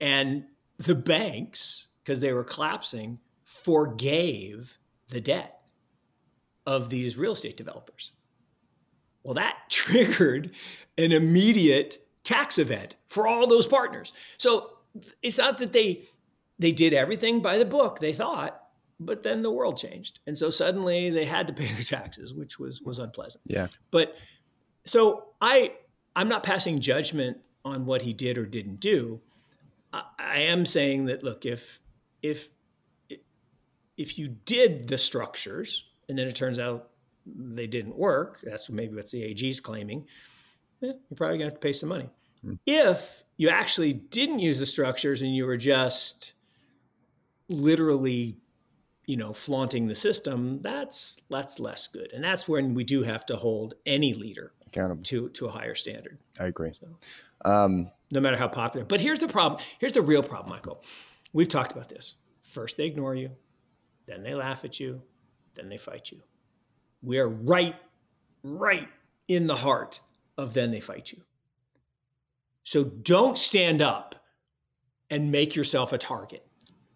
and 0.00 0.44
the 0.78 0.94
banks, 0.94 1.88
because 2.02 2.20
they 2.20 2.32
were 2.32 2.44
collapsing, 2.44 3.18
forgave 3.44 4.76
the 5.08 5.20
debt 5.20 5.60
of 6.66 6.90
these 6.90 7.16
real 7.16 7.32
estate 7.32 7.56
developers. 7.56 8.12
Well, 9.22 9.34
that 9.34 9.56
triggered 9.70 10.52
an 10.96 11.12
immediate 11.12 12.07
tax 12.28 12.58
event 12.58 12.94
for 13.06 13.26
all 13.26 13.46
those 13.46 13.66
partners. 13.66 14.12
So 14.36 14.72
it's 15.22 15.38
not 15.38 15.56
that 15.58 15.72
they 15.72 16.04
they 16.58 16.72
did 16.72 16.92
everything 16.92 17.40
by 17.40 17.56
the 17.56 17.64
book 17.64 18.00
they 18.00 18.12
thought, 18.12 18.60
but 19.00 19.22
then 19.22 19.42
the 19.42 19.50
world 19.50 19.78
changed, 19.78 20.18
and 20.26 20.36
so 20.36 20.50
suddenly 20.50 21.08
they 21.08 21.24
had 21.24 21.46
to 21.46 21.52
pay 21.60 21.72
their 21.72 21.82
taxes, 21.82 22.34
which 22.34 22.58
was 22.58 22.82
was 22.82 22.98
unpleasant. 22.98 23.44
Yeah. 23.46 23.68
But 23.90 24.14
so 24.84 25.30
I 25.40 25.72
I'm 26.14 26.28
not 26.28 26.42
passing 26.42 26.80
judgment 26.80 27.38
on 27.64 27.86
what 27.86 28.02
he 28.02 28.12
did 28.12 28.36
or 28.36 28.44
didn't 28.44 28.80
do. 28.80 29.20
I, 29.92 30.02
I 30.18 30.38
am 30.40 30.66
saying 30.66 31.06
that 31.06 31.22
look, 31.22 31.46
if 31.46 31.80
if 32.22 32.50
if 33.96 34.18
you 34.18 34.28
did 34.28 34.88
the 34.88 34.98
structures 34.98 35.84
and 36.10 36.18
then 36.18 36.28
it 36.28 36.36
turns 36.36 36.58
out 36.58 36.90
they 37.26 37.66
didn't 37.66 37.96
work, 37.96 38.40
that's 38.42 38.68
maybe 38.68 38.94
what 38.94 39.10
the 39.10 39.24
AG 39.24 39.48
is 39.48 39.60
claiming. 39.60 40.06
Eh, 40.82 40.86
you're 40.86 41.16
probably 41.16 41.38
going 41.38 41.50
to 41.50 41.54
have 41.54 41.54
to 41.54 41.66
pay 41.66 41.72
some 41.72 41.88
money. 41.88 42.08
If 42.66 43.24
you 43.36 43.48
actually 43.48 43.92
didn't 43.92 44.40
use 44.40 44.58
the 44.58 44.66
structures 44.66 45.22
and 45.22 45.34
you 45.34 45.46
were 45.46 45.56
just 45.56 46.32
literally 47.48 48.36
you 49.06 49.16
know 49.16 49.32
flaunting 49.32 49.86
the 49.86 49.94
system 49.94 50.60
that's 50.60 51.16
that's 51.30 51.58
less 51.58 51.88
good. 51.88 52.12
And 52.12 52.22
that's 52.22 52.46
when 52.46 52.74
we 52.74 52.84
do 52.84 53.02
have 53.02 53.24
to 53.26 53.36
hold 53.36 53.74
any 53.86 54.14
leader 54.14 54.52
accountable. 54.66 55.02
to 55.04 55.30
to 55.30 55.46
a 55.46 55.50
higher 55.50 55.74
standard. 55.74 56.18
I 56.38 56.46
agree. 56.46 56.72
So, 56.78 57.50
um, 57.50 57.90
no 58.10 58.20
matter 58.20 58.36
how 58.36 58.48
popular 58.48 58.84
but 58.84 59.00
here's 59.00 59.20
the 59.20 59.28
problem 59.28 59.62
here's 59.78 59.94
the 59.94 60.02
real 60.02 60.22
problem 60.22 60.50
michael. 60.50 60.82
We've 61.32 61.48
talked 61.48 61.72
about 61.72 61.88
this. 61.88 62.14
First 62.42 62.76
they 62.76 62.86
ignore 62.86 63.14
you 63.14 63.30
then 64.06 64.22
they 64.22 64.34
laugh 64.34 64.64
at 64.64 64.78
you 64.78 65.02
then 65.54 65.68
they 65.68 65.78
fight 65.78 66.10
you. 66.12 66.20
We 67.02 67.18
are 67.18 67.28
right 67.28 67.76
right 68.42 68.88
in 69.26 69.46
the 69.46 69.56
heart 69.56 70.00
of 70.36 70.54
then 70.54 70.70
they 70.70 70.80
fight 70.80 71.12
you 71.12 71.22
so 72.68 72.84
don't 72.84 73.38
stand 73.38 73.80
up 73.80 74.14
and 75.08 75.32
make 75.32 75.56
yourself 75.56 75.94
a 75.94 75.96
target. 75.96 76.46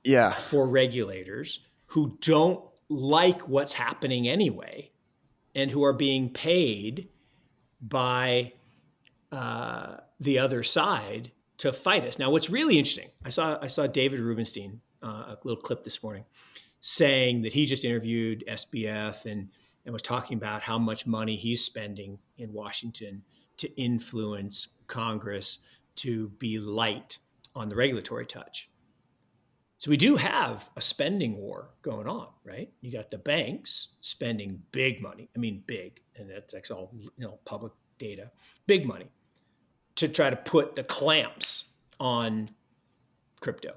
Yeah. 0.05 0.33
For 0.33 0.68
regulators 0.68 1.61
who 1.87 2.18
don't 2.20 2.62
like 2.91 3.49
what's 3.49 3.73
happening 3.73 4.29
anyway 4.29 4.91
and 5.55 5.70
who 5.70 5.83
are 5.83 5.95
being 5.95 6.29
paid 6.29 7.09
by 7.81 8.53
uh, 9.31 9.97
the 10.20 10.41
other 10.41 10.62
side 10.62 11.33
to 11.57 11.73
fight 11.73 12.05
us. 12.05 12.18
Now, 12.18 12.31
what's 12.31 12.51
really 12.51 12.79
interesting, 12.79 13.09
I 13.25 13.31
saw 13.31 13.59
I 13.62 13.68
saw 13.68 13.87
David 13.87 14.20
Rubenstein, 14.20 14.83
uh, 15.03 15.07
a 15.07 15.39
little 15.43 15.62
clip 15.62 15.85
this 15.85 16.03
morning, 16.03 16.27
saying 16.81 17.41
that 17.43 17.55
he 17.55 17.64
just 17.64 17.83
interviewed 17.83 18.45
SBF 18.47 19.25
and 19.25 19.49
and 19.87 19.93
was 19.95 20.03
talking 20.03 20.37
about 20.37 20.61
how 20.61 20.79
much 20.79 21.07
money 21.07 21.37
he's 21.37 21.64
spending 21.64 22.18
in 22.37 22.53
Washington 22.53 23.23
to 23.59 23.80
influence 23.80 24.78
Congress 24.86 25.59
to 25.96 26.28
be 26.38 26.59
light 26.59 27.18
on 27.55 27.68
the 27.68 27.76
regulatory 27.76 28.26
touch. 28.26 28.68
So 29.78 29.90
we 29.90 29.96
do 29.96 30.14
have 30.14 30.70
a 30.76 30.80
spending 30.80 31.36
war 31.36 31.70
going 31.82 32.07
on, 32.07 32.28
right? 32.44 32.70
You 32.80 32.92
got 32.92 33.11
the 33.11 33.18
banks 33.18 33.88
spending 34.00 34.62
big 34.70 35.03
money. 35.03 35.28
I 35.34 35.40
mean, 35.40 35.64
big, 35.66 36.00
and 36.14 36.30
that's, 36.30 36.55
that's 36.55 36.70
all 36.70 36.92
you 36.94 37.11
know, 37.18 37.40
public 37.44 37.72
data, 37.98 38.30
big 38.66 38.86
money 38.86 39.11
to 39.96 40.07
try 40.09 40.30
to 40.30 40.36
put 40.36 40.76
the 40.76 40.84
clamps 40.84 41.64
on 41.98 42.48
crypto. 43.40 43.74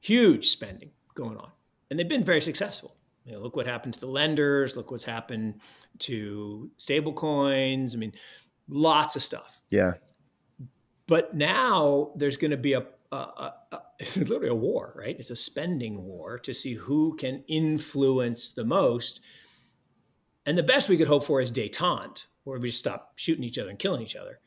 Huge 0.00 0.48
spending 0.48 0.90
going 1.14 1.36
on, 1.36 1.52
and 1.88 1.98
they've 1.98 2.08
been 2.08 2.24
very 2.24 2.40
successful. 2.40 2.96
You 3.24 3.34
know, 3.34 3.38
look 3.38 3.54
what 3.54 3.68
happened 3.68 3.94
to 3.94 4.00
the 4.00 4.06
lenders. 4.08 4.76
Look 4.76 4.90
what's 4.90 5.04
happened 5.04 5.60
to 6.00 6.68
stable 6.76 7.12
coins. 7.12 7.94
I 7.94 7.98
mean, 7.98 8.12
lots 8.68 9.16
of 9.16 9.22
stuff. 9.22 9.60
Yeah. 9.70 9.94
But 11.06 11.34
now 11.34 12.12
there's 12.16 12.36
going 12.36 12.52
to 12.52 12.56
be 12.56 12.74
a, 12.74 12.86
a, 13.10 13.16
a, 13.16 13.54
a, 13.72 13.82
it's 13.98 14.16
literally 14.16 14.48
a 14.48 14.54
war, 14.54 14.94
right? 14.96 15.16
It's 15.18 15.30
a 15.30 15.36
spending 15.36 16.04
war 16.04 16.38
to 16.40 16.54
see 16.54 16.74
who 16.74 17.16
can 17.16 17.44
influence 17.48 18.50
the 18.50 18.64
most. 18.64 19.20
And 20.46 20.56
the 20.56 20.62
best 20.62 20.88
we 20.88 20.96
could 20.96 21.08
hope 21.08 21.24
for 21.24 21.40
is 21.40 21.52
detente, 21.52 22.24
where 22.44 22.58
we 22.58 22.68
just 22.68 22.80
stop 22.80 23.12
shooting 23.16 23.44
each 23.44 23.58
other 23.58 23.70
and 23.70 23.78
killing 23.78 24.02
each 24.02 24.16
other. 24.16 24.40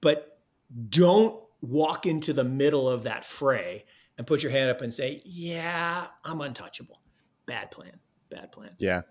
But 0.00 0.38
don't 0.88 1.42
walk 1.60 2.06
into 2.06 2.32
the 2.32 2.44
middle 2.44 2.88
of 2.88 3.04
that 3.04 3.24
fray 3.24 3.84
and 4.18 4.26
put 4.26 4.42
your 4.42 4.52
hand 4.52 4.70
up 4.70 4.80
and 4.80 4.92
say, 4.92 5.22
"Yeah, 5.24 6.06
I'm 6.24 6.40
untouchable." 6.40 7.00
Bad 7.46 7.70
plan. 7.70 7.98
Bad 8.30 8.52
plan. 8.52 8.70
Yeah. 8.78 9.02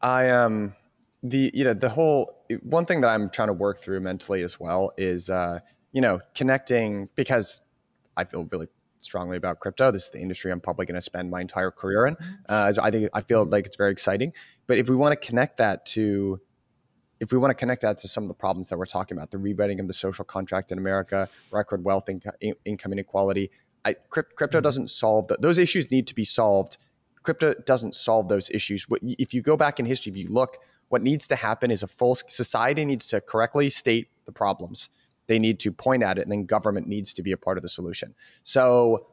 I 0.00 0.30
um 0.30 0.74
the 1.22 1.50
you 1.54 1.64
know 1.64 1.74
the 1.74 1.88
whole 1.88 2.44
one 2.62 2.84
thing 2.84 3.00
that 3.00 3.08
I'm 3.08 3.30
trying 3.30 3.48
to 3.48 3.54
work 3.54 3.78
through 3.78 4.00
mentally 4.00 4.42
as 4.42 4.60
well 4.60 4.92
is 4.96 5.30
uh, 5.30 5.60
you 5.92 6.00
know 6.00 6.20
connecting 6.34 7.08
because 7.14 7.60
I 8.16 8.24
feel 8.24 8.46
really 8.50 8.68
strongly 8.98 9.36
about 9.36 9.60
crypto. 9.60 9.90
This 9.90 10.04
is 10.04 10.10
the 10.10 10.20
industry 10.20 10.50
I'm 10.50 10.60
probably 10.60 10.86
going 10.86 10.96
to 10.96 11.00
spend 11.00 11.30
my 11.30 11.40
entire 11.40 11.70
career 11.70 12.06
in. 12.06 12.16
Mm-hmm. 12.16 12.34
Uh, 12.48 12.72
so 12.72 12.82
I 12.82 12.90
think 12.90 13.10
I 13.14 13.20
feel 13.20 13.44
like 13.44 13.66
it's 13.66 13.76
very 13.76 13.92
exciting. 13.92 14.32
But 14.66 14.78
if 14.78 14.88
we 14.88 14.96
want 14.96 15.20
to 15.20 15.26
connect 15.26 15.58
that 15.58 15.86
to 15.86 16.40
if 17.18 17.32
we 17.32 17.38
want 17.38 17.50
to 17.50 17.54
connect 17.54 17.82
that 17.82 17.98
to 17.98 18.08
some 18.08 18.24
of 18.24 18.28
the 18.28 18.34
problems 18.34 18.68
that 18.68 18.78
we're 18.78 18.84
talking 18.84 19.16
about, 19.16 19.30
the 19.30 19.38
rewriting 19.38 19.80
of 19.80 19.86
the 19.86 19.92
social 19.92 20.24
contract 20.24 20.70
in 20.70 20.78
America, 20.78 21.28
record 21.50 21.82
wealth, 21.82 22.06
inco- 22.06 22.54
income 22.64 22.92
inequality, 22.92 23.50
I, 23.86 23.94
crypto 24.10 24.46
mm-hmm. 24.46 24.60
doesn't 24.60 24.90
solve 24.90 25.28
that. 25.28 25.40
Those 25.40 25.58
issues 25.58 25.90
need 25.90 26.06
to 26.08 26.14
be 26.14 26.24
solved. 26.24 26.76
Crypto 27.22 27.54
doesn't 27.64 27.94
solve 27.94 28.28
those 28.28 28.50
issues. 28.50 28.86
If 29.02 29.32
you 29.32 29.42
go 29.42 29.56
back 29.56 29.80
in 29.80 29.86
history, 29.86 30.10
if 30.10 30.16
you 30.16 30.28
look 30.28 30.58
what 30.88 31.02
needs 31.02 31.26
to 31.28 31.36
happen 31.36 31.70
is 31.70 31.82
a 31.82 31.86
full 31.86 32.14
society 32.14 32.84
needs 32.84 33.06
to 33.08 33.20
correctly 33.20 33.70
state 33.70 34.08
the 34.24 34.32
problems. 34.32 34.88
They 35.26 35.38
need 35.38 35.58
to 35.60 35.72
point 35.72 36.02
at 36.02 36.18
it, 36.18 36.22
and 36.22 36.32
then 36.32 36.44
government 36.44 36.86
needs 36.86 37.12
to 37.14 37.22
be 37.22 37.32
a 37.32 37.36
part 37.36 37.58
of 37.58 37.62
the 37.62 37.68
solution. 37.68 38.14
So 38.42 39.08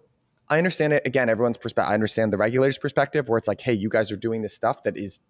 I 0.50 0.58
understand 0.58 0.94
it. 0.94 1.04
Again, 1.06 1.30
everyone's 1.30 1.58
perspective. 1.58 1.90
I 1.90 1.94
understand 1.94 2.32
the 2.32 2.38
regulators' 2.38 2.78
perspective, 2.78 3.30
where 3.30 3.38
it's 3.38 3.48
like, 3.48 3.62
hey, 3.62 3.74
you 3.74 3.90
guys 3.90 4.12
are 4.12 4.16
doing 4.16 4.42
this 4.42 4.54
stuff 4.54 4.84
that 4.84 4.98
is, 4.98 5.22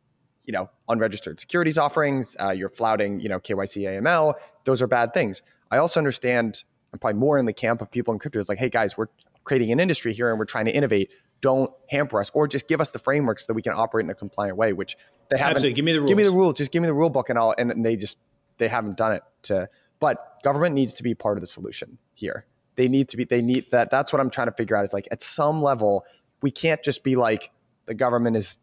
you 0.46 0.52
know, 0.52 0.70
unregistered 0.90 1.40
securities 1.40 1.78
offerings. 1.78 2.36
Uh, 2.42 2.52
you're 2.52 2.70
flouting, 2.70 3.20
you 3.20 3.30
know, 3.30 3.40
KYC 3.40 3.84
AML. 3.84 4.34
Those 4.66 4.82
are 4.82 4.88
bad 4.88 5.14
things. 5.14 5.42
I 5.72 5.78
also 5.78 6.00
understand. 6.00 6.64
I'm 6.92 7.00
probably 7.00 7.20
more 7.20 7.40
in 7.40 7.46
the 7.46 7.54
camp 7.54 7.82
of 7.82 7.90
people 7.90 8.14
in 8.14 8.20
crypto. 8.20 8.40
Is 8.40 8.50
like, 8.50 8.60
hey, 8.60 8.70
guys, 8.70 8.98
we're 8.98 9.08
creating 9.46 9.72
an 9.72 9.80
industry 9.80 10.14
here, 10.14 10.30
and 10.30 10.38
we're 10.38 10.46
trying 10.46 10.66
to 10.66 10.76
innovate. 10.76 11.12
Don't 11.42 11.72
hamper 11.90 12.20
us, 12.20 12.30
or 12.34 12.48
just 12.48 12.68
give 12.68 12.82
us 12.82 12.92
the 12.92 13.00
framework 13.00 13.40
so 13.40 13.46
that 13.48 13.54
we 13.54 13.62
can 13.62 13.74
operate 13.74 14.06
in 14.06 14.10
a 14.10 14.16
compliant 14.16 14.58
way. 14.58 14.74
Which 14.74 14.98
they 15.30 15.38
haven't. 15.38 15.58
Absolutely. 15.58 15.74
Give 15.74 15.86
me 15.86 15.94
the 15.94 16.00
rules. 16.00 16.10
Give 16.10 16.18
me 16.18 16.24
the 16.24 16.32
rules. 16.32 16.58
Just 16.58 16.72
give 16.72 16.82
me 16.82 16.88
the 16.88 16.94
rule 16.94 17.10
book 17.10 17.30
and 17.30 17.38
all. 17.38 17.54
And 17.58 17.86
they 17.86 17.96
just 17.96 18.18
they 18.58 18.68
haven't 18.68 18.98
done 18.98 19.14
it 19.14 19.24
to. 19.44 19.70
But 20.00 20.42
government 20.44 20.76
needs 20.76 20.94
to 20.96 21.04
be 21.04 21.16
part 21.16 21.38
of 21.38 21.42
the 21.42 21.48
solution 21.48 21.98
here. 22.14 22.46
They 22.76 22.88
need 22.88 23.10
to 23.10 23.18
be. 23.18 23.24
They 23.24 23.42
need 23.42 23.72
that. 23.72 23.90
That's 23.90 24.12
what 24.12 24.20
I'm 24.20 24.30
trying 24.30 24.48
to 24.48 24.54
figure 24.54 24.76
out. 24.76 24.84
Is 24.84 24.94
like 24.94 25.08
at 25.12 25.22
some 25.22 25.62
level 25.62 26.06
we 26.42 26.52
can't 26.52 26.84
just 26.84 27.04
be 27.04 27.16
like 27.16 27.52
the 27.86 27.94
government 27.94 28.36
is. 28.38 28.58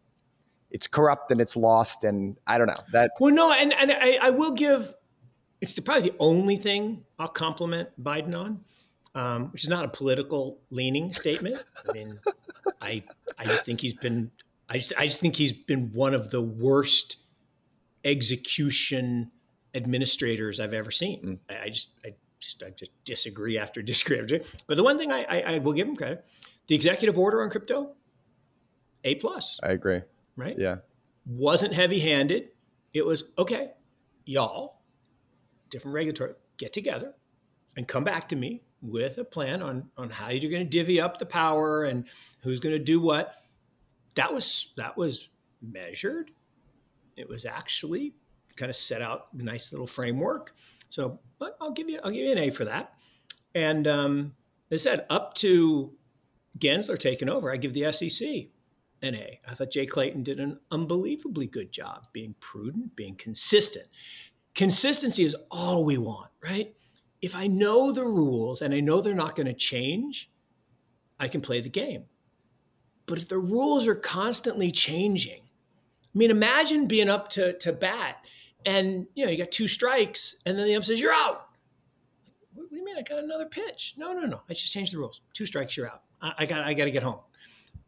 It's 0.71 0.87
corrupt 0.87 1.33
and 1.33 1.41
it's 1.41 1.57
lost 1.57 2.05
and 2.05 2.37
I 2.47 2.57
don't 2.57 2.69
know 2.69 2.75
that. 2.93 3.11
Well, 3.19 3.35
no, 3.35 3.53
and 3.53 3.73
and 3.73 3.91
I, 3.91 4.19
I 4.23 4.31
will 4.31 4.53
give. 4.53 4.95
It's 5.61 5.75
the, 5.75 5.83
probably 5.83 6.11
the 6.11 6.17
only 6.21 6.57
thing 6.57 7.05
I'll 7.19 7.29
compliment 7.29 7.89
Biden 8.03 8.39
on. 8.39 8.61
Um, 9.13 9.51
which 9.51 9.65
is 9.65 9.69
not 9.69 9.85
a 9.85 9.89
political 9.89 10.61
leaning 10.71 11.13
statement. 11.13 11.65
I 11.89 11.93
mean, 11.93 12.21
I 12.81 13.03
I 13.37 13.45
just 13.45 13.65
think 13.65 13.81
he's 13.81 13.95
been 13.95 14.31
I 14.71 14.75
just 14.75 14.93
I 14.97 15.07
just 15.07 15.21
think 15.21 15.37
he's 15.37 15.53
been 15.53 15.91
one 15.93 16.15
of 16.15 16.31
the 16.31 16.41
worst 16.41 17.17
execution 18.05 19.33
administrators 19.75 20.61
I've 20.61 20.73
ever 20.73 20.91
seen. 20.91 21.23
Mm. 21.23 21.39
I, 21.51 21.65
I, 21.65 21.69
just 21.69 21.89
I 22.05 22.15
just 22.39 22.63
I 22.63 22.71
just 22.71 22.93
disagree 23.05 23.59
after 23.59 23.83
disagree 23.83 24.41
But 24.67 24.77
the 24.77 24.85
one 24.85 24.97
thing 24.97 25.11
I, 25.11 25.25
I, 25.29 25.41
I 25.55 25.59
will 25.59 25.73
give 25.73 25.89
him 25.89 25.97
credit, 25.97 26.25
the 26.69 26.77
executive 26.77 27.19
order 27.19 27.43
on 27.43 27.51
crypto, 27.51 27.95
a 29.05 29.17
plus. 29.17 29.59
I 29.63 29.71
agree. 29.73 30.03
Right. 30.37 30.57
Yeah. 30.59 30.77
Wasn't 31.27 31.75
heavy 31.75 31.99
handed. 31.99 32.51
It 32.95 33.05
was 33.05 33.25
okay, 33.39 33.73
y'all, 34.25 34.83
different 35.69 35.95
regulatory, 35.95 36.35
get 36.57 36.73
together 36.73 37.15
and 37.77 37.87
come 37.87 38.05
back 38.05 38.29
to 38.29 38.37
me 38.37 38.63
with 38.83 39.19
a 39.19 39.25
plan 39.25 39.63
on 39.63 39.91
on 39.97 40.11
how 40.11 40.29
you're 40.29 40.51
going 40.51 40.65
to 40.65 40.69
divvy 40.69 41.01
up 41.01 41.19
the 41.19 41.27
power 41.27 41.85
and 41.85 42.05
who's 42.43 42.61
going 42.61 42.75
to 42.75 42.79
do 42.79 43.01
what. 43.01 43.35
That 44.15 44.33
was 44.33 44.73
that 44.77 44.97
was 44.97 45.29
measured. 45.63 46.33
It 47.17 47.29
was 47.29 47.45
actually 47.45 48.15
kind 48.57 48.71
of 48.71 48.77
set 48.77 49.03
out 49.03 49.29
a 49.39 49.43
nice 49.43 49.73
little 49.73 49.87
framework. 49.87 50.55
So 50.89 51.21
but 51.39 51.57
I'll 51.61 51.73
give 51.73 51.89
you 51.89 52.01
I'll 52.03 52.11
give 52.11 52.25
you 52.25 52.33
an 52.33 52.39
A 52.39 52.51
for 52.51 52.65
that. 52.65 52.95
And 53.55 53.87
um, 53.87 54.35
they 54.69 54.79
said 54.79 55.07
up 55.11 55.35
to 55.37 55.93
Gensler 56.59 56.99
taking 56.99 57.29
over, 57.29 57.53
I 57.53 57.57
give 57.57 57.75
the 57.75 57.91
SEC 57.93 58.29
an 59.03 59.15
A. 59.15 59.41
I 59.47 59.55
thought 59.55 59.71
Jay 59.71 59.87
Clayton 59.87 60.23
did 60.23 60.41
an 60.41 60.59
unbelievably 60.71 61.47
good 61.47 61.73
job 61.73 62.07
being 62.13 62.35
prudent, 62.41 62.97
being 62.97 63.17
consistent. 63.17 63.87
Consistency 64.55 65.25
is 65.25 65.37
all 65.51 65.85
we 65.85 65.97
want, 65.97 66.31
right? 66.43 66.75
If 67.23 67.37
I 67.37 67.47
know 67.47 67.93
the 67.93 68.05
rules 68.05 68.63
and 68.63 68.75
I 68.75 68.81
know 68.81 69.01
they're 69.01 69.15
not 69.15 69.37
going 69.37 69.47
to 69.47 69.55
change, 69.55 70.31
I 71.19 71.29
can 71.29 71.41
play 71.41 71.61
the 71.61 71.69
game. 71.69 72.05
But 73.11 73.19
if 73.19 73.29
the 73.29 73.39
rules 73.39 73.89
are 73.89 73.97
constantly 73.97 74.71
changing, 74.71 75.41
I 75.43 76.19
mean, 76.19 76.31
imagine 76.31 76.87
being 76.87 77.09
up 77.09 77.29
to, 77.31 77.55
to 77.59 77.73
bat 77.73 78.19
and 78.65 79.09
you 79.15 79.25
know 79.25 79.33
you 79.33 79.37
got 79.37 79.51
two 79.51 79.67
strikes 79.67 80.37
and 80.47 80.57
then 80.57 80.65
the 80.65 80.77
ump 80.77 80.85
says 80.85 81.01
you're 81.01 81.13
out. 81.13 81.49
What 82.55 82.71
do 82.71 82.77
you 82.77 82.85
mean? 82.85 82.97
I 82.97 83.03
got 83.03 83.19
another 83.19 83.47
pitch? 83.47 83.95
No, 83.97 84.13
no, 84.13 84.27
no. 84.27 84.43
I 84.49 84.55
just 84.55 84.73
changed 84.73 84.95
the 84.95 84.99
rules. 84.99 85.23
Two 85.33 85.45
strikes, 85.45 85.77
you're 85.77 85.89
out. 85.89 86.03
I, 86.23 86.35
I 86.39 86.47
got 86.47 86.63
I 86.63 86.73
got 86.73 86.85
to 86.85 86.93
get 86.93 87.03
home. 87.03 87.19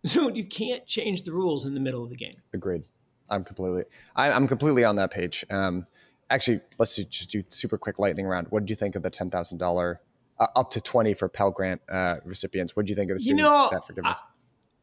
So 0.05 0.29
you 0.29 0.45
can't 0.45 0.85
change 0.85 1.23
the 1.23 1.33
rules 1.33 1.65
in 1.65 1.75
the 1.75 1.79
middle 1.79 2.03
of 2.03 2.11
the 2.11 2.17
game. 2.17 2.35
Agreed. 2.53 2.83
I'm 3.31 3.45
completely 3.45 3.85
I, 4.17 4.31
am 4.31 4.49
completely 4.49 4.83
on 4.83 4.97
that 4.97 5.13
page. 5.13 5.45
Um, 5.49 5.85
actually, 6.31 6.63
let's 6.81 6.97
just 6.97 7.31
do 7.31 7.45
super 7.51 7.79
quick 7.79 8.01
lightning 8.01 8.27
round. 8.27 8.49
What 8.51 8.65
did 8.65 8.71
you 8.71 8.75
think 8.75 8.97
of 8.97 9.05
the 9.05 9.11
ten 9.11 9.31
thousand 9.31 9.63
uh, 9.63 9.67
dollar 9.67 10.01
up 10.41 10.73
to 10.73 10.81
twenty 10.81 11.15
for 11.15 11.29
Pell 11.29 11.53
Grant 11.53 11.81
uh, 11.89 12.17
recipients? 12.25 12.75
What 12.75 12.87
did 12.87 12.91
you 12.91 12.97
think 12.97 13.13
of 13.13 13.19
the 13.19 13.21
student 13.21 13.39
you 13.39 13.45
know, 13.45 13.69
debt 13.71 13.87
forgiveness? 13.87 14.19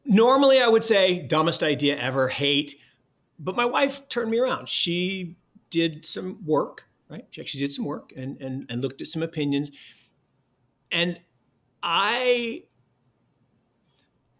Normally, 0.04 0.60
I 0.60 0.68
would 0.68 0.84
say 0.84 1.20
dumbest 1.20 1.62
idea 1.62 1.96
ever. 1.96 2.28
Hate, 2.28 2.76
but 3.38 3.56
my 3.56 3.64
wife 3.64 4.08
turned 4.08 4.30
me 4.30 4.38
around. 4.38 4.68
She 4.68 5.36
did 5.70 6.04
some 6.04 6.44
work, 6.44 6.88
right? 7.08 7.26
She 7.30 7.40
actually 7.40 7.60
did 7.60 7.72
some 7.72 7.84
work 7.84 8.12
and 8.16 8.40
and 8.40 8.66
and 8.68 8.82
looked 8.82 9.00
at 9.00 9.06
some 9.06 9.22
opinions, 9.22 9.70
and 10.90 11.18
I 11.82 12.64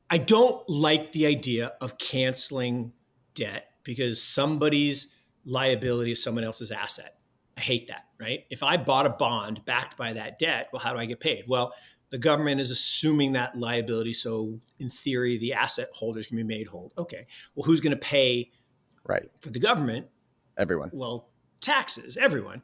I 0.08 0.18
don't 0.18 0.68
like 0.68 1.12
the 1.12 1.26
idea 1.26 1.72
of 1.80 1.98
canceling 1.98 2.92
debt 3.34 3.66
because 3.84 4.22
somebody's 4.22 5.14
liability 5.44 6.12
is 6.12 6.22
someone 6.22 6.44
else's 6.44 6.70
asset. 6.72 7.16
I 7.56 7.60
hate 7.60 7.88
that, 7.88 8.06
right? 8.18 8.44
If 8.50 8.62
I 8.62 8.76
bought 8.76 9.06
a 9.06 9.10
bond 9.10 9.64
backed 9.64 9.96
by 9.96 10.14
that 10.14 10.38
debt, 10.38 10.68
well, 10.72 10.80
how 10.80 10.92
do 10.92 10.98
I 10.98 11.06
get 11.06 11.20
paid? 11.20 11.44
Well, 11.46 11.72
the 12.10 12.18
government 12.18 12.60
is 12.60 12.70
assuming 12.70 13.32
that 13.32 13.56
liability. 13.56 14.12
So, 14.12 14.60
in 14.78 14.90
theory, 14.90 15.38
the 15.38 15.54
asset 15.54 15.88
holders 15.92 16.26
can 16.26 16.36
be 16.36 16.42
made 16.42 16.66
whole. 16.66 16.92
Okay. 16.98 17.26
Well, 17.54 17.64
who's 17.64 17.80
going 17.80 17.92
to 17.92 17.96
pay 17.96 18.50
right 19.06 19.30
for 19.40 19.50
the 19.50 19.60
government? 19.60 20.06
Everyone. 20.58 20.90
Well, 20.92 21.28
taxes, 21.60 22.16
everyone. 22.16 22.62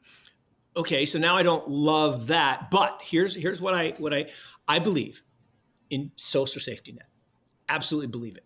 Okay, 0.77 1.07
so 1.07 1.19
now 1.19 1.37
I 1.37 1.43
don't 1.43 1.69
love 1.69 2.27
that, 2.27 2.71
but 2.71 3.01
here's 3.03 3.35
here's 3.35 3.61
what 3.61 3.73
I 3.73 3.95
what 3.99 4.13
I 4.13 4.27
I 4.69 4.79
believe 4.79 5.23
in 5.89 6.11
social 6.17 6.61
safety 6.61 6.93
net 6.93 7.09
absolutely 7.69 8.09
believe 8.09 8.37
it. 8.37 8.45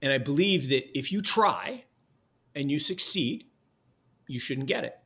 And 0.00 0.12
I 0.12 0.18
believe 0.18 0.68
that 0.70 0.98
if 0.98 1.12
you 1.12 1.22
try 1.22 1.84
and 2.54 2.70
you 2.70 2.78
succeed, 2.78 3.44
you 4.26 4.40
shouldn't 4.40 4.66
get 4.66 4.84
it. 4.84 4.98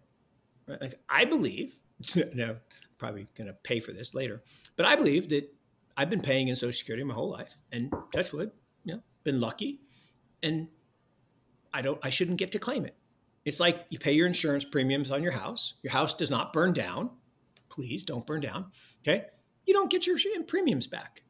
Right? 0.67 0.81
Like 0.81 0.95
I 1.09 1.25
believe, 1.25 1.79
now 2.35 2.57
probably 2.99 3.27
going 3.37 3.49
to 3.49 3.55
pay 3.55 3.81
for 3.81 3.93
this 3.93 4.15
later, 4.15 4.43
but 4.77 4.87
I 4.87 4.97
believe 4.97 5.29
that 5.31 5.53
I've 5.97 6.11
been 6.11 6.21
paying 6.21 6.49
in 6.49 6.57
Social 6.57 6.73
Security 6.73 7.05
my 7.05 7.15
whole 7.15 7.31
life, 7.31 7.55
and 7.73 7.93
touch 8.13 8.33
wood, 8.33 8.51
you 8.85 8.95
know, 8.95 9.01
been 9.25 9.41
lucky, 9.41 9.81
and 10.43 10.69
I 11.73 11.83
don't, 11.83 11.99
I 12.03 12.11
shouldn't 12.11 12.39
get 12.39 12.53
to 12.53 12.59
claim 12.59 12.85
it. 12.85 12.97
It's 13.45 13.61
like 13.61 13.87
you 13.91 13.99
pay 13.99 14.13
your 14.13 14.27
insurance 14.27 14.65
premiums 14.65 15.11
on 15.11 15.23
your 15.23 15.33
house. 15.33 15.75
Your 15.83 15.93
house 15.93 16.15
does 16.15 16.31
not 16.31 16.53
burn 16.53 16.73
down. 16.73 17.11
Please 17.69 18.03
don't 18.05 18.27
burn 18.27 18.41
down. 18.41 18.67
Okay, 19.03 19.27
you 19.67 19.75
don't 19.75 19.91
get 19.91 20.07
your 20.07 20.19
premiums 20.47 20.87
back. 20.87 21.23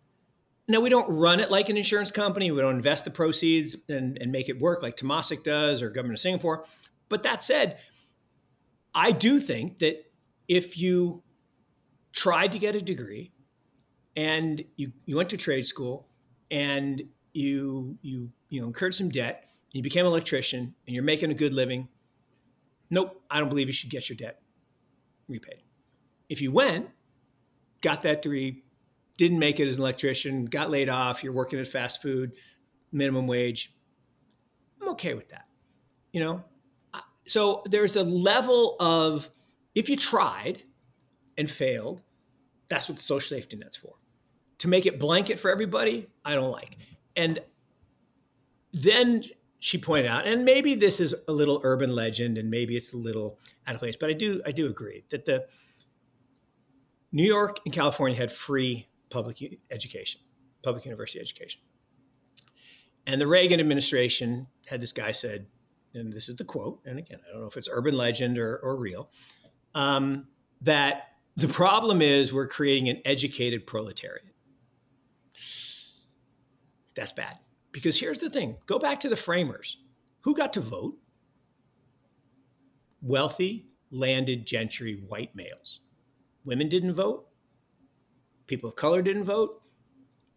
Now, 0.68 0.80
we 0.80 0.88
don't 0.88 1.08
run 1.08 1.38
it 1.38 1.50
like 1.50 1.68
an 1.68 1.76
insurance 1.76 2.10
company. 2.10 2.50
We 2.50 2.60
don't 2.60 2.74
invest 2.74 3.04
the 3.04 3.10
proceeds 3.10 3.76
and, 3.88 4.18
and 4.20 4.32
make 4.32 4.48
it 4.48 4.58
work 4.58 4.82
like 4.82 4.96
Temasek 4.96 5.44
does 5.44 5.80
or 5.80 5.90
government 5.90 6.18
of 6.18 6.20
Singapore. 6.20 6.64
But 7.08 7.22
that 7.22 7.44
said, 7.44 7.78
I 8.92 9.12
do 9.12 9.38
think 9.38 9.78
that 9.78 10.10
if 10.48 10.76
you 10.76 11.22
tried 12.16 12.50
to 12.50 12.58
get 12.58 12.74
a 12.74 12.80
degree 12.80 13.30
and 14.16 14.64
you, 14.76 14.90
you 15.04 15.16
went 15.16 15.28
to 15.28 15.36
trade 15.36 15.66
school 15.66 16.08
and 16.50 17.02
you, 17.34 17.98
you, 18.00 18.32
you 18.48 18.60
know, 18.60 18.66
incurred 18.66 18.94
some 18.94 19.10
debt, 19.10 19.44
and 19.66 19.74
you 19.74 19.82
became 19.82 20.06
an 20.06 20.10
electrician 20.10 20.74
and 20.86 20.94
you're 20.94 21.04
making 21.04 21.30
a 21.30 21.34
good 21.34 21.52
living, 21.52 21.88
nope, 22.88 23.22
I 23.30 23.38
don't 23.38 23.50
believe 23.50 23.66
you 23.66 23.74
should 23.74 23.90
get 23.90 24.08
your 24.08 24.16
debt 24.16 24.40
repaid. 25.28 25.62
If 26.30 26.40
you 26.40 26.50
went, 26.50 26.88
got 27.82 28.00
that 28.02 28.22
degree, 28.22 28.64
didn't 29.18 29.38
make 29.38 29.60
it 29.60 29.68
as 29.68 29.76
an 29.76 29.82
electrician, 29.82 30.46
got 30.46 30.70
laid 30.70 30.88
off, 30.88 31.22
you're 31.22 31.34
working 31.34 31.58
at 31.58 31.66
fast 31.66 32.00
food, 32.00 32.32
minimum 32.90 33.26
wage. 33.26 33.74
I'm 34.80 34.88
okay 34.90 35.12
with 35.12 35.28
that. 35.28 35.46
You 36.12 36.20
know? 36.20 36.44
So 37.26 37.62
there's 37.66 37.96
a 37.96 38.04
level 38.04 38.76
of 38.80 39.28
if 39.74 39.90
you 39.90 39.96
tried 39.96 40.62
and 41.36 41.50
failed, 41.50 42.00
that's 42.68 42.88
what 42.88 42.96
the 42.96 43.02
social 43.02 43.36
safety 43.36 43.56
net's 43.56 43.76
for. 43.76 43.94
To 44.58 44.68
make 44.68 44.86
it 44.86 44.98
blanket 44.98 45.38
for 45.38 45.50
everybody, 45.50 46.08
I 46.24 46.34
don't 46.34 46.50
like. 46.50 46.78
And 47.14 47.38
then 48.72 49.24
she 49.58 49.78
pointed 49.78 50.06
out, 50.06 50.26
and 50.26 50.44
maybe 50.44 50.74
this 50.74 51.00
is 51.00 51.14
a 51.28 51.32
little 51.32 51.60
urban 51.64 51.94
legend 51.94 52.38
and 52.38 52.50
maybe 52.50 52.76
it's 52.76 52.92
a 52.92 52.96
little 52.96 53.38
out 53.66 53.74
of 53.74 53.80
place, 53.80 53.96
but 53.96 54.10
I 54.10 54.12
do 54.12 54.42
I 54.46 54.52
do 54.52 54.66
agree 54.66 55.04
that 55.10 55.24
the 55.24 55.46
New 57.12 57.24
York 57.24 57.60
and 57.64 57.72
California 57.72 58.16
had 58.16 58.30
free 58.30 58.88
public 59.08 59.42
education, 59.70 60.20
public 60.62 60.84
university 60.84 61.20
education. 61.20 61.60
And 63.06 63.20
the 63.20 63.26
Reagan 63.26 63.60
administration 63.60 64.48
had 64.66 64.80
this 64.80 64.92
guy 64.92 65.12
said, 65.12 65.46
and 65.94 66.12
this 66.12 66.28
is 66.28 66.36
the 66.36 66.44
quote, 66.44 66.80
and 66.84 66.98
again, 66.98 67.20
I 67.26 67.32
don't 67.32 67.40
know 67.40 67.46
if 67.46 67.56
it's 67.56 67.68
urban 67.70 67.96
legend 67.96 68.36
or, 68.36 68.58
or 68.58 68.76
real, 68.76 69.10
um, 69.74 70.26
that 70.60 71.15
the 71.36 71.48
problem 71.48 72.02
is 72.02 72.32
we're 72.32 72.48
creating 72.48 72.88
an 72.88 73.00
educated 73.04 73.66
proletariat. 73.66 74.24
That's 76.94 77.12
bad. 77.12 77.36
Because 77.72 77.98
here's 77.98 78.18
the 78.18 78.30
thing 78.30 78.56
go 78.66 78.78
back 78.78 79.00
to 79.00 79.08
the 79.08 79.16
framers. 79.16 79.78
Who 80.22 80.34
got 80.34 80.52
to 80.54 80.60
vote? 80.60 80.96
Wealthy, 83.02 83.66
landed 83.90 84.46
gentry, 84.46 85.02
white 85.06 85.36
males. 85.36 85.80
Women 86.44 86.68
didn't 86.68 86.94
vote 86.94 87.26
people 88.46 88.68
of 88.68 88.76
color 88.76 89.02
didn't 89.02 89.24
vote. 89.24 89.62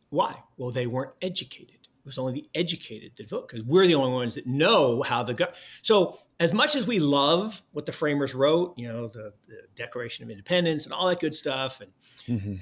Why? 0.09 0.43
Well, 0.57 0.71
they 0.71 0.87
weren't 0.87 1.13
educated. 1.21 1.78
It 2.09 2.17
was 2.17 2.17
only 2.17 2.33
the 2.33 2.49
educated 2.55 3.11
that 3.17 3.29
vote 3.29 3.47
because 3.47 3.63
we're 3.63 3.85
the 3.85 3.93
only 3.93 4.13
ones 4.13 4.33
that 4.33 4.47
know 4.47 5.03
how 5.03 5.21
the 5.21 5.35
go- 5.35 5.53
so 5.83 6.17
as 6.39 6.51
much 6.51 6.75
as 6.75 6.87
we 6.87 6.97
love 6.97 7.61
what 7.71 7.85
the 7.85 7.91
framers 7.91 8.33
wrote, 8.33 8.73
you 8.77 8.87
know, 8.87 9.07
the, 9.07 9.31
the 9.47 9.61
Declaration 9.75 10.23
of 10.23 10.31
Independence 10.31 10.85
and 10.85 10.93
all 10.93 11.07
that 11.07 11.19
good 11.19 11.35
stuff, 11.35 11.81
and 11.81 11.91
mm-hmm. 12.27 12.55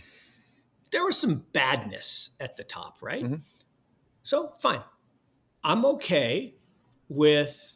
there 0.91 1.05
was 1.05 1.17
some 1.17 1.45
badness 1.53 2.35
at 2.41 2.57
the 2.57 2.65
top, 2.65 2.97
right? 3.01 3.23
Mm-hmm. 3.23 3.35
So 4.23 4.51
fine, 4.59 4.81
I'm 5.63 5.85
okay 5.85 6.55
with 7.07 7.71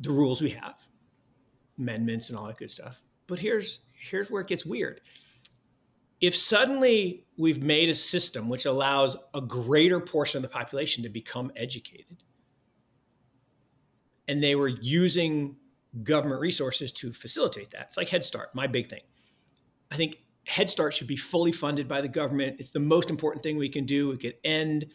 the 0.00 0.10
rules 0.10 0.42
we 0.42 0.50
have, 0.50 0.74
amendments 1.78 2.28
and 2.28 2.36
all 2.36 2.46
that 2.46 2.56
good 2.56 2.70
stuff. 2.70 3.00
But 3.28 3.38
here's 3.38 3.82
here's 4.10 4.32
where 4.32 4.40
it 4.40 4.48
gets 4.48 4.66
weird 4.66 5.00
if 6.20 6.36
suddenly 6.36 7.24
we've 7.36 7.62
made 7.62 7.88
a 7.88 7.94
system 7.94 8.48
which 8.48 8.66
allows 8.66 9.16
a 9.34 9.40
greater 9.40 10.00
portion 10.00 10.38
of 10.38 10.42
the 10.42 10.48
population 10.48 11.02
to 11.02 11.08
become 11.08 11.52
educated 11.56 12.24
and 14.26 14.42
they 14.42 14.54
were 14.54 14.68
using 14.68 15.56
government 16.02 16.40
resources 16.40 16.92
to 16.92 17.12
facilitate 17.12 17.70
that 17.70 17.86
it's 17.88 17.96
like 17.96 18.08
head 18.08 18.22
start 18.22 18.54
my 18.54 18.66
big 18.66 18.88
thing. 18.88 19.00
I 19.90 19.96
think 19.96 20.18
head 20.46 20.68
start 20.68 20.94
should 20.94 21.06
be 21.06 21.16
fully 21.16 21.52
funded 21.52 21.88
by 21.88 22.00
the 22.00 22.08
government. 22.08 22.56
It's 22.58 22.70
the 22.70 22.80
most 22.80 23.10
important 23.10 23.42
thing 23.42 23.56
we 23.56 23.68
can 23.68 23.86
do. 23.86 24.12
It 24.12 24.20
could 24.20 24.34
end 24.44 24.86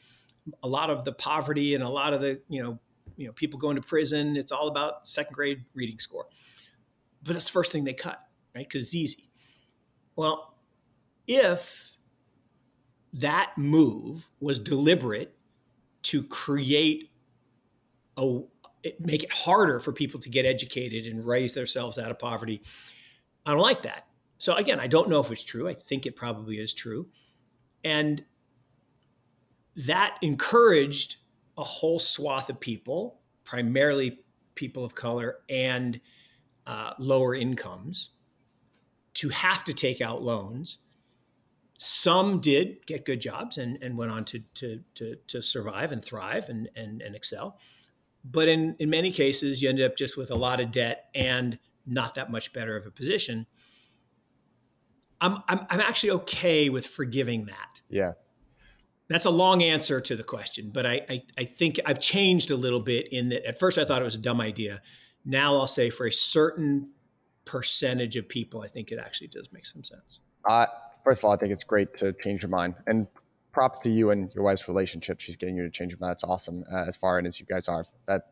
a 0.62 0.68
lot 0.68 0.90
of 0.90 1.04
the 1.06 1.14
poverty 1.14 1.76
and 1.76 1.84
a 1.84 1.90
lot 1.90 2.14
of 2.14 2.22
the 2.22 2.42
you 2.48 2.62
know 2.62 2.80
you 3.18 3.28
know 3.28 3.34
people 3.34 3.60
going 3.60 3.76
to 3.76 3.82
prison. 3.82 4.36
It's 4.36 4.52
all 4.52 4.68
about 4.68 5.08
second 5.08 5.34
grade 5.34 5.64
reading 5.74 6.00
score. 6.00 6.26
But 7.24 7.34
that's 7.34 7.46
the 7.46 7.52
first 7.52 7.72
thing 7.72 7.84
they 7.84 7.94
cut, 7.94 8.20
right? 8.54 8.68
Because 8.68 8.86
it's 8.86 8.96
easy. 8.96 9.30
Well, 10.16 10.53
if 11.28 11.92
that 13.14 13.54
move 13.58 14.28
was 14.40 14.60
deliberate 14.60 15.36
to 16.04 16.24
create 16.24 17.12
a 18.18 18.42
make 19.00 19.24
it 19.24 19.32
harder 19.32 19.80
for 19.80 19.94
people 19.94 20.20
to 20.20 20.30
get 20.30 20.46
educated 20.46 21.06
and 21.06 21.26
raise 21.26 21.54
themselves 21.54 21.98
out 21.98 22.12
of 22.12 22.20
poverty. 22.20 22.62
I 23.46 23.52
don't 23.52 23.62
like 23.62 23.84
that. 23.84 24.08
So 24.40 24.56
again, 24.56 24.80
I 24.80 24.88
don't 24.88 25.10
know 25.10 25.22
if 25.22 25.32
it's 25.32 25.44
true. 25.44 25.70
I 25.70 25.74
think 25.74 26.06
it 26.06 26.16
probably 26.16 26.58
is 26.58 26.74
true. 26.74 27.08
And 27.84 28.26
that 29.76 30.18
encouraged 30.22 31.18
a 31.58 31.64
whole 31.64 32.00
swath 32.00 32.50
of 32.50 32.60
people, 32.60 33.22
primarily 33.44 34.20
people 34.56 34.84
of 34.84 34.96
color 34.96 35.38
and 35.50 36.00
uh, 36.68 36.94
lower 37.00 37.34
incomes, 37.36 38.12
to 39.16 39.30
have 39.30 39.64
to 39.64 39.74
take 39.74 40.02
out 40.02 40.22
loans. 40.22 40.80
Some 41.86 42.40
did 42.40 42.86
get 42.86 43.04
good 43.04 43.20
jobs 43.20 43.58
and, 43.58 43.78
and 43.82 43.98
went 43.98 44.10
on 44.10 44.24
to, 44.26 44.40
to, 44.54 44.80
to, 44.96 45.18
to 45.28 45.42
survive 45.42 45.92
and 45.92 46.04
thrive 46.04 46.48
and, 46.48 46.70
and, 46.78 47.02
and 47.02 47.14
excel. 47.14 47.60
But 48.24 48.48
in, 48.48 48.78
in 48.80 48.90
many 48.90 49.12
cases, 49.12 49.62
you 49.62 49.68
ended 49.68 49.86
up 49.86 49.98
just 49.98 50.16
with 50.16 50.32
a 50.32 50.36
lot 50.36 50.62
of 50.62 50.72
debt 50.72 51.10
and 51.14 51.60
not 51.86 52.16
that 52.16 52.32
much 52.32 52.54
better 52.54 52.78
of 52.78 52.86
a 52.86 52.90
position. 52.90 53.48
I'm, 55.20 55.44
I'm, 55.50 55.68
I'm 55.70 55.82
actually 55.82 56.12
okay 56.12 56.70
with 56.70 56.88
forgiving 56.88 57.48
that. 57.48 57.82
Yeah. 57.90 58.14
That's 59.10 59.26
a 59.26 59.30
long 59.30 59.62
answer 59.62 60.00
to 60.00 60.16
the 60.16 60.24
question, 60.24 60.72
but 60.74 60.86
I, 60.86 61.02
I, 61.10 61.22
I 61.38 61.44
think 61.44 61.82
I've 61.86 62.00
changed 62.00 62.50
a 62.50 62.56
little 62.56 62.80
bit 62.80 63.12
in 63.12 63.28
that 63.30 63.46
at 63.46 63.60
first 63.60 63.78
I 63.78 63.84
thought 63.84 64.02
it 64.02 64.06
was 64.06 64.16
a 64.16 64.20
dumb 64.20 64.40
idea. 64.40 64.82
Now 65.26 65.58
I'll 65.58 65.68
say 65.68 65.90
for 65.90 66.08
a 66.08 66.12
certain 66.14 66.92
percentage 67.44 68.16
of 68.16 68.30
people, 68.30 68.62
I 68.62 68.70
think 68.70 68.90
it 68.94 69.00
actually 69.00 69.28
does 69.28 69.50
make 69.52 69.66
some 69.66 69.84
sense. 69.84 70.22
Uh, 70.48 70.68
first 71.04 71.20
of 71.20 71.26
all, 71.26 71.32
I 71.32 71.38
think 71.38 71.52
it's 71.52 71.64
great 71.64 71.94
to 71.96 72.14
change 72.14 72.44
your 72.44 72.50
mind. 72.50 72.76
And 72.88 73.08
props 73.54 73.80
to 73.82 73.90
you 73.90 74.10
and 74.10 74.34
your 74.34 74.44
wife's 74.44 74.68
relationship. 74.68 75.22
She's 75.22 75.38
getting 75.38 75.56
you 75.56 75.64
to 75.64 75.70
change 75.70 75.94
your 75.94 76.00
mind. 76.00 76.12
That's 76.12 76.24
awesome. 76.24 76.66
Uh, 76.70 76.86
as 76.88 76.98
far 76.98 77.20
in 77.20 77.26
as 77.26 77.40
you 77.40 77.46
guys 77.46 77.70
are, 77.70 77.86
that 78.08 78.24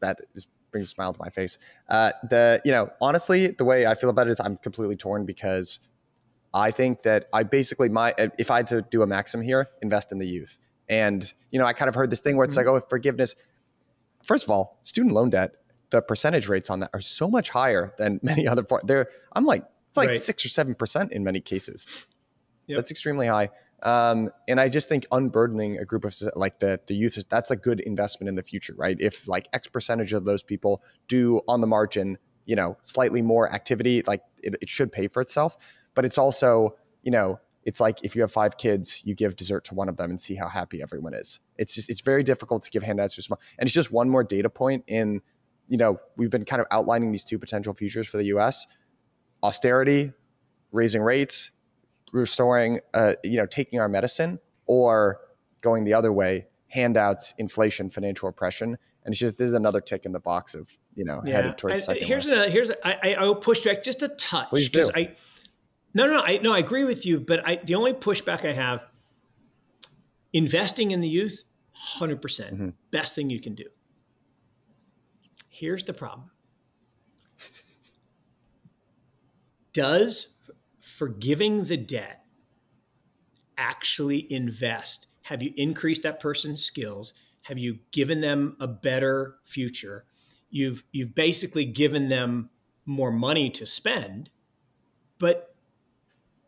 that 0.00 0.20
just 0.34 0.48
brings 0.70 0.88
a 0.88 0.90
smile 0.90 1.12
to 1.12 1.20
my 1.20 1.30
face. 1.30 1.56
Uh, 1.88 2.12
the 2.28 2.60
you 2.64 2.72
know 2.72 2.90
honestly, 3.00 3.46
the 3.46 3.64
way 3.64 3.86
I 3.86 3.94
feel 3.94 4.10
about 4.10 4.26
it 4.26 4.32
is 4.32 4.40
I'm 4.40 4.58
completely 4.58 4.96
torn 4.96 5.24
because 5.24 5.78
I 6.52 6.70
think 6.70 7.02
that 7.04 7.28
I 7.32 7.44
basically 7.44 7.88
my 7.88 8.14
if 8.38 8.50
I 8.50 8.58
had 8.58 8.66
to 8.68 8.82
do 8.82 9.00
a 9.02 9.06
maxim 9.06 9.40
here, 9.40 9.68
invest 9.80 10.12
in 10.12 10.18
the 10.18 10.26
youth. 10.26 10.58
And 10.88 11.32
you 11.50 11.58
know, 11.58 11.64
I 11.64 11.72
kind 11.72 11.88
of 11.88 11.94
heard 11.94 12.10
this 12.10 12.20
thing 12.20 12.36
where 12.36 12.44
it's 12.44 12.56
mm-hmm. 12.56 12.68
like, 12.68 12.82
oh, 12.82 12.86
forgiveness. 12.90 13.34
First 14.24 14.44
of 14.44 14.50
all, 14.50 14.80
student 14.82 15.14
loan 15.14 15.30
debt, 15.30 15.52
the 15.90 16.02
percentage 16.02 16.48
rates 16.48 16.68
on 16.68 16.80
that 16.80 16.90
are 16.92 17.00
so 17.00 17.28
much 17.28 17.50
higher 17.50 17.94
than 17.96 18.20
many 18.22 18.46
other. 18.46 18.64
They're 18.84 19.08
I'm 19.32 19.46
like 19.46 19.64
it's 19.88 19.96
like 19.96 20.08
right. 20.08 20.16
six 20.16 20.44
or 20.44 20.48
seven 20.48 20.74
percent 20.74 21.12
in 21.12 21.22
many 21.22 21.40
cases. 21.40 21.86
Yep. 22.66 22.78
That's 22.78 22.90
extremely 22.90 23.26
high. 23.26 23.50
Um, 23.82 24.30
and 24.48 24.58
I 24.58 24.70
just 24.70 24.88
think 24.88 25.06
unburdening 25.12 25.78
a 25.78 25.84
group 25.84 26.04
of 26.04 26.14
like 26.34 26.58
the 26.58 26.80
the 26.86 26.94
youth 26.94 27.18
is 27.18 27.24
that's 27.26 27.50
a 27.50 27.56
good 27.56 27.80
investment 27.80 28.28
in 28.28 28.34
the 28.34 28.42
future, 28.42 28.74
right? 28.76 28.96
If 28.98 29.28
like 29.28 29.46
X 29.52 29.68
percentage 29.68 30.12
of 30.14 30.24
those 30.24 30.42
people 30.42 30.82
do 31.06 31.42
on 31.48 31.60
the 31.60 31.66
margin, 31.66 32.16
you 32.46 32.56
know, 32.56 32.78
slightly 32.80 33.20
more 33.20 33.52
activity, 33.52 34.02
like 34.06 34.22
it, 34.42 34.56
it 34.62 34.70
should 34.70 34.90
pay 34.90 35.08
for 35.08 35.20
itself. 35.20 35.56
But 35.94 36.06
it's 36.06 36.16
also, 36.16 36.76
you 37.02 37.10
know, 37.10 37.38
it's 37.64 37.78
like 37.78 38.02
if 38.02 38.14
you 38.14 38.22
have 38.22 38.32
five 38.32 38.56
kids, 38.56 39.02
you 39.04 39.14
give 39.14 39.36
dessert 39.36 39.64
to 39.64 39.74
one 39.74 39.88
of 39.88 39.96
them 39.98 40.10
and 40.10 40.20
see 40.20 40.34
how 40.34 40.48
happy 40.48 40.82
everyone 40.82 41.12
is. 41.12 41.40
It's 41.58 41.74
just 41.74 41.90
it's 41.90 42.00
very 42.00 42.22
difficult 42.22 42.62
to 42.62 42.70
give 42.70 42.82
handouts 42.82 43.14
to 43.16 43.22
small, 43.22 43.40
and 43.58 43.66
it's 43.66 43.74
just 43.74 43.92
one 43.92 44.08
more 44.08 44.24
data 44.24 44.48
point 44.48 44.84
in, 44.86 45.20
you 45.66 45.76
know, 45.76 45.98
we've 46.16 46.30
been 46.30 46.44
kind 46.44 46.60
of 46.60 46.66
outlining 46.70 47.12
these 47.12 47.24
two 47.24 47.38
potential 47.38 47.74
futures 47.74 48.06
for 48.06 48.16
the 48.16 48.26
U.S. 48.26 48.66
austerity, 49.42 50.12
raising 50.72 51.02
rates, 51.02 51.50
restoring, 52.12 52.80
uh, 52.92 53.14
you 53.24 53.36
know, 53.36 53.46
taking 53.46 53.80
our 53.80 53.88
medicine 53.88 54.38
or 54.66 55.20
going 55.60 55.84
the 55.84 55.94
other 55.94 56.12
way, 56.12 56.46
handouts, 56.68 57.34
inflation, 57.38 57.90
financial 57.90 58.28
oppression. 58.28 58.76
And 59.04 59.12
it's 59.12 59.20
just, 59.20 59.36
this 59.36 59.48
is 59.48 59.54
another 59.54 59.80
tick 59.80 60.06
in 60.06 60.12
the 60.12 60.20
box 60.20 60.54
of, 60.54 60.70
you 60.94 61.04
know, 61.04 61.22
yeah. 61.24 61.36
headed 61.36 61.58
towards 61.58 61.88
I, 61.88 61.94
Here's 61.94 62.26
another, 62.26 62.48
here's, 62.48 62.70
I, 62.84 63.16
I 63.18 63.24
will 63.24 63.34
push 63.34 63.64
back 63.64 63.82
just 63.82 64.02
a 64.02 64.08
touch. 64.08 64.48
Please 64.48 64.70
do. 64.70 64.90
I, 64.94 65.14
no, 65.92 66.06
no, 66.06 66.20
I, 66.20 66.38
no, 66.38 66.52
I 66.52 66.58
agree 66.58 66.84
with 66.84 67.06
you. 67.06 67.20
But 67.20 67.46
I, 67.46 67.56
the 67.56 67.74
only 67.74 67.92
pushback 67.92 68.48
I 68.48 68.52
have, 68.52 68.82
investing 70.32 70.90
in 70.90 71.00
the 71.00 71.08
youth, 71.08 71.44
100%, 71.98 72.20
percent 72.20 72.54
mm-hmm. 72.54 72.68
best 72.90 73.14
thing 73.14 73.30
you 73.30 73.40
can 73.40 73.54
do. 73.54 73.64
Here's 75.48 75.84
the 75.84 75.92
problem. 75.92 76.30
Does 79.72 80.33
forgiving 80.96 81.64
the 81.64 81.76
debt 81.76 82.24
actually 83.58 84.32
invest? 84.32 85.08
Have 85.22 85.42
you 85.42 85.52
increased 85.56 86.02
that 86.04 86.20
person's 86.20 86.64
skills? 86.64 87.14
Have 87.42 87.58
you 87.58 87.78
given 87.90 88.20
them 88.20 88.56
a 88.60 88.68
better 88.68 89.36
future? 89.44 90.04
You've 90.50 90.84
you've 90.92 91.14
basically 91.14 91.64
given 91.64 92.08
them 92.08 92.50
more 92.86 93.10
money 93.10 93.50
to 93.50 93.66
spend, 93.66 94.30
but 95.18 95.54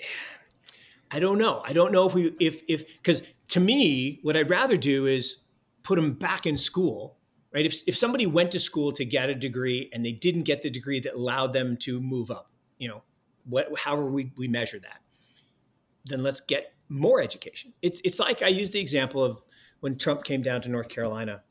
I 1.10 1.20
don't 1.20 1.38
know. 1.38 1.62
I 1.64 1.72
don't 1.72 1.92
know 1.92 2.06
if 2.08 2.14
we 2.14 2.34
if 2.40 2.62
if 2.68 2.86
because 2.98 3.22
to 3.50 3.60
me, 3.60 4.20
what 4.22 4.36
I'd 4.36 4.50
rather 4.50 4.76
do 4.76 5.06
is 5.06 5.36
put 5.82 5.96
them 5.96 6.14
back 6.14 6.46
in 6.46 6.56
school, 6.56 7.16
right? 7.52 7.64
If 7.64 7.76
if 7.86 7.96
somebody 7.96 8.26
went 8.26 8.52
to 8.52 8.60
school 8.60 8.92
to 8.92 9.04
get 9.04 9.30
a 9.30 9.34
degree 9.34 9.88
and 9.92 10.04
they 10.04 10.12
didn't 10.12 10.42
get 10.42 10.62
the 10.62 10.70
degree 10.70 11.00
that 11.00 11.14
allowed 11.14 11.52
them 11.52 11.76
to 11.78 12.00
move 12.00 12.30
up, 12.30 12.50
you 12.78 12.88
know, 12.88 13.02
what, 13.48 13.68
however 13.78 14.06
we, 14.06 14.32
we 14.36 14.48
measure 14.48 14.78
that, 14.78 15.00
then 16.04 16.22
let's 16.22 16.40
get 16.40 16.74
more 16.88 17.20
education. 17.20 17.72
It's, 17.82 18.00
it's 18.04 18.18
like 18.18 18.42
I 18.42 18.48
use 18.48 18.70
the 18.70 18.80
example 18.80 19.22
of 19.22 19.42
when 19.80 19.96
Trump 19.96 20.24
came 20.24 20.42
down 20.42 20.62
to 20.62 20.68
North 20.68 20.88
Carolina 20.88 21.42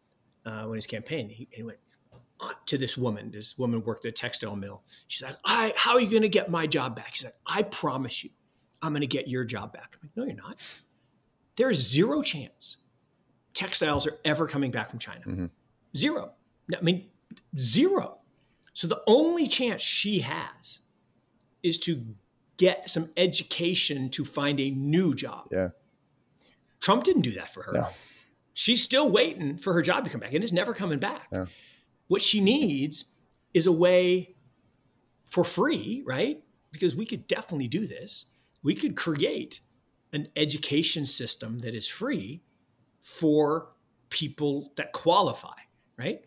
uh, 0.45 0.63
when 0.63 0.75
his 0.75 0.87
campaign, 0.87 1.29
he, 1.29 1.47
he 1.51 1.63
went 1.63 1.77
to 2.65 2.77
this 2.77 2.97
woman. 2.97 3.31
This 3.31 3.57
woman 3.57 3.83
worked 3.83 4.05
at 4.05 4.09
a 4.09 4.11
textile 4.11 4.55
mill. 4.55 4.83
She's 5.07 5.23
like, 5.23 5.37
I, 5.43 5.73
how 5.75 5.93
are 5.93 6.01
you 6.01 6.09
going 6.09 6.21
to 6.21 6.29
get 6.29 6.49
my 6.49 6.67
job 6.67 6.95
back? 6.95 7.15
She's 7.15 7.25
like, 7.25 7.35
I 7.45 7.63
promise 7.63 8.23
you, 8.23 8.29
I'm 8.81 8.91
going 8.91 9.01
to 9.01 9.07
get 9.07 9.27
your 9.27 9.45
job 9.45 9.73
back. 9.73 9.95
I'm 9.95 10.07
like, 10.07 10.17
no, 10.17 10.25
you're 10.25 10.35
not. 10.35 10.61
There 11.55 11.69
is 11.69 11.89
zero 11.89 12.21
chance 12.21 12.77
textiles 13.53 14.05
are 14.05 14.17
ever 14.25 14.45
coming 14.45 14.69
back 14.69 14.89
from 14.89 14.99
China. 14.99 15.21
Mm-hmm. 15.25 15.45
Zero. 15.95 16.33
I 16.75 16.81
mean, 16.81 17.05
zero. 17.57 18.17
So 18.73 18.87
the 18.87 19.01
only 19.07 19.47
chance 19.47 19.81
she 19.81 20.19
has 20.19 20.81
is 21.65 21.79
to 21.79 22.05
get 22.57 22.89
some 22.89 23.09
education 23.17 24.09
to 24.09 24.23
find 24.23 24.59
a 24.59 24.69
new 24.69 25.13
job. 25.13 25.47
Yeah. 25.51 25.69
Trump 26.79 27.03
didn't 27.03 27.23
do 27.23 27.31
that 27.31 27.53
for 27.53 27.63
her. 27.63 27.73
No. 27.73 27.87
She's 28.53 28.83
still 28.83 29.09
waiting 29.09 29.57
for 29.57 29.73
her 29.73 29.81
job 29.81 30.05
to 30.05 30.09
come 30.09 30.21
back 30.21 30.33
and 30.33 30.43
it's 30.43 30.53
never 30.53 30.73
coming 30.73 30.99
back. 30.99 31.27
Yeah. 31.31 31.45
What 32.07 32.21
she 32.21 32.39
needs 32.39 33.05
is 33.53 33.65
a 33.65 33.71
way 33.71 34.35
for 35.25 35.43
free, 35.43 36.03
right? 36.05 36.41
Because 36.71 36.95
we 36.95 37.05
could 37.05 37.27
definitely 37.27 37.67
do 37.67 37.87
this. 37.87 38.25
We 38.63 38.75
could 38.75 38.95
create 38.95 39.59
an 40.13 40.29
education 40.35 41.05
system 41.05 41.59
that 41.59 41.73
is 41.73 41.87
free 41.87 42.41
for 43.01 43.71
people 44.09 44.71
that 44.77 44.93
qualify, 44.93 45.57
right? 45.97 46.23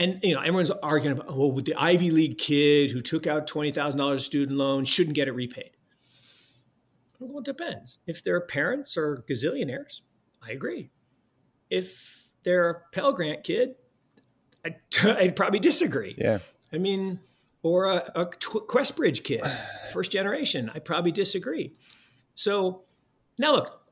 And 0.00 0.18
you 0.22 0.34
know 0.34 0.40
everyone's 0.40 0.70
arguing 0.70 1.16
about 1.16 1.26
oh, 1.28 1.38
well 1.38 1.52
with 1.52 1.66
the 1.66 1.74
ivy 1.74 2.10
league 2.10 2.38
kid 2.38 2.90
who 2.90 3.00
took 3.00 3.26
out 3.26 3.46
$20000 3.46 4.18
student 4.20 4.58
loan 4.58 4.84
shouldn't 4.84 5.14
get 5.14 5.28
it 5.28 5.32
repaid? 5.32 5.70
Well 7.20 7.38
it 7.38 7.44
depends. 7.44 7.98
If 8.06 8.24
their 8.24 8.40
parents 8.40 8.96
are 8.96 9.22
gazillionaires 9.28 10.00
i 10.42 10.50
agree. 10.50 10.90
If 11.68 12.30
they're 12.42 12.70
a 12.70 12.80
pell 12.92 13.12
grant 13.12 13.44
kid 13.44 13.76
i'd, 14.64 14.76
I'd 15.04 15.36
probably 15.36 15.60
disagree. 15.60 16.16
Yeah. 16.18 16.38
I 16.72 16.78
mean 16.78 17.20
or 17.62 17.84
a, 17.84 18.10
a 18.14 18.26
questbridge 18.26 19.22
kid 19.22 19.42
first 19.92 20.10
generation 20.10 20.70
i 20.74 20.78
probably 20.80 21.12
disagree. 21.12 21.72
So 22.34 22.82
now 23.38 23.52
look 23.52 23.82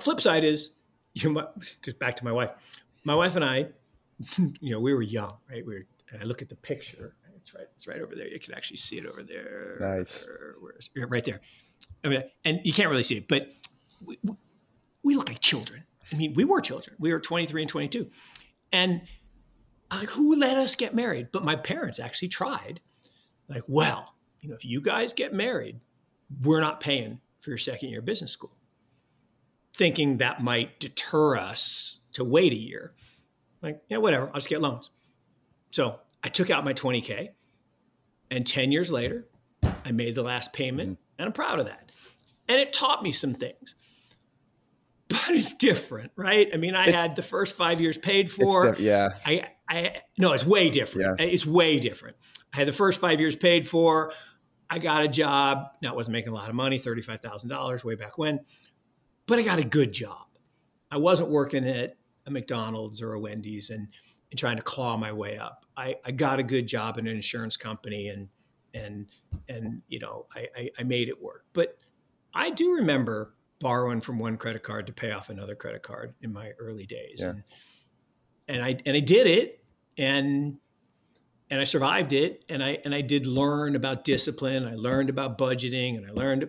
flip 0.00 0.20
side 0.20 0.42
is 0.42 0.72
you 1.14 1.42
back 1.98 2.16
to 2.16 2.24
my 2.24 2.32
wife. 2.32 2.50
My 3.04 3.14
wife 3.14 3.36
and 3.36 3.44
i 3.44 3.68
you 4.60 4.72
know, 4.72 4.80
we 4.80 4.94
were 4.94 5.02
young, 5.02 5.36
right? 5.50 5.64
We 5.66 5.74
were, 5.74 5.86
I 6.20 6.24
look 6.24 6.42
at 6.42 6.48
the 6.48 6.56
picture. 6.56 7.16
It's 7.36 7.54
right. 7.54 7.66
It's 7.76 7.86
right 7.86 8.00
over 8.00 8.14
there. 8.14 8.28
You 8.28 8.40
can 8.40 8.54
actually 8.54 8.76
see 8.78 8.98
it 8.98 9.06
over 9.06 9.22
there. 9.22 9.78
Nice. 9.80 10.24
Right 10.96 11.24
there? 11.24 11.40
I 12.04 12.08
mean, 12.08 12.22
and 12.44 12.60
you 12.64 12.72
can't 12.72 12.90
really 12.90 13.02
see 13.02 13.18
it, 13.18 13.28
but 13.28 13.50
we, 14.04 14.18
we 15.02 15.14
look 15.14 15.28
like 15.28 15.40
children. 15.40 15.84
I 16.12 16.16
mean, 16.16 16.34
we 16.34 16.44
were 16.44 16.60
children. 16.60 16.96
We 16.98 17.12
were 17.12 17.20
23 17.20 17.62
and 17.62 17.68
22, 17.68 18.10
and 18.72 19.02
like, 19.90 20.10
who 20.10 20.36
let 20.36 20.56
us 20.56 20.74
get 20.74 20.94
married? 20.94 21.28
But 21.32 21.44
my 21.44 21.56
parents 21.56 21.98
actually 21.98 22.28
tried. 22.28 22.80
Like, 23.48 23.62
well, 23.66 24.14
you 24.40 24.48
know, 24.48 24.54
if 24.54 24.64
you 24.64 24.80
guys 24.80 25.12
get 25.12 25.32
married, 25.32 25.80
we're 26.42 26.60
not 26.60 26.80
paying 26.80 27.20
for 27.40 27.50
your 27.50 27.58
second 27.58 27.88
year 27.88 28.00
of 28.00 28.04
business 28.04 28.30
school. 28.30 28.56
Thinking 29.74 30.18
that 30.18 30.42
might 30.42 30.78
deter 30.80 31.36
us 31.36 32.00
to 32.12 32.24
wait 32.24 32.52
a 32.52 32.56
year. 32.56 32.92
Like, 33.62 33.82
yeah, 33.88 33.98
whatever. 33.98 34.26
I'll 34.28 34.34
just 34.34 34.48
get 34.48 34.60
loans. 34.60 34.90
So 35.70 36.00
I 36.22 36.28
took 36.28 36.50
out 36.50 36.64
my 36.64 36.72
20K 36.72 37.30
And 38.30 38.46
10 38.46 38.72
years 38.72 38.90
later, 38.90 39.26
I 39.84 39.92
made 39.92 40.14
the 40.14 40.22
last 40.22 40.52
payment 40.52 40.90
mm-hmm. 40.90 41.02
and 41.18 41.26
I'm 41.26 41.32
proud 41.32 41.58
of 41.58 41.66
that. 41.66 41.90
And 42.48 42.60
it 42.60 42.72
taught 42.72 43.02
me 43.02 43.12
some 43.12 43.34
things. 43.34 43.74
But 45.08 45.30
it's 45.30 45.54
different, 45.54 46.12
right? 46.16 46.48
I 46.52 46.58
mean, 46.58 46.74
I 46.74 46.88
it's, 46.88 47.00
had 47.00 47.16
the 47.16 47.22
first 47.22 47.56
five 47.56 47.80
years 47.80 47.96
paid 47.96 48.30
for. 48.30 48.76
Yeah. 48.78 49.08
I, 49.24 49.44
I, 49.66 50.02
no, 50.18 50.32
it's 50.32 50.44
way 50.44 50.68
different. 50.68 51.18
Yeah. 51.18 51.26
It's 51.26 51.46
way 51.46 51.78
different. 51.78 52.16
I 52.52 52.58
had 52.58 52.68
the 52.68 52.74
first 52.74 53.00
five 53.00 53.18
years 53.18 53.34
paid 53.34 53.66
for. 53.66 54.12
I 54.70 54.78
got 54.78 55.04
a 55.04 55.08
job. 55.08 55.68
Now, 55.80 55.92
it 55.92 55.96
wasn't 55.96 56.12
making 56.12 56.32
a 56.32 56.34
lot 56.34 56.50
of 56.50 56.54
money, 56.54 56.78
$35,000 56.78 57.84
way 57.84 57.94
back 57.94 58.18
when, 58.18 58.40
but 59.26 59.38
I 59.38 59.42
got 59.42 59.58
a 59.58 59.64
good 59.64 59.92
job. 59.92 60.26
I 60.90 60.98
wasn't 60.98 61.30
working 61.30 61.66
at 61.66 61.96
a 62.28 62.30
McDonald's 62.30 63.02
or 63.02 63.12
a 63.14 63.20
Wendy's 63.20 63.70
and, 63.70 63.88
and 64.30 64.38
trying 64.38 64.56
to 64.56 64.62
claw 64.62 64.96
my 64.96 65.12
way 65.12 65.38
up. 65.38 65.64
I, 65.76 65.96
I 66.04 66.12
got 66.12 66.38
a 66.38 66.42
good 66.42 66.66
job 66.66 66.98
in 66.98 67.06
an 67.06 67.14
insurance 67.14 67.56
company 67.56 68.08
and 68.08 68.28
and 68.74 69.06
and 69.48 69.82
you 69.88 69.98
know 69.98 70.26
I, 70.34 70.48
I, 70.56 70.70
I 70.80 70.82
made 70.82 71.08
it 71.08 71.22
work. 71.22 71.44
But 71.52 71.78
I 72.34 72.50
do 72.50 72.74
remember 72.74 73.34
borrowing 73.60 74.00
from 74.00 74.18
one 74.18 74.36
credit 74.36 74.62
card 74.62 74.86
to 74.86 74.92
pay 74.92 75.10
off 75.10 75.30
another 75.30 75.54
credit 75.54 75.82
card 75.82 76.14
in 76.22 76.32
my 76.32 76.50
early 76.58 76.86
days, 76.86 77.20
yeah. 77.20 77.30
and 77.30 77.42
and 78.48 78.62
I 78.62 78.76
and 78.84 78.96
I 78.96 79.00
did 79.00 79.26
it, 79.26 79.64
and 79.96 80.58
and 81.50 81.60
I 81.60 81.64
survived 81.64 82.12
it, 82.12 82.44
and 82.48 82.62
I 82.62 82.78
and 82.84 82.94
I 82.94 83.00
did 83.00 83.26
learn 83.26 83.76
about 83.76 84.04
discipline. 84.04 84.66
I 84.66 84.74
learned 84.74 85.10
about 85.10 85.38
budgeting, 85.38 85.96
and 85.96 86.06
I 86.06 86.12
learned, 86.12 86.48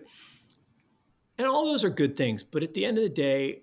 and 1.38 1.48
all 1.48 1.64
those 1.64 1.84
are 1.84 1.90
good 1.90 2.16
things. 2.16 2.42
But 2.42 2.62
at 2.62 2.74
the 2.74 2.84
end 2.84 2.98
of 2.98 3.04
the 3.04 3.10
day, 3.10 3.62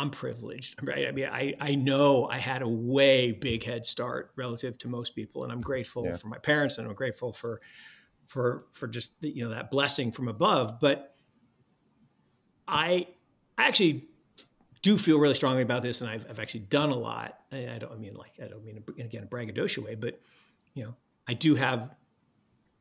I'm 0.00 0.10
privileged, 0.10 0.82
right? 0.82 1.06
I 1.06 1.10
mean, 1.10 1.26
I, 1.26 1.54
I 1.60 1.74
know 1.74 2.26
I 2.26 2.38
had 2.38 2.62
a 2.62 2.68
way 2.68 3.32
big 3.32 3.64
head 3.64 3.84
start 3.84 4.30
relative 4.34 4.78
to 4.78 4.88
most 4.88 5.14
people, 5.14 5.44
and 5.44 5.52
I'm 5.52 5.60
grateful 5.60 6.06
yeah. 6.06 6.16
for 6.16 6.28
my 6.28 6.38
parents, 6.38 6.78
and 6.78 6.88
I'm 6.88 6.94
grateful 6.94 7.34
for 7.34 7.60
for 8.26 8.62
for 8.70 8.88
just 8.88 9.12
you 9.20 9.44
know 9.44 9.50
that 9.50 9.70
blessing 9.70 10.10
from 10.10 10.28
above. 10.28 10.80
But 10.80 11.14
I 12.66 13.08
I 13.58 13.68
actually 13.68 14.08
do 14.80 14.96
feel 14.96 15.18
really 15.18 15.34
strongly 15.34 15.60
about 15.60 15.82
this, 15.82 16.00
and 16.00 16.08
I've, 16.08 16.24
I've 16.30 16.40
actually 16.40 16.60
done 16.60 16.88
a 16.88 16.96
lot. 16.96 17.38
I, 17.52 17.68
I 17.68 17.78
don't 17.78 17.92
I 17.92 17.96
mean 17.96 18.14
like 18.14 18.32
I 18.42 18.48
don't 18.48 18.64
mean 18.64 18.82
again 18.98 19.24
a 19.24 19.26
braggadocio 19.26 19.84
way, 19.84 19.96
but 19.96 20.18
you 20.72 20.84
know 20.84 20.94
I 21.28 21.34
do 21.34 21.56
have 21.56 21.94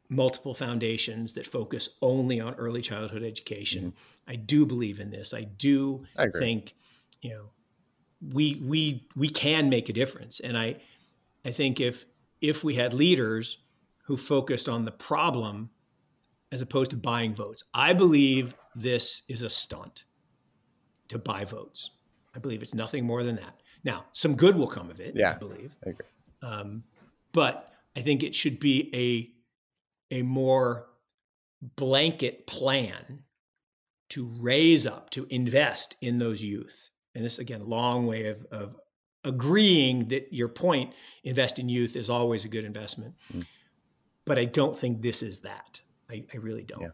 multiple 0.07 0.53
foundations 0.53 1.33
that 1.33 1.45
focus 1.45 1.89
only 2.01 2.39
on 2.39 2.53
early 2.55 2.81
childhood 2.81 3.23
education. 3.23 3.87
Mm-hmm. 3.87 4.31
I 4.31 4.35
do 4.37 4.65
believe 4.65 5.01
in 5.01 5.11
this. 5.11 5.33
I 5.33 5.41
do 5.43 6.05
I 6.17 6.29
think 6.29 6.75
you 7.21 7.31
know 7.31 7.49
we 8.21 8.61
we 8.63 9.07
we 9.15 9.29
can 9.29 9.69
make 9.69 9.89
a 9.89 9.93
difference. 9.93 10.39
And 10.39 10.57
i 10.57 10.77
i 11.45 11.51
think 11.51 11.79
if 11.79 12.05
if 12.41 12.63
we 12.63 12.75
had 12.75 12.93
leaders 12.93 13.57
who 14.05 14.17
focused 14.17 14.67
on 14.67 14.85
the 14.85 14.91
problem 14.91 15.69
as 16.51 16.61
opposed 16.61 16.91
to 16.91 16.97
buying 16.97 17.35
votes 17.35 17.63
i 17.73 17.93
believe 17.93 18.55
this 18.75 19.23
is 19.29 19.41
a 19.43 19.49
stunt 19.49 20.05
to 21.09 21.17
buy 21.17 21.43
votes. 21.43 21.91
I 22.35 22.39
believe 22.39 22.61
it's 22.61 22.73
nothing 22.75 23.05
more 23.05 23.23
than 23.23 23.35
that. 23.37 23.61
Now 23.83 24.05
some 24.11 24.35
good 24.35 24.55
will 24.55 24.67
come 24.67 24.89
of 24.89 24.99
it 24.99 25.13
yeah 25.15 25.31
i 25.31 25.37
believe. 25.37 25.75
I 25.85 25.89
agree. 25.89 26.05
Um, 26.41 26.83
but 27.31 27.71
i 27.95 28.01
think 28.01 28.23
it 28.23 28.35
should 28.35 28.59
be 28.59 28.89
a 28.93 30.19
a 30.19 30.23
more 30.23 30.87
blanket 31.75 32.47
plan 32.47 33.23
to 34.09 34.25
raise 34.39 34.87
up 34.87 35.09
to 35.11 35.27
invest 35.29 35.95
in 36.01 36.17
those 36.17 36.41
youth 36.41 36.89
and 37.19 37.25
this 37.25 37.37
again 37.37 37.67
long 37.67 38.07
way 38.07 38.27
of, 38.27 38.45
of 38.49 38.77
agreeing 39.25 40.07
that 40.07 40.31
your 40.31 40.47
point 40.47 40.93
invest 41.25 41.59
in 41.59 41.67
youth 41.67 41.97
is 41.97 42.09
always 42.09 42.45
a 42.45 42.47
good 42.47 42.63
investment. 42.63 43.13
Mm. 43.35 43.45
but 44.23 44.39
i 44.39 44.45
don't 44.45 44.77
think 44.77 45.01
this 45.01 45.21
is 45.21 45.39
that. 45.41 45.81
I, 46.09 46.23
I 46.33 46.37
really 46.37 46.63
don't. 46.63 46.81
Yeah. 46.81 46.89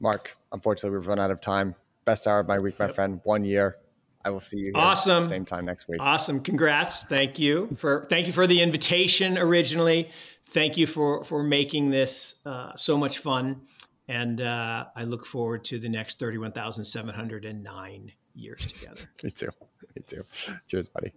mark 0.00 0.36
unfortunately 0.52 0.98
we've 0.98 1.06
run 1.06 1.20
out 1.20 1.30
of 1.30 1.40
time. 1.40 1.76
Best 2.04 2.26
hour 2.26 2.40
of 2.40 2.48
my 2.48 2.58
week 2.58 2.76
my 2.78 2.86
yep. 2.86 2.94
friend. 2.96 3.20
One 3.22 3.44
year. 3.44 3.76
I 4.24 4.30
will 4.30 4.40
see 4.40 4.58
you 4.58 4.72
awesome. 4.74 5.26
same 5.26 5.44
time 5.44 5.64
next 5.64 5.86
week. 5.88 6.00
Awesome. 6.00 6.40
Congrats. 6.40 7.04
Thank 7.04 7.38
you 7.38 7.68
for 7.76 8.04
thank 8.10 8.26
you 8.26 8.32
for 8.32 8.48
the 8.48 8.60
invitation 8.60 9.38
originally. 9.38 10.10
Thank 10.46 10.76
you 10.76 10.88
for 10.88 11.22
for 11.22 11.44
making 11.44 11.90
this 11.90 12.40
uh, 12.44 12.74
so 12.74 12.98
much 12.98 13.18
fun. 13.18 13.62
And 14.08 14.40
uh, 14.40 14.86
i 14.96 15.04
look 15.04 15.24
forward 15.24 15.62
to 15.66 15.78
the 15.78 15.88
next 15.88 16.18
31709 16.18 18.12
years 18.36 18.66
together. 18.72 19.02
Me 19.22 19.30
too. 19.30 19.50
Me 19.94 20.02
too. 20.06 20.24
Cheers, 20.66 20.88
buddy. 20.88 21.12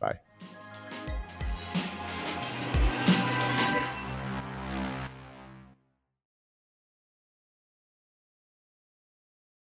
Bye. 0.00 0.18